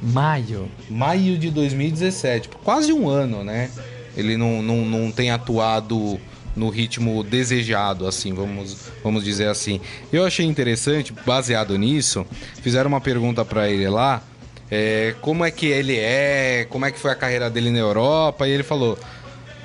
Maio. 0.00 0.70
maio 0.88 1.36
de 1.36 1.50
2017, 1.50 2.48
quase 2.62 2.92
um 2.92 3.08
ano, 3.08 3.42
né? 3.42 3.70
Ele 4.16 4.36
não, 4.36 4.62
não, 4.62 4.84
não 4.84 5.10
tem 5.10 5.30
atuado 5.30 6.18
no 6.58 6.68
ritmo 6.68 7.22
desejado, 7.22 8.06
assim, 8.06 8.34
vamos, 8.34 8.76
vamos 9.02 9.24
dizer 9.24 9.48
assim. 9.48 9.80
Eu 10.12 10.26
achei 10.26 10.44
interessante, 10.44 11.14
baseado 11.24 11.78
nisso, 11.78 12.26
fizeram 12.60 12.88
uma 12.88 13.00
pergunta 13.00 13.44
pra 13.44 13.68
ele 13.70 13.88
lá, 13.88 14.22
é, 14.70 15.14
como 15.20 15.44
é 15.44 15.50
que 15.50 15.66
ele 15.66 15.96
é, 15.96 16.66
como 16.68 16.84
é 16.84 16.90
que 16.90 16.98
foi 16.98 17.10
a 17.10 17.14
carreira 17.14 17.48
dele 17.48 17.70
na 17.70 17.78
Europa, 17.78 18.46
e 18.46 18.50
ele 18.50 18.62
falou: 18.62 18.98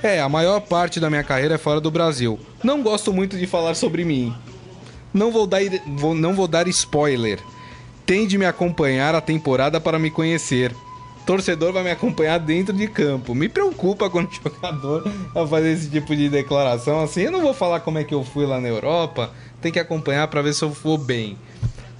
É, 0.01 0.21
a 0.21 0.29
maior 0.29 0.61
parte 0.61 0.99
da 0.99 1.09
minha 1.09 1.23
carreira 1.23 1.55
é 1.55 1.57
fora 1.57 1.81
do 1.81 1.91
Brasil. 1.91 2.39
Não 2.63 2.81
gosto 2.81 3.11
muito 3.11 3.37
de 3.37 3.45
falar 3.45 3.73
sobre 3.75 4.05
mim. 4.05 4.33
Não 5.13 5.31
vou 5.31 5.45
dar, 5.45 5.59
vou, 5.97 6.15
não 6.15 6.33
vou 6.33 6.47
dar 6.47 6.67
spoiler. 6.67 7.39
Tende 8.05 8.37
me 8.37 8.45
acompanhar 8.45 9.15
a 9.15 9.21
temporada 9.21 9.79
para 9.79 9.99
me 9.99 10.09
conhecer. 10.09 10.73
Torcedor 11.25 11.71
vai 11.71 11.83
me 11.83 11.91
acompanhar 11.91 12.37
dentro 12.37 12.73
de 12.75 12.87
campo. 12.87 13.33
Me 13.33 13.47
preocupa 13.47 14.09
quando 14.09 14.29
o 14.29 14.33
jogador 14.33 15.03
vai 15.33 15.47
fazer 15.47 15.71
esse 15.71 15.89
tipo 15.89 16.15
de 16.15 16.29
declaração 16.29 17.01
assim. 17.01 17.21
Eu 17.21 17.31
não 17.31 17.41
vou 17.41 17.53
falar 17.53 17.79
como 17.79 17.97
é 17.97 18.03
que 18.03 18.13
eu 18.13 18.23
fui 18.23 18.45
lá 18.45 18.59
na 18.59 18.67
Europa. 18.67 19.31
Tem 19.61 19.71
que 19.71 19.79
acompanhar 19.79 20.27
para 20.27 20.41
ver 20.41 20.53
se 20.53 20.63
eu 20.63 20.73
for 20.73 20.97
bem. 20.97 21.37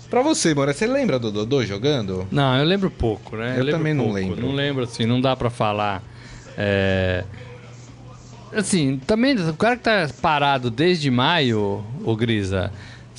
Pra 0.10 0.22
você, 0.22 0.54
Moura, 0.54 0.74
você 0.74 0.86
lembra 0.86 1.18
do 1.18 1.32
Dodô 1.32 1.66
jogando? 1.66 2.28
Não, 2.30 2.56
eu 2.58 2.64
lembro 2.66 2.92
pouco, 2.92 3.36
né? 3.36 3.54
Eu 3.58 3.64
lembro 3.64 3.72
também 3.72 3.94
não 3.94 4.04
pouco. 4.04 4.20
lembro. 4.20 4.42
Não 4.42 4.52
lembro, 4.54 4.84
assim, 4.84 5.06
não 5.06 5.20
dá 5.20 5.36
pra 5.36 5.50
falar. 5.50 6.04
É... 6.56 7.24
Assim, 8.56 9.02
também, 9.08 9.36
o 9.36 9.54
cara 9.56 9.76
que 9.76 9.82
tá 9.84 10.08
parado 10.22 10.70
desde 10.70 11.10
maio, 11.10 11.84
o 12.04 12.16
Grisa, 12.16 12.72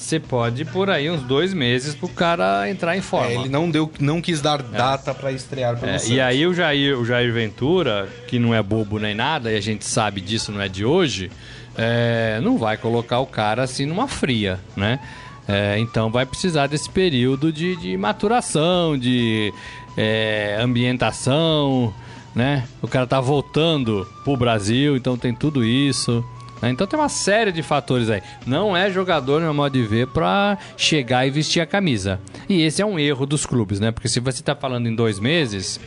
você 0.05 0.21
pode 0.21 0.65
por 0.67 0.91
aí 0.91 1.11
uns 1.11 1.23
dois 1.23 1.55
meses 1.55 1.95
pro 1.95 2.09
cara 2.09 2.69
entrar 2.71 2.97
em 2.97 3.01
forma. 3.01 3.31
É, 3.31 3.35
ele 3.37 3.49
não 3.49 3.71
deu, 3.71 3.91
não 3.99 4.21
quis 4.21 4.41
dar 4.41 4.63
data 4.63 5.15
pra 5.15 5.33
estrear 5.33 5.77
pelo 5.79 5.91
É, 5.93 5.99
Santos. 5.99 6.15
e 6.15 6.21
aí 6.21 6.47
o 6.47 6.53
Jair, 6.53 6.99
o 6.99 7.05
Jair 7.05 7.33
Ventura, 7.33 8.09
que 8.29 8.39
não 8.39 8.55
é 8.55 8.63
bobo 8.63 8.99
nem 8.99 9.15
nada, 9.15 9.51
e 9.51 9.57
a 9.57 9.61
gente 9.61 9.85
sabe 9.85 10.21
disso, 10.21 10.53
não 10.53 10.61
é 10.61 10.69
de 10.69 10.85
hoje, 10.85 11.31
é, 11.77 12.39
não 12.43 12.59
vai 12.59 12.77
colocar 12.77 13.19
o 13.21 13.27
cara 13.27 13.63
assim 13.63 13.87
numa 13.87 14.07
fria, 14.07 14.61
né? 14.77 15.01
É, 15.49 15.79
então 15.79 16.11
vai 16.11 16.25
precisar 16.25 16.67
desse 16.67 16.89
período 16.91 17.53
de, 17.53 17.77
de 17.77 17.97
maturação, 17.97 18.97
de 18.99 19.53
é, 19.97 20.57
ambientação, 20.61 21.93
né? 22.35 22.65
O 22.83 22.89
cara 22.89 23.07
tá 23.07 23.21
voltando 23.21 24.07
pro 24.25 24.37
Brasil, 24.37 24.97
então 24.97 25.17
tem 25.17 25.35
tudo 25.35 25.65
isso. 25.65 26.25
Né? 26.63 26.71
Então 26.71 26.87
tem 26.87 26.99
uma 26.99 27.09
série 27.09 27.53
de 27.53 27.63
fatores 27.63 28.09
aí. 28.11 28.23
Não 28.47 28.77
é 28.77 28.91
jogador, 28.91 29.41
no 29.41 29.47
meu 29.47 29.55
modo 29.55 29.73
de 29.73 29.83
ver, 29.87 30.07
pra 30.09 30.57
chegar 30.77 31.27
e 31.27 31.31
vestir 31.31 31.61
a 31.61 31.67
camisa. 31.67 32.21
E 32.49 32.63
esse 32.63 32.81
é 32.83 32.87
um 32.87 32.99
erro 32.99 33.27
dos 33.27 33.45
clubes, 33.47 33.81
né? 33.81 33.91
Porque 33.91 34.09
se 34.09 34.21
você 34.21 34.43
tá 34.43 34.55
falando 34.55 34.89
em 34.89 34.95
dois 34.95 35.19
meses, 35.19 35.81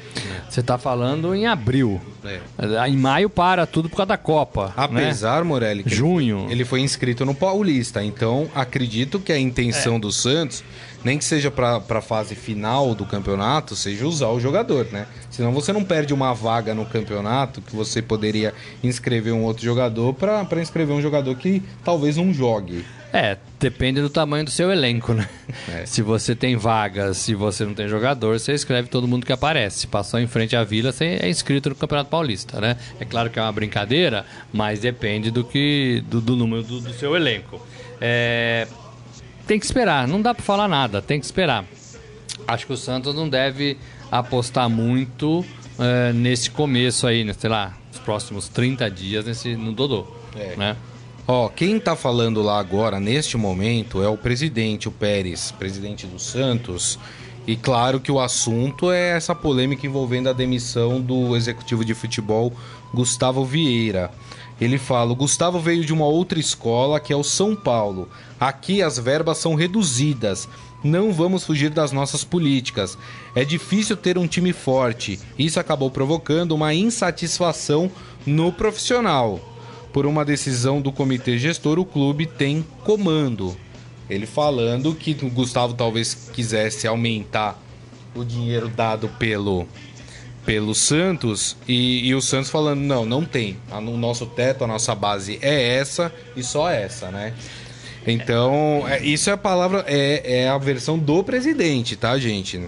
você 0.50 0.62
tá 0.64 0.78
falando 0.78 1.34
em 1.36 1.46
abril. 1.48 2.02
É. 2.26 2.40
Em 2.90 2.98
maio 2.98 3.30
para 3.30 3.66
tudo 3.66 3.90
por 3.90 3.98
causa 3.98 4.08
da 4.08 4.18
Copa. 4.18 4.68
né? 4.68 4.74
Apesar, 4.78 5.44
Morelli, 5.44 5.84
que 5.84 5.96
Junho. 5.96 6.48
ele 6.50 6.66
foi 6.66 6.82
inscrito 6.82 7.26
no 7.26 7.34
Paulista. 7.34 8.04
Então, 8.04 8.48
acredito 8.56 9.20
que 9.20 9.32
a 9.32 9.38
intenção 9.40 9.96
É. 9.96 10.00
do 10.00 10.12
Santos, 10.12 10.64
nem 11.08 11.18
que 11.18 11.24
seja 11.24 11.50
pra, 11.50 11.80
pra 11.80 12.02
fase 12.02 12.36
final 12.36 12.94
do 12.94 13.06
campeonato, 13.06 13.78
seja 13.78 14.06
usar 14.06 14.28
o 14.28 14.42
jogador, 14.42 14.88
né? 14.92 15.08
Senão 15.30 15.54
você 15.54 15.72
não 15.72 15.82
perde 15.82 16.14
uma 16.14 16.34
vaga 16.34 16.76
no 16.76 16.86
campeonato 16.86 17.62
que 17.62 17.74
você 17.74 18.02
poderia 18.02 18.54
inscrever 18.84 19.34
um 19.34 19.44
outro 19.44 19.64
jogador 19.64 20.14
pra 20.14 20.46
inscrever 20.62 20.94
um 20.94 21.02
jogador 21.02 21.34
que 21.36 21.64
talvez 21.82 22.18
não 22.18 22.34
jogue. 22.34 22.84
É, 23.14 23.38
depende 23.58 24.02
do 24.02 24.10
tamanho 24.10 24.44
do 24.44 24.52
seu 24.52 24.70
elenco, 24.70 25.14
né? 25.14 25.30
É. 25.74 25.86
Se 25.86 26.02
você 26.02 26.36
tem 26.36 26.58
vagas, 26.58 27.16
se 27.16 27.34
você 27.34 27.64
não 27.64 27.74
tem 27.74 27.88
jogador, 27.88 28.38
você 28.38 28.52
escreve 28.52 28.90
todo 28.90 29.08
mundo 29.08 29.26
que 29.26 29.32
aparece. 29.32 29.80
Se 29.80 29.88
passou 29.88 30.20
em 30.20 30.28
frente 30.28 30.58
à 30.58 30.64
vila, 30.66 30.92
você 30.92 31.18
é 31.22 31.30
inscrito 31.30 31.70
no 31.70 31.76
Campeonato 31.76 32.10
Paulista, 32.10 32.60
né? 32.60 32.76
É 33.00 33.06
claro 33.06 33.30
que 33.30 33.40
é 33.40 33.42
uma 33.42 33.52
brincadeira, 33.54 34.26
mas 34.52 34.82
depende 34.82 35.32
do 35.32 35.46
que 35.46 36.04
do, 36.10 36.20
do 36.20 36.36
número 36.36 36.64
do, 36.64 36.82
do 36.82 36.94
seu 36.94 37.16
elenco. 37.16 37.66
É, 38.02 38.68
tem 39.48 39.60
que 39.60 39.66
esperar, 39.66 40.08
não 40.08 40.22
dá 40.22 40.34
pra 40.34 40.44
falar 40.44 40.68
nada, 40.68 41.02
tem 41.02 41.20
que 41.20 41.26
esperar. 41.26 41.66
Acho 42.48 42.66
que 42.68 42.74
o 42.74 42.78
Santos 42.78 43.16
não 43.16 43.28
deve 43.28 43.78
apostar 44.12 44.70
muito 44.70 45.44
é, 45.80 46.14
nesse 46.14 46.50
começo 46.52 47.08
aí, 47.08 47.24
né? 47.24 47.34
sei 47.38 47.50
lá, 47.50 47.76
os 47.92 48.00
próximos 48.00 48.48
30 48.48 48.90
dias 48.92 49.26
nesse, 49.26 49.56
no 49.56 49.72
Dodô, 49.72 50.06
É. 50.36 50.56
né? 50.56 50.76
Ó, 51.30 51.50
quem 51.50 51.78
tá 51.78 51.94
falando 51.94 52.42
lá 52.42 52.58
agora, 52.58 53.02
neste 53.02 53.36
momento, 53.36 54.02
é 54.02 54.08
o 54.08 54.16
presidente, 54.16 54.88
o 54.88 54.92
Pérez, 54.92 55.52
presidente 55.52 56.08
do 56.08 56.18
Santos. 56.20 56.98
E 57.46 57.56
claro 57.58 58.00
que 58.00 58.10
o 58.12 58.20
assunto 58.20 58.92
é 58.92 59.10
essa 59.18 59.36
polêmica 59.36 59.86
envolvendo 59.86 60.30
a 60.30 60.34
demissão 60.34 61.02
do 61.02 61.36
executivo 61.36 61.84
de 61.84 61.94
futebol, 61.94 62.54
Gustavo 62.94 63.44
Vieira. 63.44 64.10
Ele 64.60 64.78
fala: 64.78 65.12
o 65.12 65.16
Gustavo 65.16 65.60
veio 65.60 65.86
de 65.86 65.94
uma 65.94 66.06
outra 66.06 66.40
escola, 66.40 67.00
que 67.00 67.14
é 67.14 67.16
o 67.16 67.24
São 67.24 67.56
Paulo. 67.56 68.10
Aqui 68.40 68.82
as 68.82 68.98
verbas 68.98 69.38
são 69.38 69.56
reduzidas. 69.56 70.48
Não 70.84 71.12
vamos 71.12 71.44
fugir 71.44 71.70
das 71.70 71.92
nossas 71.92 72.24
políticas. 72.24 72.98
É 73.36 73.44
difícil 73.44 73.98
ter 73.98 74.18
um 74.18 74.28
time 74.28 74.54
forte. 74.54 75.20
Isso 75.38 75.60
acabou 75.60 75.90
provocando 75.90 76.54
uma 76.54 76.74
insatisfação 76.74 77.92
no 78.26 78.52
profissional. 78.52 79.40
Por 79.92 80.06
uma 80.06 80.24
decisão 80.24 80.80
do 80.80 80.92
comitê 80.92 81.38
gestor, 81.38 81.80
o 81.80 81.86
clube 81.86 82.28
tem 82.28 82.64
comando. 82.84 83.58
Ele 84.10 84.26
falando 84.26 84.94
que 84.94 85.18
o 85.24 85.30
Gustavo 85.30 85.74
talvez 85.74 86.30
quisesse 86.32 86.88
aumentar 86.88 87.60
o 88.16 88.24
dinheiro 88.24 88.68
dado 88.68 89.10
pelo 89.20 89.68
pelo 90.48 90.74
Santos 90.74 91.58
e, 91.68 92.08
e 92.08 92.16
o 92.16 92.22
Santos 92.22 92.50
falando 92.50 92.80
não, 92.80 93.06
não 93.06 93.26
tem. 93.26 93.58
O 93.70 93.98
nosso 93.98 94.26
teto, 94.26 94.64
a 94.64 94.68
nossa 94.68 94.96
base 94.96 95.38
é 95.42 95.76
essa 95.76 96.10
e 96.38 96.42
só 96.42 96.70
essa, 96.70 97.12
né? 97.12 97.34
Então, 98.08 98.86
é, 98.88 99.04
isso 99.04 99.30
é 99.30 99.34
a 99.34 99.38
palavra, 99.38 99.84
é, 99.86 100.44
é 100.44 100.50
a 100.50 100.58
versão 100.58 100.98
do 100.98 101.22
presidente, 101.22 101.98
tá, 101.98 102.18
gente? 102.18 102.62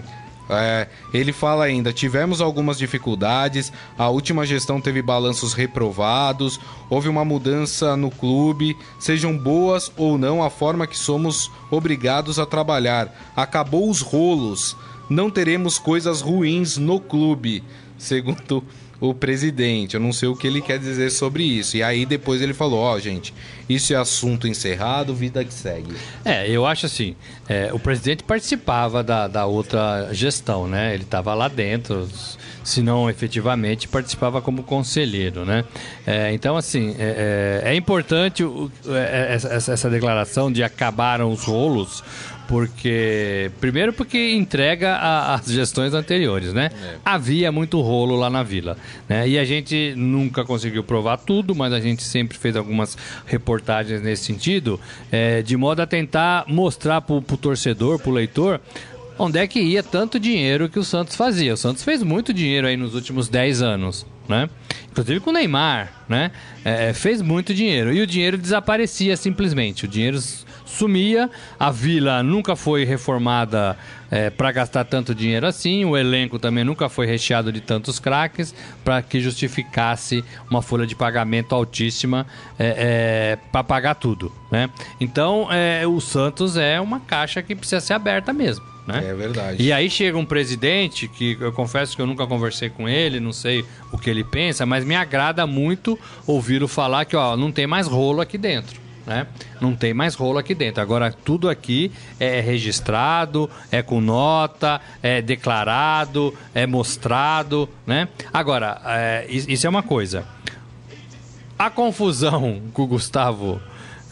É, 0.50 0.88
ele 1.14 1.32
fala 1.32 1.64
ainda: 1.64 1.90
tivemos 1.90 2.42
algumas 2.42 2.76
dificuldades, 2.76 3.72
a 3.96 4.10
última 4.10 4.44
gestão 4.44 4.78
teve 4.78 5.00
balanços 5.00 5.54
reprovados, 5.54 6.60
houve 6.90 7.08
uma 7.08 7.24
mudança 7.24 7.96
no 7.96 8.10
clube, 8.10 8.76
sejam 8.98 9.38
boas 9.38 9.90
ou 9.96 10.18
não 10.18 10.42
a 10.42 10.50
forma 10.50 10.86
que 10.86 10.98
somos 10.98 11.50
obrigados 11.70 12.38
a 12.38 12.44
trabalhar. 12.44 13.32
Acabou 13.34 13.88
os 13.88 14.02
rolos, 14.02 14.76
não 15.10 15.28
teremos 15.30 15.78
coisas 15.78 16.20
ruins 16.22 16.76
no 16.78 16.98
clube, 17.00 17.62
segundo 17.98 18.64
o 19.00 19.12
presidente. 19.14 19.94
Eu 19.94 20.00
não 20.00 20.12
sei 20.12 20.28
o 20.28 20.36
que 20.36 20.46
ele 20.46 20.60
quer 20.60 20.78
dizer 20.78 21.10
sobre 21.10 21.42
isso. 21.42 21.76
E 21.76 21.82
aí 21.82 22.04
depois 22.06 22.40
ele 22.42 22.52
falou: 22.54 22.80
ó, 22.80 22.98
gente, 22.98 23.32
isso 23.68 23.92
é 23.92 23.96
assunto 23.96 24.46
encerrado, 24.46 25.14
vida 25.14 25.44
que 25.44 25.52
segue. 25.54 25.92
É, 26.24 26.48
eu 26.50 26.66
acho 26.66 26.86
assim, 26.86 27.16
é, 27.48 27.70
o 27.72 27.78
presidente 27.78 28.22
participava 28.22 29.02
da, 29.02 29.26
da 29.26 29.46
outra 29.46 30.08
gestão, 30.12 30.68
né? 30.68 30.92
Ele 30.94 31.04
estava 31.04 31.32
lá 31.32 31.48
dentro, 31.48 32.06
se 32.62 32.82
não 32.82 33.08
efetivamente 33.08 33.88
participava 33.88 34.42
como 34.42 34.62
conselheiro, 34.62 35.46
né? 35.46 35.64
É, 36.06 36.30
então, 36.34 36.54
assim, 36.58 36.94
é, 36.98 37.62
é- 37.64 37.70
é 37.70 37.74
importante 37.74 38.44
o- 38.44 38.70
é, 38.86 39.32
essa, 39.34 39.48
essa- 39.48 39.72
essa 39.72 39.88
declaração 39.90 40.52
de 40.52 40.62
acabaram 40.62 41.32
os 41.32 41.42
rolos, 41.44 42.04
porque 42.50 43.48
primeiro 43.60 43.92
porque 43.92 44.32
entrega 44.32 44.96
a- 44.96 45.34
as 45.36 45.46
gestões 45.46 45.94
anteriores, 45.94 46.52
né? 46.52 46.68
Havia 47.04 47.52
muito 47.52 47.80
rolo 47.80 48.16
lá 48.16 48.28
na 48.28 48.42
vila, 48.42 48.76
né? 49.08 49.28
E 49.28 49.38
a 49.38 49.44
gente 49.44 49.94
nunca 49.96 50.44
conseguiu 50.44 50.82
provar 50.82 51.16
tudo, 51.18 51.54
mas 51.54 51.72
a 51.72 51.78
gente 51.78 52.02
sempre 52.02 52.36
fez 52.36 52.56
algumas 52.56 52.98
reportagens 53.24 54.02
nesse 54.02 54.24
sentido, 54.24 54.80
é, 55.12 55.42
de 55.42 55.56
modo 55.56 55.80
a 55.80 55.86
tentar 55.86 56.44
mostrar 56.48 57.00
pro, 57.02 57.22
pro 57.22 57.36
torcedor, 57.36 58.00
pro 58.00 58.10
leitor, 58.10 58.60
onde 59.16 59.38
é 59.38 59.46
que 59.46 59.60
ia 59.60 59.82
tanto 59.82 60.18
dinheiro 60.18 60.68
que 60.68 60.78
o 60.78 60.84
Santos 60.84 61.14
fazia. 61.14 61.54
O 61.54 61.56
Santos 61.56 61.84
fez 61.84 62.02
muito 62.02 62.32
dinheiro 62.32 62.66
aí 62.66 62.76
nos 62.76 62.96
últimos 62.96 63.28
10 63.28 63.62
anos, 63.62 64.04
né? 64.28 64.50
Inclusive 64.90 65.20
com 65.20 65.30
o 65.30 65.32
Neymar, 65.32 65.92
né? 66.08 66.32
É, 66.64 66.92
fez 66.92 67.22
muito 67.22 67.54
dinheiro. 67.54 67.92
E 67.92 68.00
o 68.00 68.06
dinheiro 68.06 68.36
desaparecia 68.36 69.16
simplesmente. 69.16 69.84
O 69.84 69.88
dinheiro 69.88 70.18
sumia, 70.70 71.28
a 71.58 71.70
vila 71.70 72.22
nunca 72.22 72.56
foi 72.56 72.84
reformada 72.84 73.76
para 74.36 74.50
gastar 74.50 74.84
tanto 74.84 75.14
dinheiro 75.14 75.46
assim, 75.46 75.84
o 75.84 75.96
elenco 75.96 76.36
também 76.36 76.64
nunca 76.64 76.88
foi 76.88 77.06
recheado 77.06 77.52
de 77.52 77.60
tantos 77.60 78.00
craques 78.00 78.52
para 78.84 79.00
que 79.02 79.20
justificasse 79.20 80.24
uma 80.50 80.60
folha 80.60 80.84
de 80.84 80.96
pagamento 80.96 81.54
altíssima 81.54 82.26
para 83.52 83.62
pagar 83.62 83.94
tudo, 83.94 84.32
né? 84.50 84.68
Então, 85.00 85.46
é, 85.50 85.86
o 85.86 86.00
Santos 86.00 86.56
é 86.56 86.80
uma 86.80 86.98
caixa 86.98 87.40
que 87.40 87.54
precisa 87.54 87.80
ser 87.80 87.92
aberta 87.92 88.32
mesmo, 88.32 88.64
né? 88.84 89.10
É 89.10 89.14
verdade. 89.14 89.62
E 89.62 89.72
aí 89.72 89.88
chega 89.88 90.18
um 90.18 90.26
presidente 90.26 91.06
que 91.06 91.36
eu 91.40 91.52
confesso 91.52 91.94
que 91.94 92.02
eu 92.02 92.06
nunca 92.06 92.26
conversei 92.26 92.68
com 92.68 92.88
ele, 92.88 93.20
não 93.20 93.32
sei 93.32 93.64
o 93.92 93.98
que 93.98 94.10
ele 94.10 94.24
pensa, 94.24 94.66
mas 94.66 94.84
me 94.84 94.96
agrada 94.96 95.46
muito 95.46 95.96
ouvi-lo 96.26 96.66
falar 96.66 97.04
que 97.04 97.14
ó, 97.14 97.36
não 97.36 97.52
tem 97.52 97.66
mais 97.66 97.86
rolo 97.86 98.20
aqui 98.20 98.36
dentro. 98.36 98.89
Né? 99.10 99.26
Não 99.60 99.74
tem 99.74 99.92
mais 99.92 100.14
rolo 100.14 100.38
aqui 100.38 100.54
dentro. 100.54 100.80
Agora 100.80 101.10
tudo 101.12 101.48
aqui 101.48 101.90
é 102.20 102.40
registrado, 102.40 103.50
é 103.68 103.82
com 103.82 104.00
nota, 104.00 104.80
é 105.02 105.20
declarado, 105.20 106.32
é 106.54 106.64
mostrado, 106.64 107.68
né? 107.84 108.06
Agora, 108.32 108.80
é, 108.86 109.26
is- 109.28 109.48
isso 109.48 109.66
é 109.66 109.70
uma 109.70 109.82
coisa. 109.82 110.24
A 111.58 111.68
confusão 111.70 112.62
com 112.72 112.82
o 112.82 112.86
Gustavo, 112.86 113.60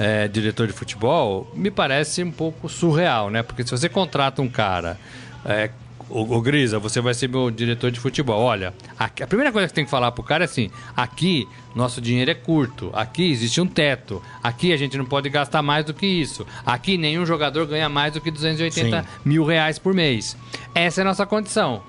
é, 0.01 0.26
diretor 0.26 0.66
de 0.66 0.72
futebol, 0.72 1.49
me 1.55 1.70
parece 1.70 2.24
um 2.24 2.32
pouco 2.32 2.68
surreal, 2.68 3.30
né? 3.30 3.44
Porque 3.44 3.62
se 3.62 3.70
você 3.70 3.88
contrata 3.88 4.42
um 4.42 4.49
cara 4.49 4.99
é, 5.44 5.70
ô, 6.11 6.20
ô 6.36 6.40
Grisa, 6.40 6.78
você 6.78 7.00
vai 7.00 7.14
ser 7.14 7.28
meu 7.28 7.50
diretor 7.50 7.90
de 7.90 7.98
futebol. 8.00 8.40
Olha, 8.42 8.74
aqui- 8.98 9.22
a 9.22 9.26
primeira 9.26 9.52
coisa 9.52 9.68
que 9.68 9.74
tem 9.74 9.84
que 9.84 9.90
falar 9.90 10.12
pro 10.12 10.22
cara 10.22 10.44
é 10.44 10.46
assim: 10.46 10.70
aqui 10.96 11.46
nosso 11.74 12.00
dinheiro 12.00 12.30
é 12.30 12.34
curto, 12.34 12.90
aqui 12.92 13.30
existe 13.30 13.61
um 13.61 13.66
teto, 13.66 14.22
aqui 14.42 14.72
a 14.72 14.76
gente 14.76 14.96
não 14.98 15.04
pode 15.04 15.28
gastar 15.28 15.62
mais 15.62 15.84
do 15.84 15.94
que 15.94 16.06
isso, 16.06 16.46
aqui 16.66 16.96
nenhum 16.98 17.24
jogador 17.24 17.66
ganha 17.66 17.88
mais 17.88 18.12
do 18.12 18.20
que 18.20 18.30
280 18.30 19.02
Sim. 19.02 19.09
mil 19.24 19.44
reais 19.44 19.78
por 19.78 19.94
mês. 19.94 20.36
Essa 20.74 21.00
é 21.00 21.02
a 21.02 21.04
nossa 21.04 21.24
condição. 21.26 21.82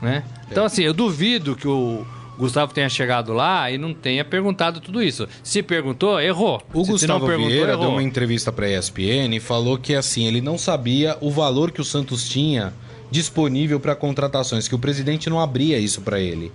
Né? 0.00 0.22
Então, 0.50 0.64
assim, 0.64 0.82
eu 0.82 0.92
duvido 0.92 1.56
que 1.56 1.66
o 1.66 2.04
Gustavo 2.38 2.72
tenha 2.74 2.88
chegado 2.88 3.32
lá 3.32 3.70
e 3.70 3.78
não 3.78 3.94
tenha 3.94 4.22
perguntado 4.24 4.78
tudo 4.78 5.02
isso. 5.02 5.26
Se 5.42 5.62
perguntou, 5.62 6.20
errou. 6.20 6.62
O 6.74 6.84
se, 6.84 6.90
Gustavo 6.90 7.20
não 7.20 7.26
perguntou, 7.26 7.50
Vieira 7.50 7.72
errou. 7.72 7.84
deu 7.86 7.90
uma 7.92 8.02
entrevista 8.02 8.52
para 8.52 8.66
a 8.66 8.78
ESPN 8.78 9.34
e 9.34 9.40
falou 9.40 9.78
que 9.78 9.94
assim 9.94 10.26
ele 10.26 10.42
não 10.42 10.58
sabia 10.58 11.16
o 11.22 11.30
valor 11.30 11.70
que 11.70 11.80
o 11.80 11.84
Santos 11.84 12.28
tinha 12.28 12.74
disponível 13.10 13.78
para 13.80 13.94
contratações, 13.94 14.66
que 14.68 14.74
o 14.74 14.78
presidente 14.78 15.28
não 15.30 15.40
abria 15.40 15.78
isso 15.78 16.00
para 16.02 16.20
ele. 16.20 16.52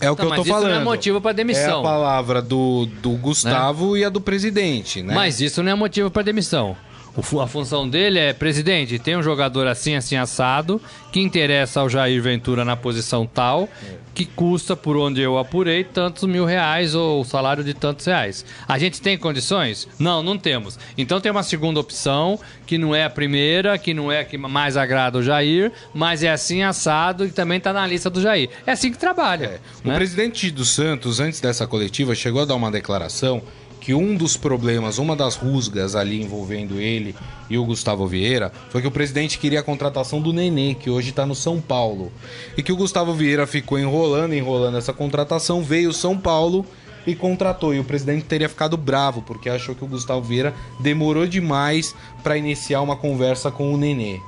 É 0.00 0.10
o 0.10 0.16
que 0.16 0.22
Tá, 0.22 0.26
eu 0.26 0.30
mas 0.30 0.36
tô 0.38 0.42
isso 0.44 0.52
não 0.52 0.58
é 0.58 0.62
falando. 0.70 0.84
motivo 0.84 1.20
pra 1.20 1.32
demissão. 1.32 1.76
É 1.76 1.80
a 1.80 1.82
palavra 1.82 2.40
do, 2.40 2.86
do 3.02 3.10
Gustavo 3.10 3.96
e 3.96 4.04
a 4.04 4.08
do 4.08 4.20
presidente, 4.20 5.02
né? 5.02 5.14
Mas 5.14 5.40
isso 5.40 5.62
não 5.62 5.70
é 5.72 5.74
motivo 5.74 6.10
para 6.10 6.22
demissão. 6.22 6.74
O 7.20 7.40
a 7.40 7.46
função 7.46 7.86
dele 7.86 8.18
é, 8.18 8.32
presidente, 8.32 8.98
tem 8.98 9.14
um 9.14 9.22
jogador 9.22 9.66
assim, 9.66 9.94
assim, 9.94 10.16
assado, 10.16 10.80
que 11.12 11.20
interessa 11.20 11.80
ao 11.80 11.88
Jair 11.88 12.20
Ventura 12.22 12.64
na 12.64 12.76
posição 12.76 13.26
tal, 13.26 13.68
que 14.14 14.24
custa, 14.24 14.74
por 14.74 14.96
onde 14.96 15.20
eu 15.20 15.36
apurei, 15.36 15.84
tantos 15.84 16.24
mil 16.24 16.46
reais 16.46 16.94
ou 16.94 17.20
o 17.20 17.24
salário 17.24 17.62
de 17.62 17.74
tantos 17.74 18.06
reais. 18.06 18.44
A 18.66 18.78
gente 18.78 19.02
tem 19.02 19.18
condições? 19.18 19.86
Não, 19.98 20.22
não 20.22 20.38
temos. 20.38 20.78
Então 20.96 21.20
tem 21.20 21.30
uma 21.30 21.42
segunda 21.42 21.78
opção, 21.78 22.40
que 22.66 22.78
não 22.78 22.94
é 22.94 23.04
a 23.04 23.10
primeira, 23.10 23.76
que 23.76 23.92
não 23.92 24.10
é 24.10 24.20
a 24.20 24.24
que 24.24 24.38
mais 24.38 24.78
agrada 24.78 25.18
o 25.18 25.22
Jair, 25.22 25.70
mas 25.92 26.22
é 26.22 26.30
assim, 26.30 26.62
assado, 26.62 27.26
e 27.26 27.30
também 27.30 27.58
está 27.58 27.72
na 27.72 27.86
lista 27.86 28.08
do 28.08 28.20
Jair. 28.20 28.48
É 28.66 28.72
assim 28.72 28.90
que 28.90 28.98
trabalha. 28.98 29.60
O 29.84 29.88
né? 29.88 29.94
presidente 29.94 30.50
do 30.50 30.64
Santos, 30.64 31.20
antes 31.20 31.38
dessa 31.38 31.66
coletiva, 31.66 32.14
chegou 32.14 32.40
a 32.42 32.44
dar 32.46 32.54
uma 32.54 32.70
declaração 32.70 33.42
que 33.80 33.94
um 33.94 34.14
dos 34.14 34.36
problemas, 34.36 34.98
uma 34.98 35.16
das 35.16 35.34
rusgas 35.34 35.96
ali 35.96 36.22
envolvendo 36.22 36.78
ele 36.78 37.14
e 37.48 37.56
o 37.56 37.64
Gustavo 37.64 38.06
Vieira, 38.06 38.52
foi 38.68 38.82
que 38.82 38.86
o 38.86 38.90
presidente 38.90 39.38
queria 39.38 39.60
a 39.60 39.64
contratação 39.64 40.20
do 40.20 40.32
Nenê, 40.32 40.74
que 40.74 40.90
hoje 40.90 41.10
está 41.10 41.24
no 41.24 41.34
São 41.34 41.60
Paulo. 41.60 42.12
E 42.56 42.62
que 42.62 42.72
o 42.72 42.76
Gustavo 42.76 43.14
Vieira 43.14 43.46
ficou 43.46 43.78
enrolando, 43.78 44.34
enrolando 44.34 44.76
essa 44.76 44.92
contratação, 44.92 45.62
veio 45.62 45.92
São 45.92 46.16
Paulo 46.16 46.66
e 47.06 47.14
contratou. 47.14 47.74
E 47.74 47.80
o 47.80 47.84
presidente 47.84 48.26
teria 48.26 48.48
ficado 48.48 48.76
bravo, 48.76 49.22
porque 49.22 49.48
achou 49.48 49.74
que 49.74 49.84
o 49.84 49.88
Gustavo 49.88 50.22
Vieira 50.22 50.54
demorou 50.78 51.26
demais 51.26 51.94
para 52.22 52.36
iniciar 52.36 52.82
uma 52.82 52.96
conversa 52.96 53.50
com 53.50 53.72
o 53.72 53.76
Nenê. 53.76 54.20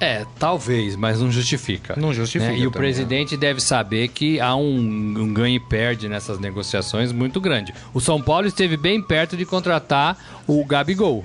É, 0.00 0.24
talvez, 0.38 0.94
mas 0.94 1.20
não 1.20 1.30
justifica. 1.30 1.94
Não 1.96 2.14
justifica 2.14 2.52
né? 2.52 2.58
E 2.58 2.66
o 2.66 2.70
também, 2.70 2.78
presidente 2.88 3.36
deve 3.36 3.60
saber 3.60 4.08
que 4.08 4.38
há 4.40 4.54
um, 4.54 4.76
um 4.78 5.34
ganho 5.34 5.56
e 5.56 5.60
perde 5.60 6.08
nessas 6.08 6.38
negociações 6.38 7.10
muito 7.10 7.40
grande. 7.40 7.74
O 7.92 8.00
São 8.00 8.22
Paulo 8.22 8.46
esteve 8.46 8.76
bem 8.76 9.02
perto 9.02 9.36
de 9.36 9.44
contratar 9.44 10.16
o 10.46 10.64
Gabigol. 10.64 11.24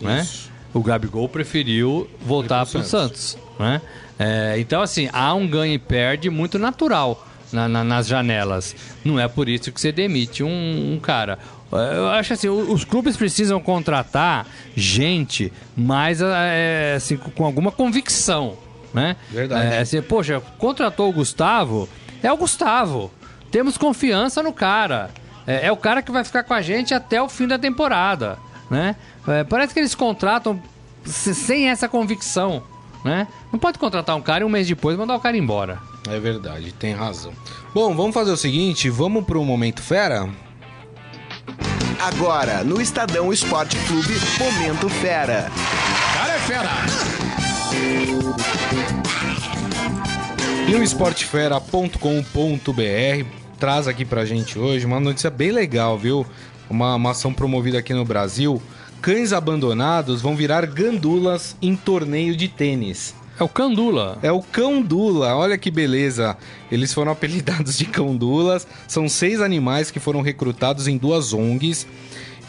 Né? 0.00 0.20
Isso. 0.20 0.50
O 0.74 0.82
Gabigol 0.82 1.28
preferiu 1.28 2.08
voltar 2.20 2.64
para 2.66 2.80
o 2.80 2.84
Santos. 2.84 3.38
né? 3.58 3.80
É, 4.18 4.56
então, 4.58 4.82
assim, 4.82 5.08
há 5.12 5.32
um 5.34 5.48
ganho 5.48 5.72
e 5.72 5.78
perde 5.78 6.28
muito 6.28 6.58
natural 6.58 7.26
na- 7.50 7.66
na- 7.68 7.82
nas 7.82 8.06
janelas. 8.06 8.76
Não 9.02 9.18
é 9.18 9.26
por 9.26 9.48
isso 9.48 9.72
que 9.72 9.80
você 9.80 9.90
demite 9.90 10.42
um, 10.44 10.92
um 10.94 11.00
cara. 11.00 11.38
Eu 11.72 12.08
acho 12.08 12.32
assim, 12.32 12.48
o- 12.48 12.72
os 12.72 12.84
clubes 12.84 13.16
precisam 13.16 13.60
contratar 13.60 14.46
gente 14.76 15.52
mais 15.76 16.20
é, 16.20 16.94
assim, 16.96 17.16
com 17.16 17.44
alguma 17.44 17.70
convicção, 17.70 18.56
né? 18.92 19.16
Verdade. 19.30 19.74
É, 19.74 19.78
assim, 19.78 20.02
poxa, 20.02 20.40
contratou 20.58 21.08
o 21.08 21.12
Gustavo, 21.12 21.88
é 22.22 22.32
o 22.32 22.36
Gustavo. 22.36 23.10
Temos 23.50 23.76
confiança 23.78 24.42
no 24.42 24.52
cara. 24.52 25.10
É, 25.46 25.66
é 25.66 25.72
o 25.72 25.76
cara 25.76 26.02
que 26.02 26.10
vai 26.12 26.24
ficar 26.24 26.42
com 26.44 26.54
a 26.54 26.60
gente 26.62 26.92
até 26.92 27.20
o 27.22 27.28
fim 27.28 27.46
da 27.46 27.58
temporada, 27.58 28.36
né? 28.70 28.96
É, 29.28 29.44
parece 29.44 29.72
que 29.72 29.80
eles 29.80 29.94
contratam 29.94 30.60
se- 31.04 31.34
sem 31.34 31.68
essa 31.68 31.88
convicção, 31.88 32.62
né? 33.04 33.26
Não 33.52 33.58
pode 33.58 33.78
contratar 33.78 34.16
um 34.16 34.20
cara 34.22 34.42
e 34.42 34.46
um 34.46 34.50
mês 34.50 34.66
depois 34.66 34.96
mandar 34.96 35.14
o 35.16 35.20
cara 35.20 35.36
embora. 35.36 35.78
É 36.08 36.18
verdade, 36.18 36.72
tem 36.72 36.94
razão. 36.94 37.32
Bom, 37.74 37.94
vamos 37.94 38.14
fazer 38.14 38.30
o 38.32 38.36
seguinte, 38.36 38.88
vamos 38.90 39.24
pro 39.24 39.44
Momento 39.44 39.82
Fera? 39.82 40.28
Agora, 42.00 42.64
no 42.64 42.80
Estadão 42.80 43.30
Esporte 43.30 43.76
Clube, 43.86 44.14
Momento 44.38 44.88
Fera. 44.88 45.50
Cara 46.14 46.32
é 46.32 46.38
fera! 46.38 46.70
E 50.66 50.74
o 50.74 50.82
esportefera.com.br 50.82 53.26
traz 53.58 53.86
aqui 53.86 54.06
pra 54.06 54.24
gente 54.24 54.58
hoje 54.58 54.86
uma 54.86 54.98
notícia 54.98 55.28
bem 55.28 55.50
legal, 55.50 55.98
viu? 55.98 56.24
Uma, 56.70 56.94
uma 56.94 57.10
ação 57.10 57.34
promovida 57.34 57.78
aqui 57.78 57.92
no 57.92 58.06
Brasil. 58.06 58.62
Cães 59.02 59.34
abandonados 59.34 60.22
vão 60.22 60.34
virar 60.34 60.64
gandulas 60.64 61.54
em 61.60 61.76
torneio 61.76 62.34
de 62.34 62.48
tênis. 62.48 63.14
É 63.40 63.42
o 63.42 63.48
Candula. 63.48 64.18
É 64.22 64.30
o 64.30 64.42
Cão 64.42 64.82
Dula, 64.82 65.34
olha 65.34 65.56
que 65.56 65.70
beleza. 65.70 66.36
Eles 66.70 66.92
foram 66.92 67.10
apelidados 67.10 67.78
de 67.78 67.86
Cão 67.86 68.14
Dulas. 68.14 68.66
São 68.86 69.08
seis 69.08 69.40
animais 69.40 69.90
que 69.90 69.98
foram 69.98 70.20
recrutados 70.20 70.86
em 70.86 70.98
duas 70.98 71.32
ONGs. 71.32 71.86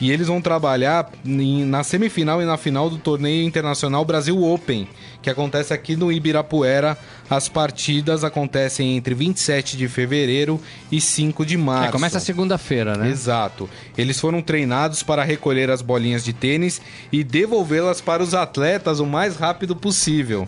E 0.02 0.12
eles 0.12 0.28
vão 0.28 0.42
trabalhar 0.42 1.10
na 1.24 1.84
semifinal 1.84 2.42
e 2.42 2.46
na 2.46 2.58
final 2.58 2.90
do 2.90 2.98
torneio 2.98 3.46
internacional 3.46 4.04
Brasil 4.04 4.44
Open, 4.44 4.88
que 5.22 5.30
acontece 5.30 5.74
aqui 5.74 5.96
no 5.96 6.12
Ibirapuera. 6.12 6.98
As 7.30 7.48
partidas 7.48 8.24
acontecem 8.24 8.98
entre 8.98 9.14
27 9.14 9.78
de 9.78 9.88
fevereiro 9.88 10.60
e 10.92 11.00
5 11.00 11.46
de 11.46 11.56
março. 11.56 11.90
É, 11.90 11.92
começa 11.92 12.20
segunda-feira, 12.20 12.98
né? 12.98 13.10
Exato. 13.10 13.70
Eles 13.96 14.20
foram 14.20 14.42
treinados 14.42 15.04
para 15.04 15.24
recolher 15.24 15.70
as 15.70 15.84
bolinhas 15.84 16.24
de 16.24 16.34
tênis 16.34 16.82
e 17.12 17.24
devolvê-las 17.24 18.02
para 18.02 18.24
os 18.24 18.34
atletas 18.34 19.00
o 19.00 19.06
mais 19.06 19.38
rápido 19.38 19.74
possível. 19.76 20.48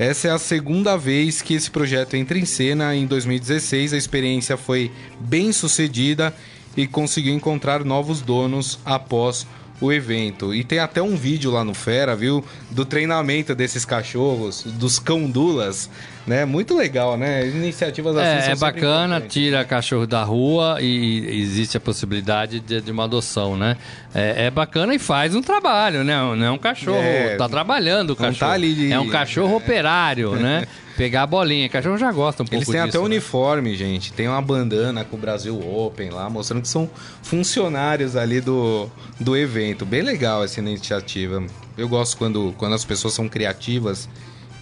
Essa 0.00 0.28
é 0.28 0.30
a 0.30 0.38
segunda 0.38 0.96
vez 0.96 1.42
que 1.42 1.52
esse 1.52 1.70
projeto 1.70 2.14
entra 2.14 2.38
em 2.38 2.46
cena. 2.46 2.96
Em 2.96 3.06
2016, 3.06 3.92
a 3.92 3.98
experiência 3.98 4.56
foi 4.56 4.90
bem 5.20 5.52
sucedida 5.52 6.34
e 6.74 6.86
conseguiu 6.86 7.34
encontrar 7.34 7.84
novos 7.84 8.22
donos 8.22 8.78
após 8.82 9.46
o 9.78 9.92
evento. 9.92 10.54
E 10.54 10.64
tem 10.64 10.78
até 10.78 11.02
um 11.02 11.16
vídeo 11.16 11.50
lá 11.50 11.62
no 11.62 11.74
Fera, 11.74 12.16
viu? 12.16 12.42
Do 12.70 12.86
treinamento 12.86 13.54
desses 13.54 13.84
cachorros, 13.84 14.62
dos 14.62 14.98
cãodulas, 14.98 15.90
né? 16.26 16.44
Muito 16.44 16.76
legal, 16.76 17.16
né? 17.16 17.46
Iniciativas 17.48 18.16
assim 18.16 18.50
É, 18.50 18.52
é 18.52 18.56
bacana, 18.56 19.20
tira 19.20 19.64
cachorro 19.64 20.06
da 20.06 20.22
rua 20.22 20.78
e 20.80 21.40
existe 21.40 21.76
a 21.76 21.80
possibilidade 21.80 22.60
de, 22.60 22.80
de 22.80 22.90
uma 22.90 23.04
adoção, 23.04 23.56
né? 23.56 23.76
É, 24.14 24.46
é 24.46 24.50
bacana 24.50 24.94
e 24.94 24.98
faz 24.98 25.34
um 25.34 25.42
trabalho, 25.42 26.04
né? 26.04 26.14
Não 26.36 26.44
é 26.44 26.50
um 26.50 26.58
cachorro, 26.58 26.98
É, 26.98 27.36
tá 27.36 27.48
trabalhando 27.48 28.10
o 28.10 28.12
não 28.14 28.16
cachorro. 28.16 28.50
tá 28.50 28.52
ali 28.54 28.92
É 28.92 28.98
um 29.00 29.08
cachorro 29.08 29.56
operário, 29.56 30.32
né? 30.36 30.66
Pegar 30.96 31.22
a 31.22 31.26
bolinha, 31.26 31.66
cachorro 31.68 31.96
já 31.96 32.12
gosta 32.12 32.42
um 32.42 32.46
pouco 32.46 32.56
Eles 32.56 32.68
têm 32.68 32.74
disso. 32.76 32.88
até 32.88 32.98
né? 32.98 33.04
uniforme, 33.04 33.74
gente. 33.74 34.12
Tem 34.12 34.28
uma 34.28 34.42
bandana 34.42 35.02
com 35.02 35.16
o 35.16 35.18
Brasil 35.18 35.58
Open 35.58 36.10
lá, 36.10 36.28
mostrando 36.28 36.60
que 36.60 36.68
são 36.68 36.90
funcionários 37.22 38.16
ali 38.16 38.40
do, 38.40 38.86
do 39.18 39.34
evento. 39.36 39.86
Bem 39.86 40.02
legal 40.02 40.44
essa 40.44 40.60
iniciativa. 40.60 41.42
Eu 41.78 41.88
gosto 41.88 42.18
quando, 42.18 42.54
quando 42.58 42.74
as 42.74 42.84
pessoas 42.84 43.14
são 43.14 43.28
criativas 43.28 44.08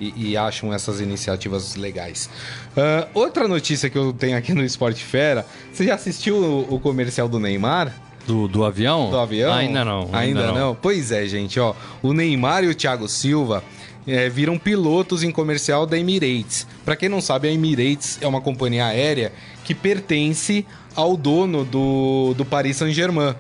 e, 0.01 0.31
e 0.31 0.37
acham 0.37 0.73
essas 0.73 1.01
iniciativas 1.01 1.77
legais. 1.77 2.29
Ah, 2.77 3.09
outra 3.15 3.49
notícia 3.49 3.91
que 3.91 3.99
eu 3.99 4.13
tenho 4.13 4.37
aqui 4.37 4.53
no 4.53 4.65
Esporte 4.65 5.05
Fera. 5.05 5.47
Você 5.73 5.85
já 5.87 5.95
assistiu 5.95 6.37
o, 6.37 6.75
o 6.75 6.81
comercial 6.81 7.29
do 7.29 7.39
Neymar? 7.39 7.93
Do, 8.27 8.47
do 8.47 8.65
avião? 8.65 9.11
do 9.11 9.19
avião? 9.19 9.53
Ainda 9.55 9.85
não. 9.85 10.11
Ainda, 10.13 10.53
não. 10.53 10.75
Pois 10.75 11.11
é, 11.11 11.27
gente, 11.27 11.59
ó. 11.59 11.75
O 12.03 12.13
Neymar 12.13 12.63
e 12.63 12.69
o 12.69 12.75
Thiago 12.75 13.09
Silva 13.09 13.65
é, 14.07 14.29
viram 14.29 14.59
pilotos 14.59 15.23
em 15.23 15.31
comercial 15.31 15.87
da 15.87 15.99
Emirates. 15.99 16.67
Pra 16.85 16.95
quem 16.95 17.09
não 17.09 17.21
sabe, 17.21 17.49
a 17.49 17.53
Emirates 17.53 18.19
é 18.21 18.27
uma 18.27 18.41
companhia 18.41 18.87
aérea 18.87 19.33
que 19.65 19.75
pertence 19.75 20.67
ao 20.95 21.17
dono 21.17 21.65
do, 21.65 22.35
do 22.35 22.45
Paris 22.45 22.77
Saint-Germain, 22.77 23.35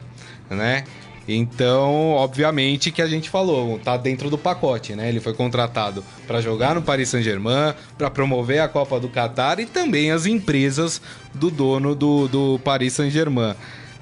né? 0.51 0.85
Então, 1.31 2.13
obviamente 2.13 2.91
que 2.91 3.03
a 3.03 3.07
gente 3.07 3.29
falou, 3.29 3.79
tá 3.79 3.99
dentro 3.99 4.31
do 4.31 4.39
pacote, 4.39 4.95
né? 4.95 5.11
Ele 5.11 5.21
foi 5.21 5.35
contratado 5.35 6.03
para 6.27 6.41
jogar 6.41 6.75
no 6.75 6.81
Paris 6.81 7.11
Saint-Germain, 7.11 7.75
para 7.99 8.09
promover 8.11 8.61
a 8.61 8.69
Copa 8.69 8.99
do 8.99 9.11
Catar 9.11 9.61
e 9.61 9.67
também 9.67 10.11
as 10.11 10.25
empresas 10.25 11.03
do 11.35 11.51
dono 11.51 11.95
do, 11.95 12.29
do 12.29 12.59
Paris 12.65 12.95
Saint-Germain. 12.95 13.55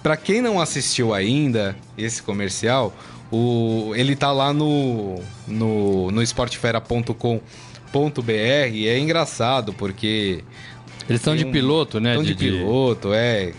Pra 0.04 0.16
quem 0.16 0.40
não 0.40 0.60
assistiu 0.60 1.12
ainda 1.12 1.74
esse 1.98 2.22
comercial, 2.22 2.94
o, 3.28 3.92
ele 3.96 4.14
tá 4.14 4.30
lá 4.30 4.52
no, 4.52 5.20
no, 5.48 6.12
no 6.12 6.22
esportefera.com.br 6.22 8.30
e 8.72 8.86
é 8.86 8.98
engraçado 8.98 9.72
porque 9.72 10.44
Eles 11.08 11.20
estão 11.20 11.34
de 11.34 11.44
um- 11.44 11.50
piloto, 11.50 11.98
né? 12.00 12.10
Estão 12.10 12.22
de, 12.24 12.34
piloto, 12.36 13.12
é. 13.12 13.52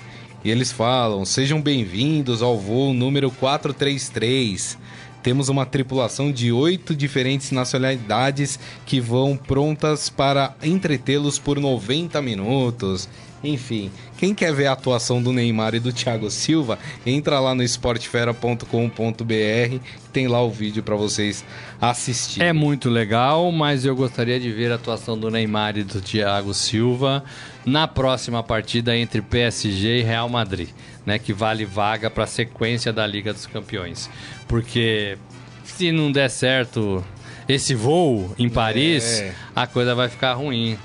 E 0.43 0.51
eles 0.51 0.71
falam: 0.71 1.25
sejam 1.25 1.61
bem-vindos 1.61 2.41
ao 2.41 2.57
voo 2.57 2.93
número 2.93 3.31
433. 3.31 4.77
temos 5.23 5.49
uma 5.49 5.65
tripulação 5.65 6.31
de 6.31 6.51
oito 6.51 6.95
diferentes 6.95 7.51
nacionalidades 7.51 8.59
que 8.85 9.01
vão 9.01 9.35
prontas 9.35 10.09
para 10.09 10.55
entretê-los 10.63 11.37
por 11.37 11.59
90 11.59 12.21
minutos. 12.21 13.09
Enfim, 13.43 13.91
quem 14.17 14.33
quer 14.33 14.53
ver 14.53 14.67
a 14.67 14.71
atuação 14.73 15.21
do 15.21 15.31
Neymar 15.31 15.75
e 15.75 15.79
do 15.79 15.93
Thiago 15.93 16.29
Silva, 16.31 16.79
entra 17.05 17.39
lá 17.39 17.53
no 17.53 17.63
esportefera.com.br, 17.63 19.79
tem 20.11 20.27
lá 20.27 20.41
o 20.43 20.49
vídeo 20.49 20.81
para 20.83 20.95
vocês 20.95 21.43
assistirem. 21.79 22.49
É 22.49 22.53
muito 22.53 22.89
legal, 22.89 23.51
mas 23.51 23.85
eu 23.85 23.95
gostaria 23.95 24.39
de 24.39 24.51
ver 24.51 24.71
a 24.71 24.75
atuação 24.75 25.17
do 25.17 25.29
Neymar 25.29 25.77
e 25.77 25.83
do 25.83 26.01
Thiago 26.01 26.53
Silva 26.53 27.23
na 27.65 27.87
próxima 27.87 28.41
partida 28.43 28.95
entre 28.95 29.21
PSG 29.21 29.99
e 29.99 30.03
Real 30.03 30.29
Madrid, 30.29 30.69
né, 31.05 31.19
que 31.19 31.33
vale 31.33 31.65
vaga 31.65 32.09
para 32.09 32.23
a 32.23 32.27
sequência 32.27 32.91
da 32.93 33.05
Liga 33.05 33.33
dos 33.33 33.45
Campeões. 33.45 34.09
Porque 34.47 35.17
se 35.63 35.91
não 35.91 36.11
der 36.11 36.29
certo 36.29 37.03
esse 37.47 37.75
voo 37.75 38.33
em 38.37 38.49
Paris, 38.49 39.19
É. 39.19 39.33
a 39.55 39.67
coisa 39.67 39.93
vai 39.95 40.09
ficar 40.09 40.33
ruim. 40.33 40.77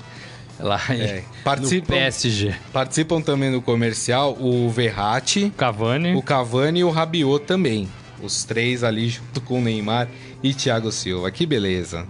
Lá 0.63 0.79
É. 0.89 1.23
Participam- 1.43 1.93
PSG. 1.93 2.55
Participam 2.71 3.21
também 3.21 3.51
do 3.51 3.61
comercial 3.61 4.37
o 4.39 4.69
Verratti, 4.69 5.51
Cavani. 5.57 6.15
o 6.15 6.21
Cavani 6.21 6.79
e 6.79 6.83
o 6.85 6.89
Rabiot 6.89 7.43
também. 7.45 7.89
Os 8.21 8.45
três 8.45 8.81
ali 8.83 9.09
junto 9.09 9.41
com 9.41 9.59
o 9.59 9.61
Neymar 9.61 10.07
e 10.41 10.53
Thiago 10.53 10.89
Silva. 10.91 11.29
Que 11.29 11.45
beleza. 11.45 12.07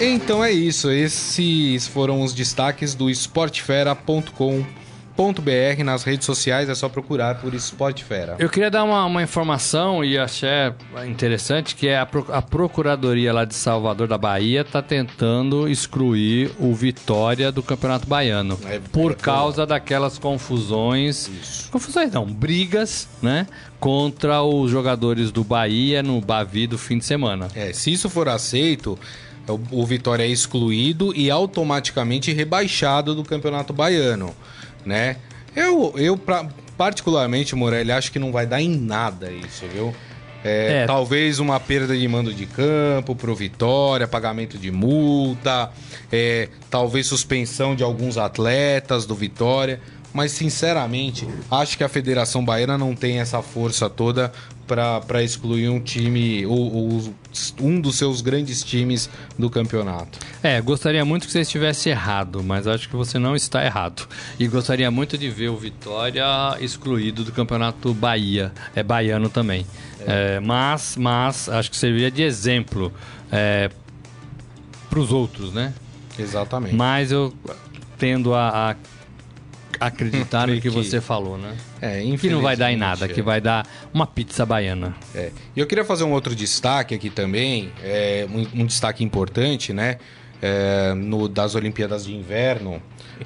Então 0.00 0.42
é 0.42 0.50
isso. 0.50 0.90
Esses 0.90 1.86
foram 1.86 2.22
os 2.22 2.34
destaques 2.34 2.94
do 2.94 3.08
esportefera.com.br 3.08 4.79
nas 5.84 6.02
redes 6.02 6.26
sociais. 6.26 6.68
É 6.68 6.74
só 6.74 6.88
procurar 6.88 7.40
por 7.40 7.54
Esportefera. 7.54 8.36
Eu 8.38 8.48
queria 8.48 8.70
dar 8.70 8.84
uma, 8.84 9.04
uma 9.04 9.22
informação 9.22 10.04
e 10.04 10.18
achei 10.18 10.48
interessante 11.06 11.74
que 11.74 11.88
é 11.88 11.98
a, 11.98 12.08
a 12.32 12.42
Procuradoria 12.42 13.32
lá 13.32 13.44
de 13.44 13.54
Salvador 13.54 14.08
da 14.08 14.18
Bahia 14.18 14.62
está 14.62 14.82
tentando 14.82 15.68
excluir 15.68 16.50
o 16.58 16.74
Vitória 16.74 17.52
do 17.52 17.62
Campeonato 17.62 18.06
Baiano 18.06 18.58
É, 18.66 18.80
por 18.92 19.12
é, 19.12 19.14
causa 19.14 19.66
daquelas 19.66 20.18
confusões, 20.18 21.68
confusões 21.70 22.12
não, 22.12 22.26
brigas, 22.26 23.08
né, 23.22 23.46
contra 23.78 24.42
os 24.42 24.70
jogadores 24.70 25.30
do 25.30 25.44
Bahia 25.44 26.02
no 26.02 26.20
Bavi 26.20 26.66
do 26.66 26.78
fim 26.78 26.98
de 26.98 27.04
semana. 27.04 27.48
É, 27.54 27.72
se 27.72 27.92
isso 27.92 28.08
for 28.08 28.28
aceito, 28.28 28.98
o 29.70 29.86
Vitória 29.86 30.24
é 30.24 30.28
excluído 30.28 31.14
e 31.14 31.30
automaticamente 31.30 32.32
rebaixado 32.32 33.14
do 33.14 33.24
Campeonato 33.24 33.72
Baiano, 33.72 34.34
né? 34.84 35.16
Eu, 35.54 35.92
eu 35.96 36.16
pra- 36.16 36.48
particularmente, 36.76 37.54
Morelli, 37.54 37.92
acho 37.92 38.10
que 38.12 38.18
não 38.18 38.32
vai 38.32 38.46
dar 38.46 38.60
em 38.60 38.68
nada 38.76 39.30
isso, 39.30 39.64
viu? 39.72 39.94
É, 40.42 40.82
É. 40.82 40.86
Talvez 40.86 41.38
uma 41.38 41.60
perda 41.60 41.94
de 41.96 42.08
mando 42.08 42.32
de 42.32 42.46
campo 42.46 43.14
pro 43.14 43.34
Vitória, 43.34 44.08
pagamento 44.08 44.56
de 44.56 44.70
multa, 44.70 45.70
é, 46.10 46.48
talvez 46.70 47.06
suspensão 47.06 47.74
de 47.76 47.82
alguns 47.82 48.16
atletas 48.16 49.04
do 49.04 49.14
Vitória. 49.14 49.80
Mas, 50.12 50.32
sinceramente, 50.32 51.26
acho 51.50 51.76
que 51.76 51.84
a 51.84 51.88
Federação 51.88 52.44
Baiana 52.44 52.76
não 52.76 52.94
tem 52.94 53.20
essa 53.20 53.42
força 53.42 53.88
toda 53.88 54.32
para 54.66 55.22
excluir 55.22 55.68
um 55.68 55.80
time, 55.80 56.46
ou, 56.46 56.72
ou 56.72 57.14
um 57.60 57.80
dos 57.80 57.96
seus 57.96 58.20
grandes 58.20 58.62
times 58.62 59.10
do 59.36 59.50
campeonato. 59.50 60.18
É, 60.42 60.60
gostaria 60.60 61.04
muito 61.04 61.26
que 61.26 61.32
você 61.32 61.40
estivesse 61.40 61.88
errado, 61.88 62.42
mas 62.42 62.66
acho 62.68 62.88
que 62.88 62.94
você 62.94 63.18
não 63.18 63.34
está 63.34 63.64
errado. 63.64 64.06
E 64.38 64.46
gostaria 64.46 64.90
muito 64.90 65.18
de 65.18 65.28
ver 65.28 65.48
o 65.48 65.56
Vitória 65.56 66.24
excluído 66.60 67.24
do 67.24 67.32
Campeonato 67.32 67.92
Bahia, 67.92 68.52
é 68.74 68.82
baiano 68.82 69.28
também. 69.28 69.66
É, 70.06 70.38
mas, 70.40 70.96
mas 70.96 71.48
acho 71.48 71.70
que 71.70 71.76
serviria 71.76 72.10
de 72.10 72.22
exemplo 72.22 72.92
é, 73.30 73.70
para 74.88 75.00
os 75.00 75.10
outros, 75.10 75.52
né? 75.52 75.74
Exatamente. 76.18 76.74
Mas 76.74 77.10
eu 77.10 77.34
tendo 77.98 78.34
a, 78.34 78.70
a 78.70 78.76
acreditar 79.80 80.46
no 80.46 80.54
que 80.54 80.60
Que- 80.60 80.70
você 80.70 81.00
falou, 81.00 81.38
né? 81.38 81.56
É, 81.80 82.00
Que 82.18 82.28
não 82.28 82.42
vai 82.42 82.54
dar 82.56 82.70
em 82.70 82.76
nada, 82.76 83.06
é. 83.06 83.08
que 83.08 83.22
vai 83.22 83.40
dar 83.40 83.66
uma 83.94 84.06
pizza 84.06 84.44
baiana. 84.44 84.94
É. 85.14 85.30
E 85.56 85.60
eu 85.60 85.66
queria 85.66 85.84
fazer 85.84 86.04
um 86.04 86.12
outro 86.12 86.34
destaque 86.34 86.94
aqui 86.94 87.08
também, 87.08 87.72
é, 87.82 88.26
um, 88.30 88.62
um 88.62 88.66
destaque 88.66 89.02
importante, 89.02 89.72
né? 89.72 89.96
É, 90.42 90.94
no, 90.94 91.28
das 91.28 91.54
Olimpíadas 91.54 92.04
de 92.04 92.14
Inverno, 92.14 92.80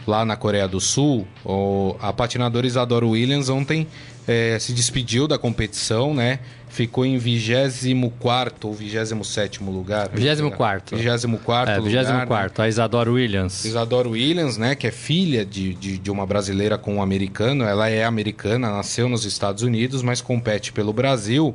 lá 0.07 0.24
na 0.24 0.36
Coreia 0.36 0.66
do 0.66 0.80
Sul, 0.80 1.26
o- 1.44 1.94
a 2.00 2.12
patinadora 2.12 2.66
Isadora 2.66 3.07
Williams 3.07 3.48
ontem 3.48 3.86
é, 4.26 4.59
se 4.59 4.72
despediu 4.72 5.28
da 5.28 5.36
competição, 5.38 6.14
né? 6.14 6.38
Ficou 6.74 7.06
em 7.06 7.16
24 7.18 8.66
ou 8.68 8.74
27 8.74 9.62
lugar. 9.62 10.08
24º. 10.08 10.96
24 10.96 11.72
É, 11.72 11.76
lugar. 11.78 12.04
24 12.04 12.58
né? 12.58 12.64
a 12.64 12.68
Isadora 12.68 13.12
Williams. 13.12 13.64
Isadora 13.64 14.08
Williams, 14.08 14.58
né, 14.58 14.74
que 14.74 14.88
é 14.88 14.90
filha 14.90 15.44
de, 15.46 15.72
de, 15.74 15.98
de 15.98 16.10
uma 16.10 16.26
brasileira 16.26 16.76
com 16.76 16.96
um 16.96 17.00
americano, 17.00 17.62
ela 17.62 17.88
é 17.88 18.04
americana, 18.04 18.72
nasceu 18.72 19.08
nos 19.08 19.24
Estados 19.24 19.62
Unidos, 19.62 20.02
mas 20.02 20.20
compete 20.20 20.72
pelo 20.72 20.92
Brasil. 20.92 21.54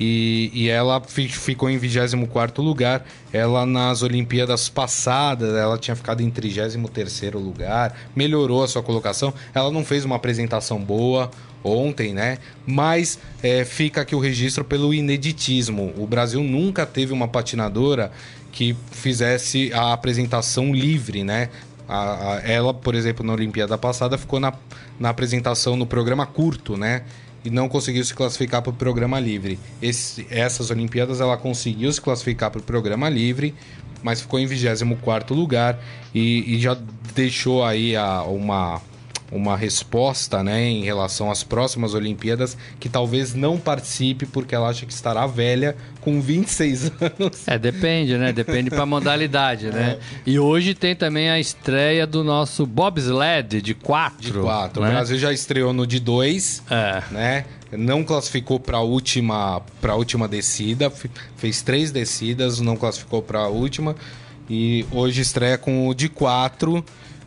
E, 0.00 0.50
e 0.54 0.68
ela 0.68 1.00
fi- 1.00 1.28
ficou 1.28 1.68
em 1.68 1.76
24 1.76 2.62
lugar. 2.62 3.04
Ela 3.32 3.66
nas 3.66 4.02
Olimpíadas 4.02 4.68
passadas, 4.68 5.54
ela 5.54 5.76
tinha 5.78 5.96
ficado 5.96 6.20
em 6.22 6.30
33 6.30 7.34
lugar, 7.34 7.96
melhorou 8.14 8.62
a 8.62 8.68
sua 8.68 8.82
colocação. 8.82 9.34
Ela 9.54 9.70
não 9.70 9.84
fez 9.84 10.04
uma 10.04 10.16
apresentação 10.16 10.78
boa 10.78 11.30
ontem, 11.64 12.14
né? 12.14 12.38
Mas 12.64 13.18
é, 13.42 13.64
fica 13.64 14.02
aqui 14.02 14.14
o 14.14 14.20
registro 14.20 14.64
pelo 14.64 14.94
ineditismo. 14.94 15.92
O 15.96 16.06
Brasil 16.06 16.42
nunca 16.42 16.86
teve 16.86 17.12
uma 17.12 17.26
patinadora 17.26 18.12
que 18.52 18.76
fizesse 18.92 19.72
a 19.74 19.92
apresentação 19.92 20.72
livre, 20.72 21.24
né? 21.24 21.48
A- 21.88 22.34
a- 22.34 22.40
ela, 22.44 22.72
por 22.72 22.94
exemplo, 22.94 23.26
na 23.26 23.32
Olimpíada 23.32 23.76
passada 23.76 24.16
ficou 24.16 24.38
na, 24.38 24.52
na 25.00 25.08
apresentação 25.10 25.74
no 25.76 25.86
programa 25.86 26.24
curto, 26.26 26.76
né? 26.76 27.02
E 27.44 27.50
não 27.50 27.68
conseguiu 27.68 28.04
se 28.04 28.12
classificar 28.14 28.62
para 28.62 28.70
o 28.70 28.74
programa 28.74 29.18
livre. 29.20 29.58
Esse- 29.80 30.26
essas 30.30 30.70
Olimpíadas 30.70 31.20
ela 31.20 31.36
conseguiu 31.36 31.92
se 31.92 32.00
classificar 32.00 32.50
para 32.50 32.58
o 32.60 32.62
programa 32.62 33.08
livre, 33.08 33.54
mas 34.02 34.20
ficou 34.20 34.38
em 34.40 34.46
24 34.46 35.34
lugar 35.34 35.78
e, 36.14 36.54
e 36.56 36.60
já 36.60 36.76
deixou 37.14 37.64
aí 37.64 37.94
a- 37.96 38.22
uma, 38.22 38.80
uma 39.30 39.56
resposta 39.56 40.42
né, 40.42 40.64
em 40.64 40.82
relação 40.84 41.30
às 41.30 41.42
próximas 41.42 41.92
Olimpíadas 41.94 42.56
que 42.80 42.88
talvez 42.88 43.34
não 43.34 43.58
participe 43.58 44.24
porque 44.24 44.54
ela 44.54 44.68
acha 44.70 44.86
que 44.86 44.92
estará 44.92 45.26
velha 45.26 45.76
com 46.00 46.20
26 46.20 46.92
anos. 47.18 47.42
É, 47.46 47.58
depende, 47.58 48.16
né? 48.16 48.32
Depende 48.32 48.70
pra 48.70 48.86
modalidade, 48.86 49.66
É. 49.66 49.70
né? 49.70 49.98
E 50.24 50.38
hoje 50.38 50.74
tem 50.74 50.96
também 50.96 51.28
a 51.28 51.38
estreia 51.38 52.06
do 52.06 52.24
nosso 52.24 52.64
bobsled 52.66 53.60
de 53.60 53.74
4. 53.74 54.18
De 54.20 54.32
quatro. 54.32 54.82
Né? 54.82 54.88
O 54.88 54.92
Brasil 54.92 55.18
já 55.18 55.32
estreou 55.32 55.72
no 55.72 55.86
de 55.86 56.00
dois, 56.00 56.62
É. 56.70 57.02
né? 57.10 57.44
Não 57.70 58.02
classificou 58.02 58.58
para 58.58 58.78
a 58.78 58.82
última, 58.82 59.60
pra 59.78 59.94
última 59.94 60.26
descida, 60.26 60.90
fez 61.36 61.60
três 61.60 61.90
descidas, 61.92 62.60
não 62.60 62.76
classificou 62.78 63.20
para 63.20 63.40
a 63.40 63.48
última. 63.48 63.94
E 64.48 64.86
hoje 64.90 65.20
estreia 65.20 65.58
com 65.58 65.86
o 65.86 65.92
de 65.94 66.08
quatro, 66.08 66.82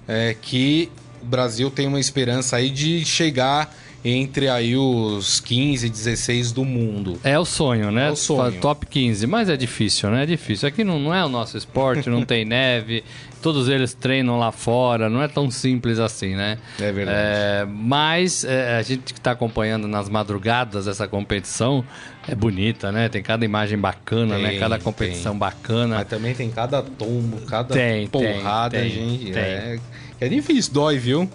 é, 0.08 0.36
que 0.42 0.90
o 1.22 1.26
Brasil 1.26 1.70
tem 1.70 1.88
uma 1.88 2.00
esperança 2.00 2.58
aí 2.58 2.70
de 2.70 3.06
chegar 3.06 3.74
entre 4.04 4.50
aí 4.50 4.76
os 4.76 5.40
15, 5.40 5.88
16 5.88 6.52
do 6.52 6.66
mundo. 6.66 7.20
É 7.24 7.38
o 7.38 7.46
sonho, 7.46 7.92
né? 7.92 8.08
É 8.08 8.12
o 8.12 8.16
sonho. 8.16 8.60
Top 8.60 8.86
15, 8.86 9.28
mas 9.28 9.48
é 9.48 9.56
difícil, 9.56 10.10
né? 10.10 10.24
É 10.24 10.26
difícil. 10.26 10.68
Aqui 10.68 10.84
não, 10.84 11.00
não 11.00 11.14
é 11.14 11.24
o 11.24 11.30
nosso 11.30 11.56
esporte, 11.56 12.10
não 12.10 12.26
tem 12.26 12.44
neve, 12.46 13.04
todos 13.42 13.70
eles 13.70 13.94
treinam 13.94 14.40
lá 14.40 14.52
fora, 14.52 15.08
não 15.08 15.22
é 15.22 15.28
tão 15.28 15.52
simples 15.52 16.00
assim, 16.00 16.36
né? 16.36 16.58
É 16.80 16.92
verdade. 16.92 17.18
É, 17.20 17.66
mas 17.68 18.44
é, 18.44 18.78
a 18.78 18.82
gente 18.82 19.14
que 19.14 19.20
está 19.20 19.32
acompanhando 19.32 19.88
nas 19.88 20.10
madrugadas 20.10 20.88
essa 20.88 21.08
competição 21.08 21.84
é 22.28 22.34
bonita, 22.34 22.92
né? 22.92 23.08
Tem 23.08 23.22
cada 23.22 23.46
imagem 23.46 23.78
bacana, 23.78 24.38
né? 24.38 24.50
Tem, 24.50 24.60
Cada 24.60 24.80
competição 24.80 25.38
bacana. 25.38 25.98
Mas 25.98 26.08
também 26.08 26.34
tem 26.34 26.50
cada 26.50 26.82
tombo, 26.82 27.38
cada 27.42 27.74
Tem, 27.74 28.08
tem, 28.08 28.34
porrada, 28.34 28.80
tem, 28.80 28.90
gente. 28.90 29.32
tem. 29.32 29.42
É, 29.42 29.80
é 30.22 30.30
difícil, 30.30 30.72
dói, 30.72 30.98
viu? 30.98 31.30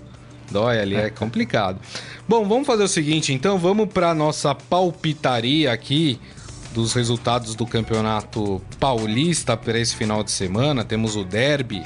Dói 0.51 0.80
ali, 0.80 0.95
é 0.95 1.11
complicado. 1.11 1.78
Bom, 2.28 2.47
vamos 2.49 2.66
fazer 2.66 2.84
o 2.84 2.89
seguinte, 2.89 3.32
então, 3.32 3.59
vamos 3.59 3.93
para 3.93 4.14
nossa 4.14 4.55
palpitaria 4.55 5.72
aqui 5.72 6.20
dos 6.72 6.93
resultados 6.93 7.55
do 7.55 7.66
Campeonato 7.66 8.62
Paulista 8.78 9.57
para 9.57 9.78
esse 9.78 9.97
final 9.97 10.22
de 10.22 10.30
semana. 10.30 10.84
Temos 10.84 11.16
o 11.16 11.24
derby 11.24 11.82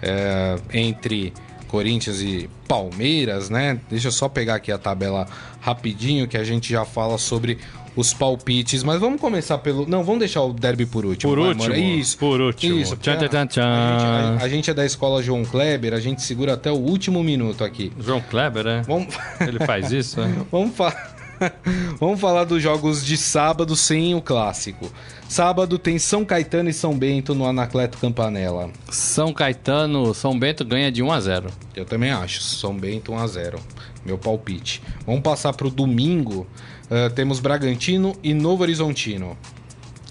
é, 0.00 0.56
entre 0.72 1.32
Corinthians 1.66 2.20
e 2.20 2.48
Palmeiras, 2.68 3.50
né? 3.50 3.80
Deixa 3.90 4.08
eu 4.08 4.12
só 4.12 4.28
pegar 4.28 4.56
aqui 4.56 4.70
a 4.70 4.78
tabela 4.78 5.26
rapidinho 5.60 6.28
que 6.28 6.36
a 6.36 6.44
gente 6.44 6.70
já 6.70 6.84
fala 6.84 7.18
sobre 7.18 7.58
os 7.96 8.12
palpites, 8.12 8.82
mas 8.82 8.98
vamos 9.00 9.20
começar 9.20 9.58
pelo. 9.58 9.86
Não, 9.88 10.02
vamos 10.02 10.18
deixar 10.20 10.42
o 10.42 10.52
derby 10.52 10.84
por 10.86 11.04
último. 11.04 11.30
Por 11.32 11.38
vai, 11.38 11.48
último, 11.48 11.64
Moura? 11.68 11.78
Isso. 11.78 12.18
por 12.18 12.40
último. 12.40 12.78
Isso. 12.78 12.96
Tchan, 12.96 13.16
tchan, 13.16 13.46
tchan. 13.46 13.62
A, 13.62 13.98
gente, 13.98 14.42
a- 14.42 14.44
a 14.44 14.48
gente 14.48 14.70
é 14.70 14.74
da 14.74 14.84
escola 14.84 15.22
João 15.22 15.44
Kleber, 15.44 15.92
a 15.94 16.00
gente 16.00 16.22
segura 16.22 16.54
até 16.54 16.70
o 16.70 16.76
último 16.76 17.22
minuto 17.22 17.62
aqui. 17.64 17.92
João 18.00 18.20
Kleber, 18.20 18.64
né? 18.64 18.82
Vamos, 18.86 19.14
Ele 19.40 19.58
faz 19.64 19.92
isso, 19.92 20.20
né? 20.20 20.34
vamos, 20.50 20.74
fa- 20.76 21.13
Vamos 22.00 22.20
falar 22.20 22.44
dos 22.44 22.62
jogos 22.62 23.04
de 23.04 23.16
sábado 23.16 23.74
sem 23.76 24.14
o 24.14 24.20
clássico. 24.22 24.90
Sábado 25.28 25.78
tem 25.78 25.98
São 25.98 26.24
Caetano 26.24 26.68
e 26.68 26.72
São 26.72 26.96
Bento 26.96 27.34
no 27.34 27.46
Anacleto 27.46 27.98
Campanella. 27.98 28.70
São 28.90 29.32
Caetano, 29.32 30.14
São 30.14 30.38
Bento 30.38 30.64
ganha 30.64 30.92
de 30.92 31.02
1 31.02 31.10
a 31.12 31.20
0. 31.20 31.46
Eu 31.74 31.84
também 31.84 32.10
acho. 32.10 32.40
São 32.42 32.76
Bento 32.76 33.12
1x0. 33.12 33.58
Meu 34.04 34.18
palpite. 34.18 34.82
Vamos 35.06 35.22
passar 35.22 35.52
pro 35.54 35.70
domingo. 35.70 36.46
Ah, 36.90 37.10
temos 37.10 37.40
Bragantino 37.40 38.14
e 38.22 38.34
Novo 38.34 38.62
Horizontino. 38.62 39.36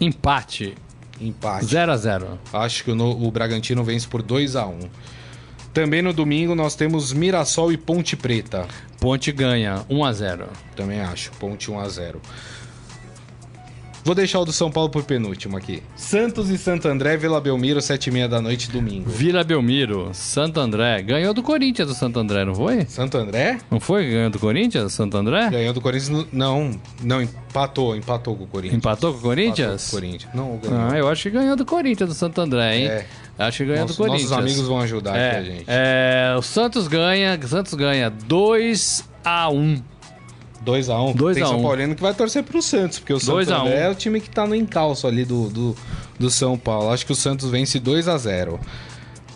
Empate, 0.01 0.73
Empate. 1.21 1.65
0 1.65 1.91
a 1.91 1.97
0. 1.97 2.39
Acho 2.51 2.83
que 2.83 2.91
o, 2.91 2.95
no- 2.95 3.25
o 3.25 3.31
Bragantino 3.31 3.83
vence 3.83 4.07
por 4.07 4.21
2 4.23 4.55
a 4.55 4.65
1 4.65 4.79
Também 5.73 6.01
no 6.01 6.11
domingo 6.11 6.55
nós 6.55 6.75
temos 6.75 7.13
Mirassol 7.13 7.71
e 7.71 7.77
Ponte 7.77 8.15
Preta. 8.17 8.67
Ponte 9.03 9.33
ganha 9.33 9.83
1 9.89 10.05
a 10.05 10.13
0. 10.13 10.45
Também 10.77 11.01
acho. 11.01 11.29
Ponte 11.31 11.69
1 11.69 11.77
a 11.77 11.89
0 11.89 12.21
Vou 14.01 14.15
deixar 14.15 14.39
o 14.39 14.45
do 14.45 14.53
São 14.53 14.71
Paulo 14.71 14.89
por 14.89 15.03
penúltimo 15.03 15.57
aqui. 15.57 15.83
Santos 15.93 16.49
e 16.49 16.57
Santo 16.57 16.87
André, 16.87 17.17
Vila 17.17 17.41
Belmiro, 17.41 17.81
7h30 17.81 18.27
da 18.29 18.41
noite, 18.41 18.71
domingo. 18.71 19.09
Vila 19.09 19.43
Belmiro, 19.43 20.09
Santo 20.13 20.61
André, 20.61 21.01
ganhou 21.01 21.33
do 21.33 21.43
Corinthians 21.43 21.89
do 21.89 21.93
Santo 21.93 22.17
André, 22.17 22.45
não 22.45 22.55
foi? 22.55 22.85
Santo 22.85 23.17
André? 23.17 23.59
Não 23.69 23.79
foi 23.79 24.09
ganhou 24.09 24.29
do 24.29 24.39
Corinthians, 24.39 24.93
Santo 24.93 25.17
André? 25.17 25.49
Ganhou 25.49 25.73
do 25.73 25.81
Corinthians. 25.81 26.27
Não, 26.31 26.71
não, 27.01 27.21
empatou, 27.21 27.97
empatou 27.97 28.37
com 28.37 28.45
o 28.45 28.47
Corinthians. 28.47 28.77
Empatou 28.77 29.11
com 29.11 29.19
o 29.19 29.21
Corinthians? 29.21 29.59
Empatou 29.69 29.79
com 29.79 29.97
o 29.97 29.99
Corinthians. 29.99 30.33
Não, 30.33 30.57
ganhou. 30.57 30.91
Ah, 30.91 30.97
eu 30.97 31.09
acho 31.09 31.23
que 31.23 31.29
ganhou 31.29 31.57
do 31.57 31.65
Corinthians 31.65 32.09
do 32.09 32.15
Santo 32.15 32.39
André, 32.39 32.77
hein? 32.77 32.87
É. 32.87 33.05
Acho 33.37 33.57
que 33.59 33.65
ganhou 33.65 33.81
Nossos- 33.81 33.97
do 33.97 34.03
Corinthians. 34.05 34.29
Nossos 34.29 34.45
amigos 34.45 34.67
vão 34.67 34.79
ajudar 34.81 35.11
aqui 35.11 35.19
a 35.19 35.23
É, 35.39 35.43
gente. 35.43 35.63
é, 35.67 36.35
o 36.37 36.41
Santos 36.41 36.87
ganha, 36.87 37.39
Santos 37.47 37.73
ganha 37.73 38.09
2 38.09 39.03
a 39.23 39.49
1. 39.49 39.81
2x1. 40.63 41.13
Dois 41.13 41.35
Tem 41.35 41.45
São 41.45 41.59
um. 41.59 41.63
Paulino 41.63 41.93
que 41.95 42.01
vai 42.01 42.13
torcer 42.13 42.41
pro 42.43 42.61
Santos, 42.61 42.99
porque 42.99 43.11
o 43.13 43.19
Santos 43.19 43.51
a 43.51 43.63
um. 43.63 43.67
é 43.67 43.89
o 43.89 43.95
time 43.95 44.21
que 44.21 44.29
tá 44.29 44.47
no 44.47 44.55
encalço 44.55 45.05
ali 45.07 45.25
do, 45.25 45.49
do, 45.49 45.75
do 46.17 46.29
São 46.29 46.57
Paulo. 46.57 46.89
Acho 46.91 47.05
que 47.05 47.11
o 47.11 47.15
Santos 47.15 47.49
vence 47.49 47.79
2x0. 47.79 48.59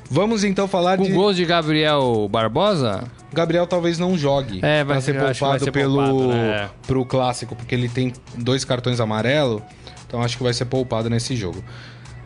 Vamos 0.09 0.45
então 0.45 0.69
falar 0.69 0.97
Com 0.97 1.03
de. 1.03 1.11
gols 1.11 1.35
de 1.35 1.43
Gabriel 1.43 2.29
Barbosa? 2.31 3.03
Gabriel 3.33 3.67
talvez 3.67 3.99
não 3.99 4.17
jogue. 4.17 4.59
É, 4.63 4.85
vai 4.85 4.95
pra 4.95 5.01
ser 5.01 5.11
que 5.13 5.19
vai 5.19 5.33
poupado 5.33 5.63
ser 5.65 5.71
pelo 5.71 5.97
poupado, 5.97 6.27
né? 6.29 6.69
pro 6.87 7.03
clássico, 7.05 7.55
porque 7.57 7.75
ele 7.75 7.89
tem 7.89 8.13
dois 8.37 8.63
cartões 8.63 9.01
amarelos. 9.01 9.61
Então 10.07 10.21
acho 10.23 10.37
que 10.37 10.43
vai 10.43 10.53
ser 10.53 10.63
poupado 10.63 11.09
nesse 11.09 11.35
jogo. 11.35 11.61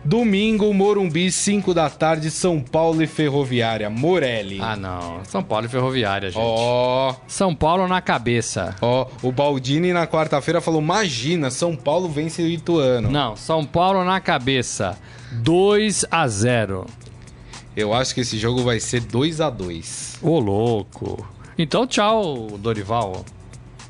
Domingo, 0.04 0.74
Morumbi, 0.74 1.32
5 1.32 1.74
da 1.74 1.90
tarde, 1.90 2.32
São 2.32 2.60
Paulo 2.60 3.04
e 3.04 3.08
Ferroviária. 3.08 3.90
Morelli. 3.90 4.58
Ah, 4.60 4.76
não. 4.76 5.24
São 5.24 5.44
Paulo 5.44 5.68
e 5.68 5.70
Ferroviária, 5.70 6.30
gente. 6.32 6.42
Ó, 6.44 7.14
São 7.28 7.54
Paulo 7.54 7.88
na 7.88 8.02
cabeça. 8.02 8.76
ó, 8.82 9.06
o 9.22 9.32
Baldini 9.32 9.94
na 9.94 10.08
quarta-feira 10.08 10.60
falou: 10.60 10.82
imagina, 10.82 11.52
São 11.52 11.76
Paulo 11.76 12.10
vence 12.10 12.42
o 12.42 12.48
Ituano. 12.48 13.12
Não, 13.12 13.36
São 13.36 13.64
Paulo 13.64 14.04
na 14.04 14.20
cabeça. 14.20 14.98
2 15.34 16.06
a 16.10 16.28
0. 16.28 16.86
Eu 17.78 17.94
acho 17.94 18.14
que 18.14 18.22
esse 18.22 18.38
jogo 18.38 18.64
vai 18.64 18.80
ser 18.82 19.00
2 19.02 19.40
a 19.40 19.50
2 19.50 20.20
Ô, 20.22 20.40
louco. 20.40 21.26
Então, 21.58 21.86
tchau, 21.88 22.48
Dorival. 22.58 23.24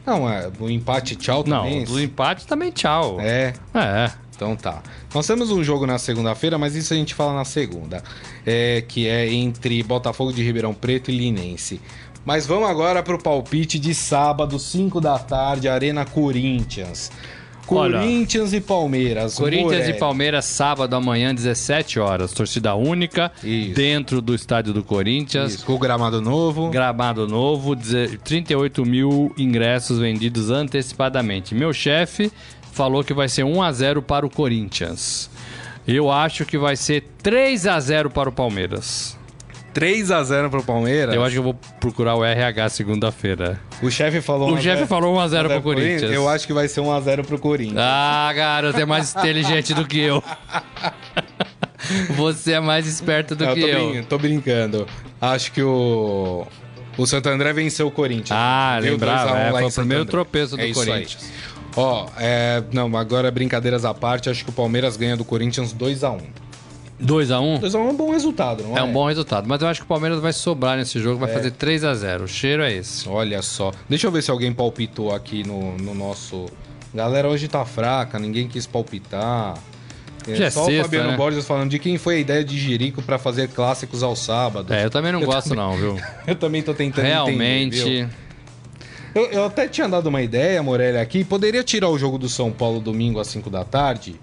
Não, 0.06 0.30
é, 0.30 0.52
o 0.60 0.70
empate 0.70 1.16
tchau 1.16 1.44
Não, 1.48 1.64
também. 1.64 1.84
do 1.86 2.00
empate 2.00 2.46
também 2.46 2.70
tchau. 2.72 3.18
É, 3.20 3.54
É. 3.74 4.12
então 4.42 4.56
tá. 4.56 4.82
Nós 5.14 5.28
temos 5.28 5.52
um 5.52 5.64
jogo 5.64 5.86
na 5.86 6.00
segunda-feira, 6.00 6.58
mas 6.58 6.76
isso 6.76 6.94
a 6.94 6.98
gente 6.98 7.14
fala 7.14 7.36
na 7.36 7.46
segunda. 7.46 8.04
É, 8.44 8.84
que 8.88 9.08
é 9.08 9.32
entre 9.32 9.84
Botafogo 9.84 10.34
de 10.34 10.42
Ribeirão 10.42 10.74
Preto 10.74 11.12
e 11.12 11.16
Linense. 11.18 11.80
Mas 12.26 12.48
vamos 12.48 12.68
agora 12.68 13.04
pro 13.04 13.20
palpite 13.22 13.78
de 13.78 13.94
sábado, 13.94 14.58
5 14.58 15.00
da 15.00 15.20
tarde, 15.20 15.68
Arena 15.70 16.06
Corinthians. 16.06 17.12
Olha, 17.68 18.00
Corinthians 18.00 18.52
e 18.52 18.60
Palmeiras. 18.60 19.36
Corinthians 19.36 19.72
Morelli. 19.72 19.92
e 19.92 20.00
Palmeiras, 20.00 20.46
sábado 20.46 20.94
amanhã, 20.96 21.34
17 21.34 22.00
horas. 22.00 22.34
Torcida 22.34 22.76
única, 22.76 23.32
Isso. 23.44 23.76
dentro 23.76 24.22
do 24.22 24.36
estádio 24.36 24.74
do 24.74 24.84
Corinthians. 24.84 25.54
Isso, 25.54 25.66
com 25.66 25.74
o 25.74 25.80
gramado 25.80 26.20
novo. 26.20 26.70
Gramado 26.70 27.28
novo, 27.28 27.76
deze- 27.76 28.18
38 28.18 28.86
mil 28.86 29.32
ingressos 29.38 30.00
vendidos 30.00 30.50
antecipadamente. 30.50 31.56
Meu 31.56 31.72
chefe 31.72 32.30
falou 32.72 33.04
que 33.04 33.14
vai 33.14 33.28
ser 33.30 33.44
1 33.44 33.62
a 33.62 33.72
0 33.72 34.02
para 34.02 34.26
o 34.26 34.30
Corinthians. 34.30 35.30
Eu 35.88 36.12
acho 36.12 36.46
que 36.46 36.58
vai 36.58 36.76
ser 36.76 37.02
3 37.24 37.66
a 37.68 37.80
0 37.80 38.10
para 38.10 38.30
o 38.30 38.32
Palmeiras. 38.32 39.18
3 39.74 40.12
a 40.12 40.22
0 40.22 40.50
pro 40.50 40.62
Palmeiras. 40.64 41.16
Eu 41.16 41.24
acho 41.24 41.32
que 41.34 41.40
eu 41.40 41.44
vou 41.44 41.54
procurar 41.80 42.16
o 42.16 42.26
RH 42.26 42.70
segunda-feira. 42.70 43.58
O 43.82 43.90
chefe 43.90 44.20
falou 44.22 44.50
O 44.50 44.54
1 44.54 44.56
a 44.58 44.62
chefe 44.62 44.76
0 44.78 44.88
falou 44.88 45.16
1 45.16 45.20
a 45.20 45.28
0 45.30 45.48
1 45.50 45.52
pro 45.54 45.62
Corinthians. 45.62 46.12
Eu 46.12 46.28
acho 46.28 46.46
que 46.46 46.52
vai 46.54 46.68
ser 46.68 46.82
1 46.82 46.92
a 46.92 47.00
0 47.00 47.24
pro 47.24 47.40
Corinthians. 47.40 47.78
Ah, 47.80 48.32
garoto, 48.36 48.78
é 48.80 48.86
mais 48.86 49.16
inteligente 49.16 49.74
do 49.74 49.86
que 49.88 50.00
eu. 50.00 50.22
Você 52.16 52.54
é 52.54 52.60
mais 52.60 52.86
esperto 52.86 53.36
do 53.36 53.46
Não, 53.46 53.54
que 53.54 53.62
tô, 53.62 53.68
eu. 53.68 53.90
brin- 53.92 54.04
tô 54.04 54.18
brincando. 54.18 54.88
Acho 55.20 55.52
que 55.52 55.62
o. 55.64 56.46
O 56.98 57.06
Santo 57.08 57.30
André 57.30 57.54
venceu 57.54 57.88
o 57.88 57.92
Corinthians. 57.92 58.38
Ah, 58.40 58.78
Deu 58.82 58.92
lembrava, 58.94 59.30
2 59.32 59.32
a 59.32 59.34
1 59.34 59.38
é, 59.48 59.52
foi 59.62 59.64
o 59.70 59.72
primeiro 59.74 60.06
tropeço 60.06 60.58
do 60.58 60.62
É. 60.62 60.72
Corinthians. 60.74 61.32
Ó, 61.76 62.08
é, 62.18 62.64
não, 62.74 62.96
agora 62.98 63.32
brincadeiras 63.32 63.86
à 63.86 63.94
parte, 63.94 64.30
acho 64.30 64.44
que 64.44 64.50
o 64.50 64.54
Palmeiras 64.54 64.98
ganha 64.98 65.16
do 65.16 65.24
Corinthians 65.24 65.72
2 65.74 66.04
a 66.04 66.12
1 66.12 66.20
2 67.00 67.32
a 67.32 67.40
1 67.40 67.60
2 67.60 67.76
a 67.76 67.80
1 67.80 67.88
é 67.88 67.92
um 67.92 67.96
bom 67.96 68.12
resultado, 68.12 68.64
não 68.64 68.78
é? 68.78 68.80
É 68.80 68.84
um 68.84 68.92
bom 68.92 69.08
resultado, 69.08 69.48
mas 69.48 69.62
eu 69.62 69.68
acho 69.68 69.80
que 69.80 69.86
o 69.86 69.88
Palmeiras 69.88 70.20
vai 70.20 70.32
sobrar 70.34 70.78
nesse 70.78 71.00
jogo, 71.00 71.20
vai 71.20 71.34
fazer 71.34 71.52
3 71.52 71.84
a 71.84 71.94
0 71.96 72.26
O 72.26 72.28
cheiro 72.28 72.62
é 72.62 72.72
esse. 72.72 73.10
Olha 73.10 73.42
só. 73.42 73.72
Deixa 73.90 74.06
eu 74.08 74.12
ver 74.12 74.22
se 74.22 74.30
alguém 74.30 74.54
palpitou 74.54 75.14
aqui 75.14 75.44
no, 75.44 75.78
no 75.78 75.96
nosso. 75.96 76.46
Galera, 76.94 77.28
hoje 77.28 77.48
tá 77.48 77.66
fraca, 77.66 78.20
ninguém 78.20 78.48
quis 78.48 78.68
palpitar. 78.68 79.58
É, 80.28 80.36
Já 80.36 80.46
é 80.46 80.50
só 80.50 80.64
o 80.64 80.66
sexta, 80.66 80.84
Fabiano 80.84 81.12
né? 81.12 81.18
Borges 81.18 81.46
falando 81.48 81.72
de 81.72 81.80
quem 81.80 81.98
foi 81.98 82.18
a 82.18 82.20
ideia 82.20 82.44
de 82.44 82.58
Jerico 82.58 83.02
pra 83.02 83.18
fazer 83.18 83.48
clássicos 83.50 84.04
aos 84.04 84.20
sábados. 84.20 84.70
É, 84.70 84.86
eu 84.86 84.90
também 84.90 85.12
não 85.12 85.22
gosto 85.22 85.56
não, 85.56 85.76
viu? 85.76 85.98
Eu 86.28 86.36
também 86.36 86.62
tô 86.62 86.74
tentando 86.74 87.06
Realmente, 87.06 87.80
entender, 87.80 88.06
viu? 88.06 88.10
Eu, 89.14 89.26
eu 89.26 89.46
até 89.46 89.68
tinha 89.68 89.90
dado 89.90 90.08
uma 90.08 90.22
ideia, 90.22 90.64
Morelli, 90.64 90.98
aqui. 90.98 91.24
Poderia 91.24 91.64
tirar 91.64 91.90
o 91.90 91.98
jogo 91.98 92.18
do 92.18 92.30
São 92.30 92.52
Paulo 92.52 92.80
domingo 92.80 93.20
às 93.20 93.28
5 93.28 93.50
da 93.50 93.66
tarde. 93.66 94.20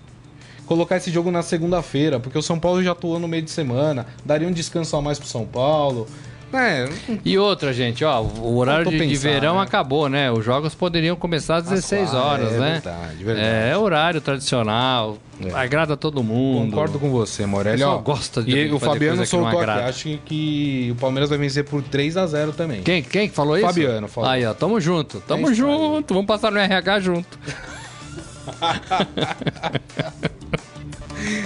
Colocar 0.65 0.97
esse 0.97 1.11
jogo 1.11 1.31
na 1.31 1.43
segunda-feira, 1.43 2.19
porque 2.19 2.39
o 2.39 2.43
São 2.43 2.59
Paulo 2.59 2.83
já 2.83 2.93
atuou 2.93 3.19
no 3.19 3.29
meio 3.29 3.43
de 3.43 3.51
semana. 3.51 4.07
Daria 4.25 4.49
um 4.49 4.53
descanso 4.53 4.97
a 4.97 5.03
mais 5.03 5.19
pro 5.19 5.29
São 5.29 5.47
Paulo. 5.47 6.07
É, 6.53 6.89
E 7.25 7.37
outra, 7.39 7.73
gente, 7.75 8.05
ó, 8.05 8.23
o 8.23 8.57
horário 8.57 8.91
de, 8.91 9.07
de 9.07 9.17
verão 9.17 9.57
né? 9.57 9.63
acabou, 9.63 10.09
né? 10.09 10.31
Os 10.33 10.45
jogos 10.45 10.75
poderiam 10.75 11.15
começar 11.15 11.57
às 11.57 11.65
16 11.65 12.11
quatro, 12.11 12.27
horas, 12.27 12.53
é 12.55 12.59
né? 12.59 12.73
verdade, 12.73 13.25
verdade. 13.25 13.47
É, 13.71 13.77
horário 13.77 14.21
tradicional, 14.21 15.19
É. 15.45 15.53
agrada 15.53 15.97
todo 15.97 16.23
mundo. 16.23 16.71
concordo 16.71 16.99
com 16.99 17.11
você, 17.11 17.45
Morelli. 17.45 17.83
Ó, 17.83 17.99
gosta 17.99 18.43
de 18.43 18.51
E 18.51 18.73
o 18.73 18.79
Fabiano 18.79 19.27
soltou 19.27 19.61
aqui. 19.61 19.71
Acho 19.71 20.19
que 20.25 20.89
o 20.93 20.95
Palmeiras 21.01 21.29
vai 21.29 21.39
vencer 21.39 21.65
por 21.65 21.83
3 21.83 22.17
a 22.17 22.27
0 22.27 22.53
também. 22.53 22.83
Quem, 22.83 23.03
quem 23.03 23.29
que 23.29 23.35
falou 23.35 23.57
isso? 23.57 23.67
Fabiano 23.67 24.09
falou. 24.09 24.31
Aí, 24.31 24.47
ó, 24.47 24.55
tamo 24.55 24.81
junto, 24.81 25.21
tamo 25.21 25.51
É 25.51 25.55
junto, 25.55 26.15
vamos 26.15 26.27
passar 26.27 26.51
no 26.51 26.59
RH 26.59 27.01
junto. 27.01 27.39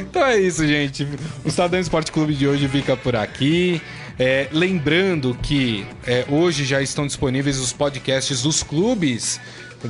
Então 0.00 0.22
é 0.26 0.38
isso, 0.38 0.66
gente. 0.66 1.09
O 1.44 1.48
Estadão 1.48 1.80
Esporte 1.80 2.12
Clube 2.12 2.34
de 2.34 2.46
hoje 2.46 2.68
fica 2.68 2.96
por 2.96 3.16
aqui. 3.16 3.80
É, 4.24 4.46
lembrando 4.52 5.36
que 5.42 5.84
é, 6.06 6.24
hoje 6.28 6.64
já 6.64 6.80
estão 6.80 7.08
disponíveis 7.08 7.58
os 7.58 7.72
podcasts 7.72 8.42
dos 8.42 8.62
clubes 8.62 9.40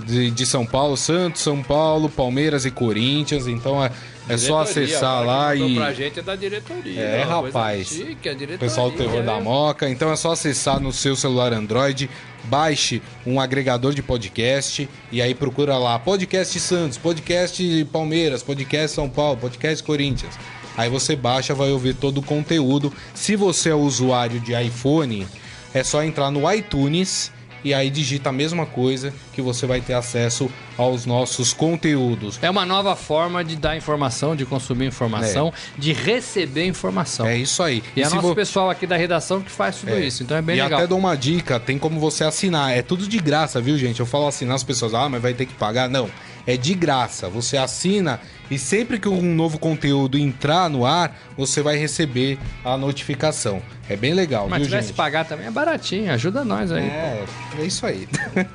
de, 0.06 0.30
de 0.30 0.46
São 0.46 0.64
Paulo, 0.64 0.96
Santos, 0.96 1.42
São 1.42 1.62
Paulo, 1.62 2.08
Palmeiras 2.08 2.64
e 2.64 2.70
Corinthians. 2.70 3.46
Então 3.46 3.84
é, 3.84 3.92
é 4.26 4.38
só 4.38 4.62
acessar 4.62 5.22
lá 5.22 5.54
e. 5.54 5.74
Pra 5.74 5.92
gente 5.92 6.18
é 6.18 6.22
da 6.22 6.34
diretoria. 6.34 6.98
É, 6.98 7.26
coisa 7.26 7.34
rapaz. 7.34 7.88
Chique, 7.88 8.26
é 8.26 8.32
diretoria, 8.32 8.58
Pessoal 8.58 8.90
do 8.90 8.96
Terror 8.96 9.22
da 9.22 9.36
né? 9.36 9.42
Moca. 9.42 9.86
Então 9.86 10.10
é 10.10 10.16
só 10.16 10.32
acessar 10.32 10.80
no 10.80 10.94
seu 10.94 11.14
celular 11.14 11.52
Android, 11.52 12.08
baixe 12.44 13.02
um 13.26 13.38
agregador 13.38 13.92
de 13.92 14.02
podcast 14.02 14.88
e 15.10 15.20
aí 15.20 15.34
procura 15.34 15.76
lá 15.76 15.98
podcast 15.98 16.58
Santos, 16.58 16.96
podcast 16.96 17.86
Palmeiras, 17.92 18.42
podcast 18.42 18.96
São 18.96 19.10
Paulo, 19.10 19.36
podcast 19.36 19.84
Corinthians. 19.84 20.38
Aí 20.76 20.88
você 20.88 21.14
baixa, 21.16 21.54
vai 21.54 21.70
ouvir 21.70 21.94
todo 21.94 22.18
o 22.18 22.22
conteúdo. 22.22 22.92
Se 23.14 23.36
você 23.36 23.70
é 23.70 23.74
usuário 23.74 24.40
de 24.40 24.52
iPhone, 24.54 25.26
é 25.74 25.82
só 25.82 26.02
entrar 26.02 26.30
no 26.30 26.50
iTunes 26.52 27.30
e 27.64 27.72
aí 27.72 27.90
digita 27.90 28.30
a 28.30 28.32
mesma 28.32 28.66
coisa 28.66 29.14
que 29.32 29.40
você 29.40 29.66
vai 29.66 29.80
ter 29.80 29.92
acesso 29.94 30.50
aos 30.76 31.06
nossos 31.06 31.52
conteúdos. 31.52 32.36
É 32.42 32.50
uma 32.50 32.66
nova 32.66 32.96
forma 32.96 33.44
de 33.44 33.54
dar 33.54 33.76
informação, 33.76 34.34
de 34.34 34.44
consumir 34.44 34.86
informação, 34.86 35.52
de 35.78 35.92
receber 35.92 36.66
informação. 36.66 37.24
É 37.26 37.36
isso 37.36 37.62
aí. 37.62 37.80
E 37.94 38.02
é 38.02 38.06
se 38.08 38.14
nosso 38.16 38.28
vo- 38.28 38.34
pessoal 38.34 38.68
aqui 38.68 38.84
da 38.84 38.96
redação 38.96 39.40
que 39.40 39.50
faz 39.50 39.76
tudo 39.76 39.92
É. 39.92 40.00
isso, 40.00 40.24
então 40.24 40.36
é 40.36 40.42
bem 40.42 40.56
e 40.58 40.62
legal. 40.62 40.80
até 40.80 40.88
dou 40.88 40.98
uma 40.98 41.14
dica, 41.14 41.60
tem 41.60 41.78
como 41.78 42.00
você 42.00 42.24
assinar. 42.24 42.76
É 42.76 42.82
tudo 42.82 43.06
de 43.06 43.18
graça, 43.18 43.60
viu, 43.60 43.78
gente? 43.78 44.00
Eu 44.00 44.06
falo 44.06 44.26
assinar, 44.26 44.56
as 44.56 44.64
pessoas, 44.64 44.92
ah, 44.92 45.08
mas 45.08 45.22
vai 45.22 45.32
ter 45.34 45.46
que 45.46 45.54
pagar. 45.54 45.88
Não. 45.88 46.10
É 46.46 46.56
de 46.56 46.74
graça. 46.74 47.28
Você 47.28 47.56
assina 47.56 48.20
e 48.50 48.58
sempre 48.58 48.98
que 48.98 49.08
um 49.08 49.34
novo 49.34 49.58
conteúdo 49.58 50.18
entrar 50.18 50.68
no 50.68 50.84
ar, 50.84 51.16
você 51.36 51.62
vai 51.62 51.76
receber 51.76 52.38
a 52.64 52.76
notificação. 52.76 53.62
É 53.88 53.96
bem 53.96 54.14
legal, 54.14 54.46
Mas 54.48 54.60
viu, 54.60 54.66
tivesse 54.68 54.88
gente? 54.88 54.96
pagar 54.96 55.24
também 55.24 55.46
é 55.46 55.50
baratinho, 55.50 56.12
ajuda 56.12 56.44
nós 56.44 56.70
aí. 56.70 56.84
É, 56.84 57.24
é 57.58 57.64
isso 57.64 57.84
aí. 57.86 58.06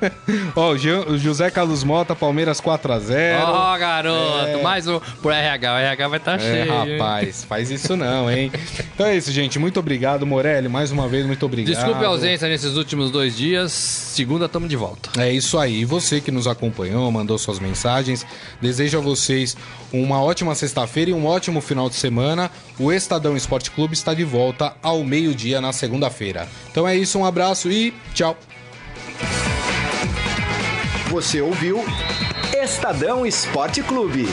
Ó, 0.56 0.72
o 0.72 1.18
José 1.18 1.50
Carlos 1.50 1.84
Mota, 1.84 2.14
Palmeiras 2.14 2.60
4x0. 2.60 3.42
Ó, 3.44 3.78
garoto, 3.78 4.62
mais 4.62 4.86
um 4.88 4.98
por 5.22 5.32
RH. 5.32 5.74
O 5.74 5.78
RH 5.78 6.08
vai 6.08 6.18
estar 6.18 6.34
É, 6.36 6.38
cheio. 6.38 6.72
hein? 6.72 6.98
rapaz, 6.98 7.44
faz 7.44 7.70
isso 7.70 7.96
não, 7.96 8.30
hein? 8.30 8.50
Então 8.94 9.06
é 9.06 9.16
isso, 9.16 9.30
gente. 9.30 9.60
Muito 9.60 9.78
obrigado, 9.78 10.26
Morelli. 10.26 10.68
Mais 10.68 10.90
uma 10.90 11.06
vez, 11.06 11.24
muito 11.24 11.46
obrigado. 11.46 11.72
Desculpe 11.72 12.04
a 12.04 12.08
ausência 12.08 12.48
nesses 12.48 12.74
últimos 12.76 13.12
dois 13.12 13.36
dias. 13.36 13.70
Segunda, 13.70 14.46
estamos 14.46 14.68
de 14.68 14.74
volta. 14.74 15.10
É 15.22 15.30
isso 15.32 15.56
aí. 15.56 15.82
E 15.82 15.84
você 15.84 16.20
que 16.20 16.32
nos 16.32 16.48
acompanhou, 16.48 17.08
mandou 17.12 17.38
suas 17.38 17.60
mensagens, 17.78 18.26
desejo 18.60 18.98
a 18.98 19.00
vocês 19.00 19.56
uma 19.92 20.20
ótima 20.20 20.54
sexta-feira 20.54 21.12
e 21.12 21.14
um 21.14 21.24
ótimo 21.24 21.60
final 21.60 21.88
de 21.88 21.94
semana. 21.94 22.50
O 22.78 22.92
Estadão 22.92 23.36
Esporte 23.36 23.70
Clube 23.70 23.94
está 23.94 24.12
de 24.12 24.24
volta 24.24 24.74
ao 24.82 25.04
meio-dia 25.04 25.60
na 25.60 25.72
segunda-feira. 25.72 26.48
Então 26.70 26.86
é 26.86 26.96
isso, 26.96 27.18
um 27.18 27.24
abraço 27.24 27.70
e 27.70 27.94
tchau. 28.12 28.36
Você 31.08 31.40
ouviu 31.40 31.84
Estadão 32.52 33.24
Esporte 33.24 33.82
Clube. 33.82 34.26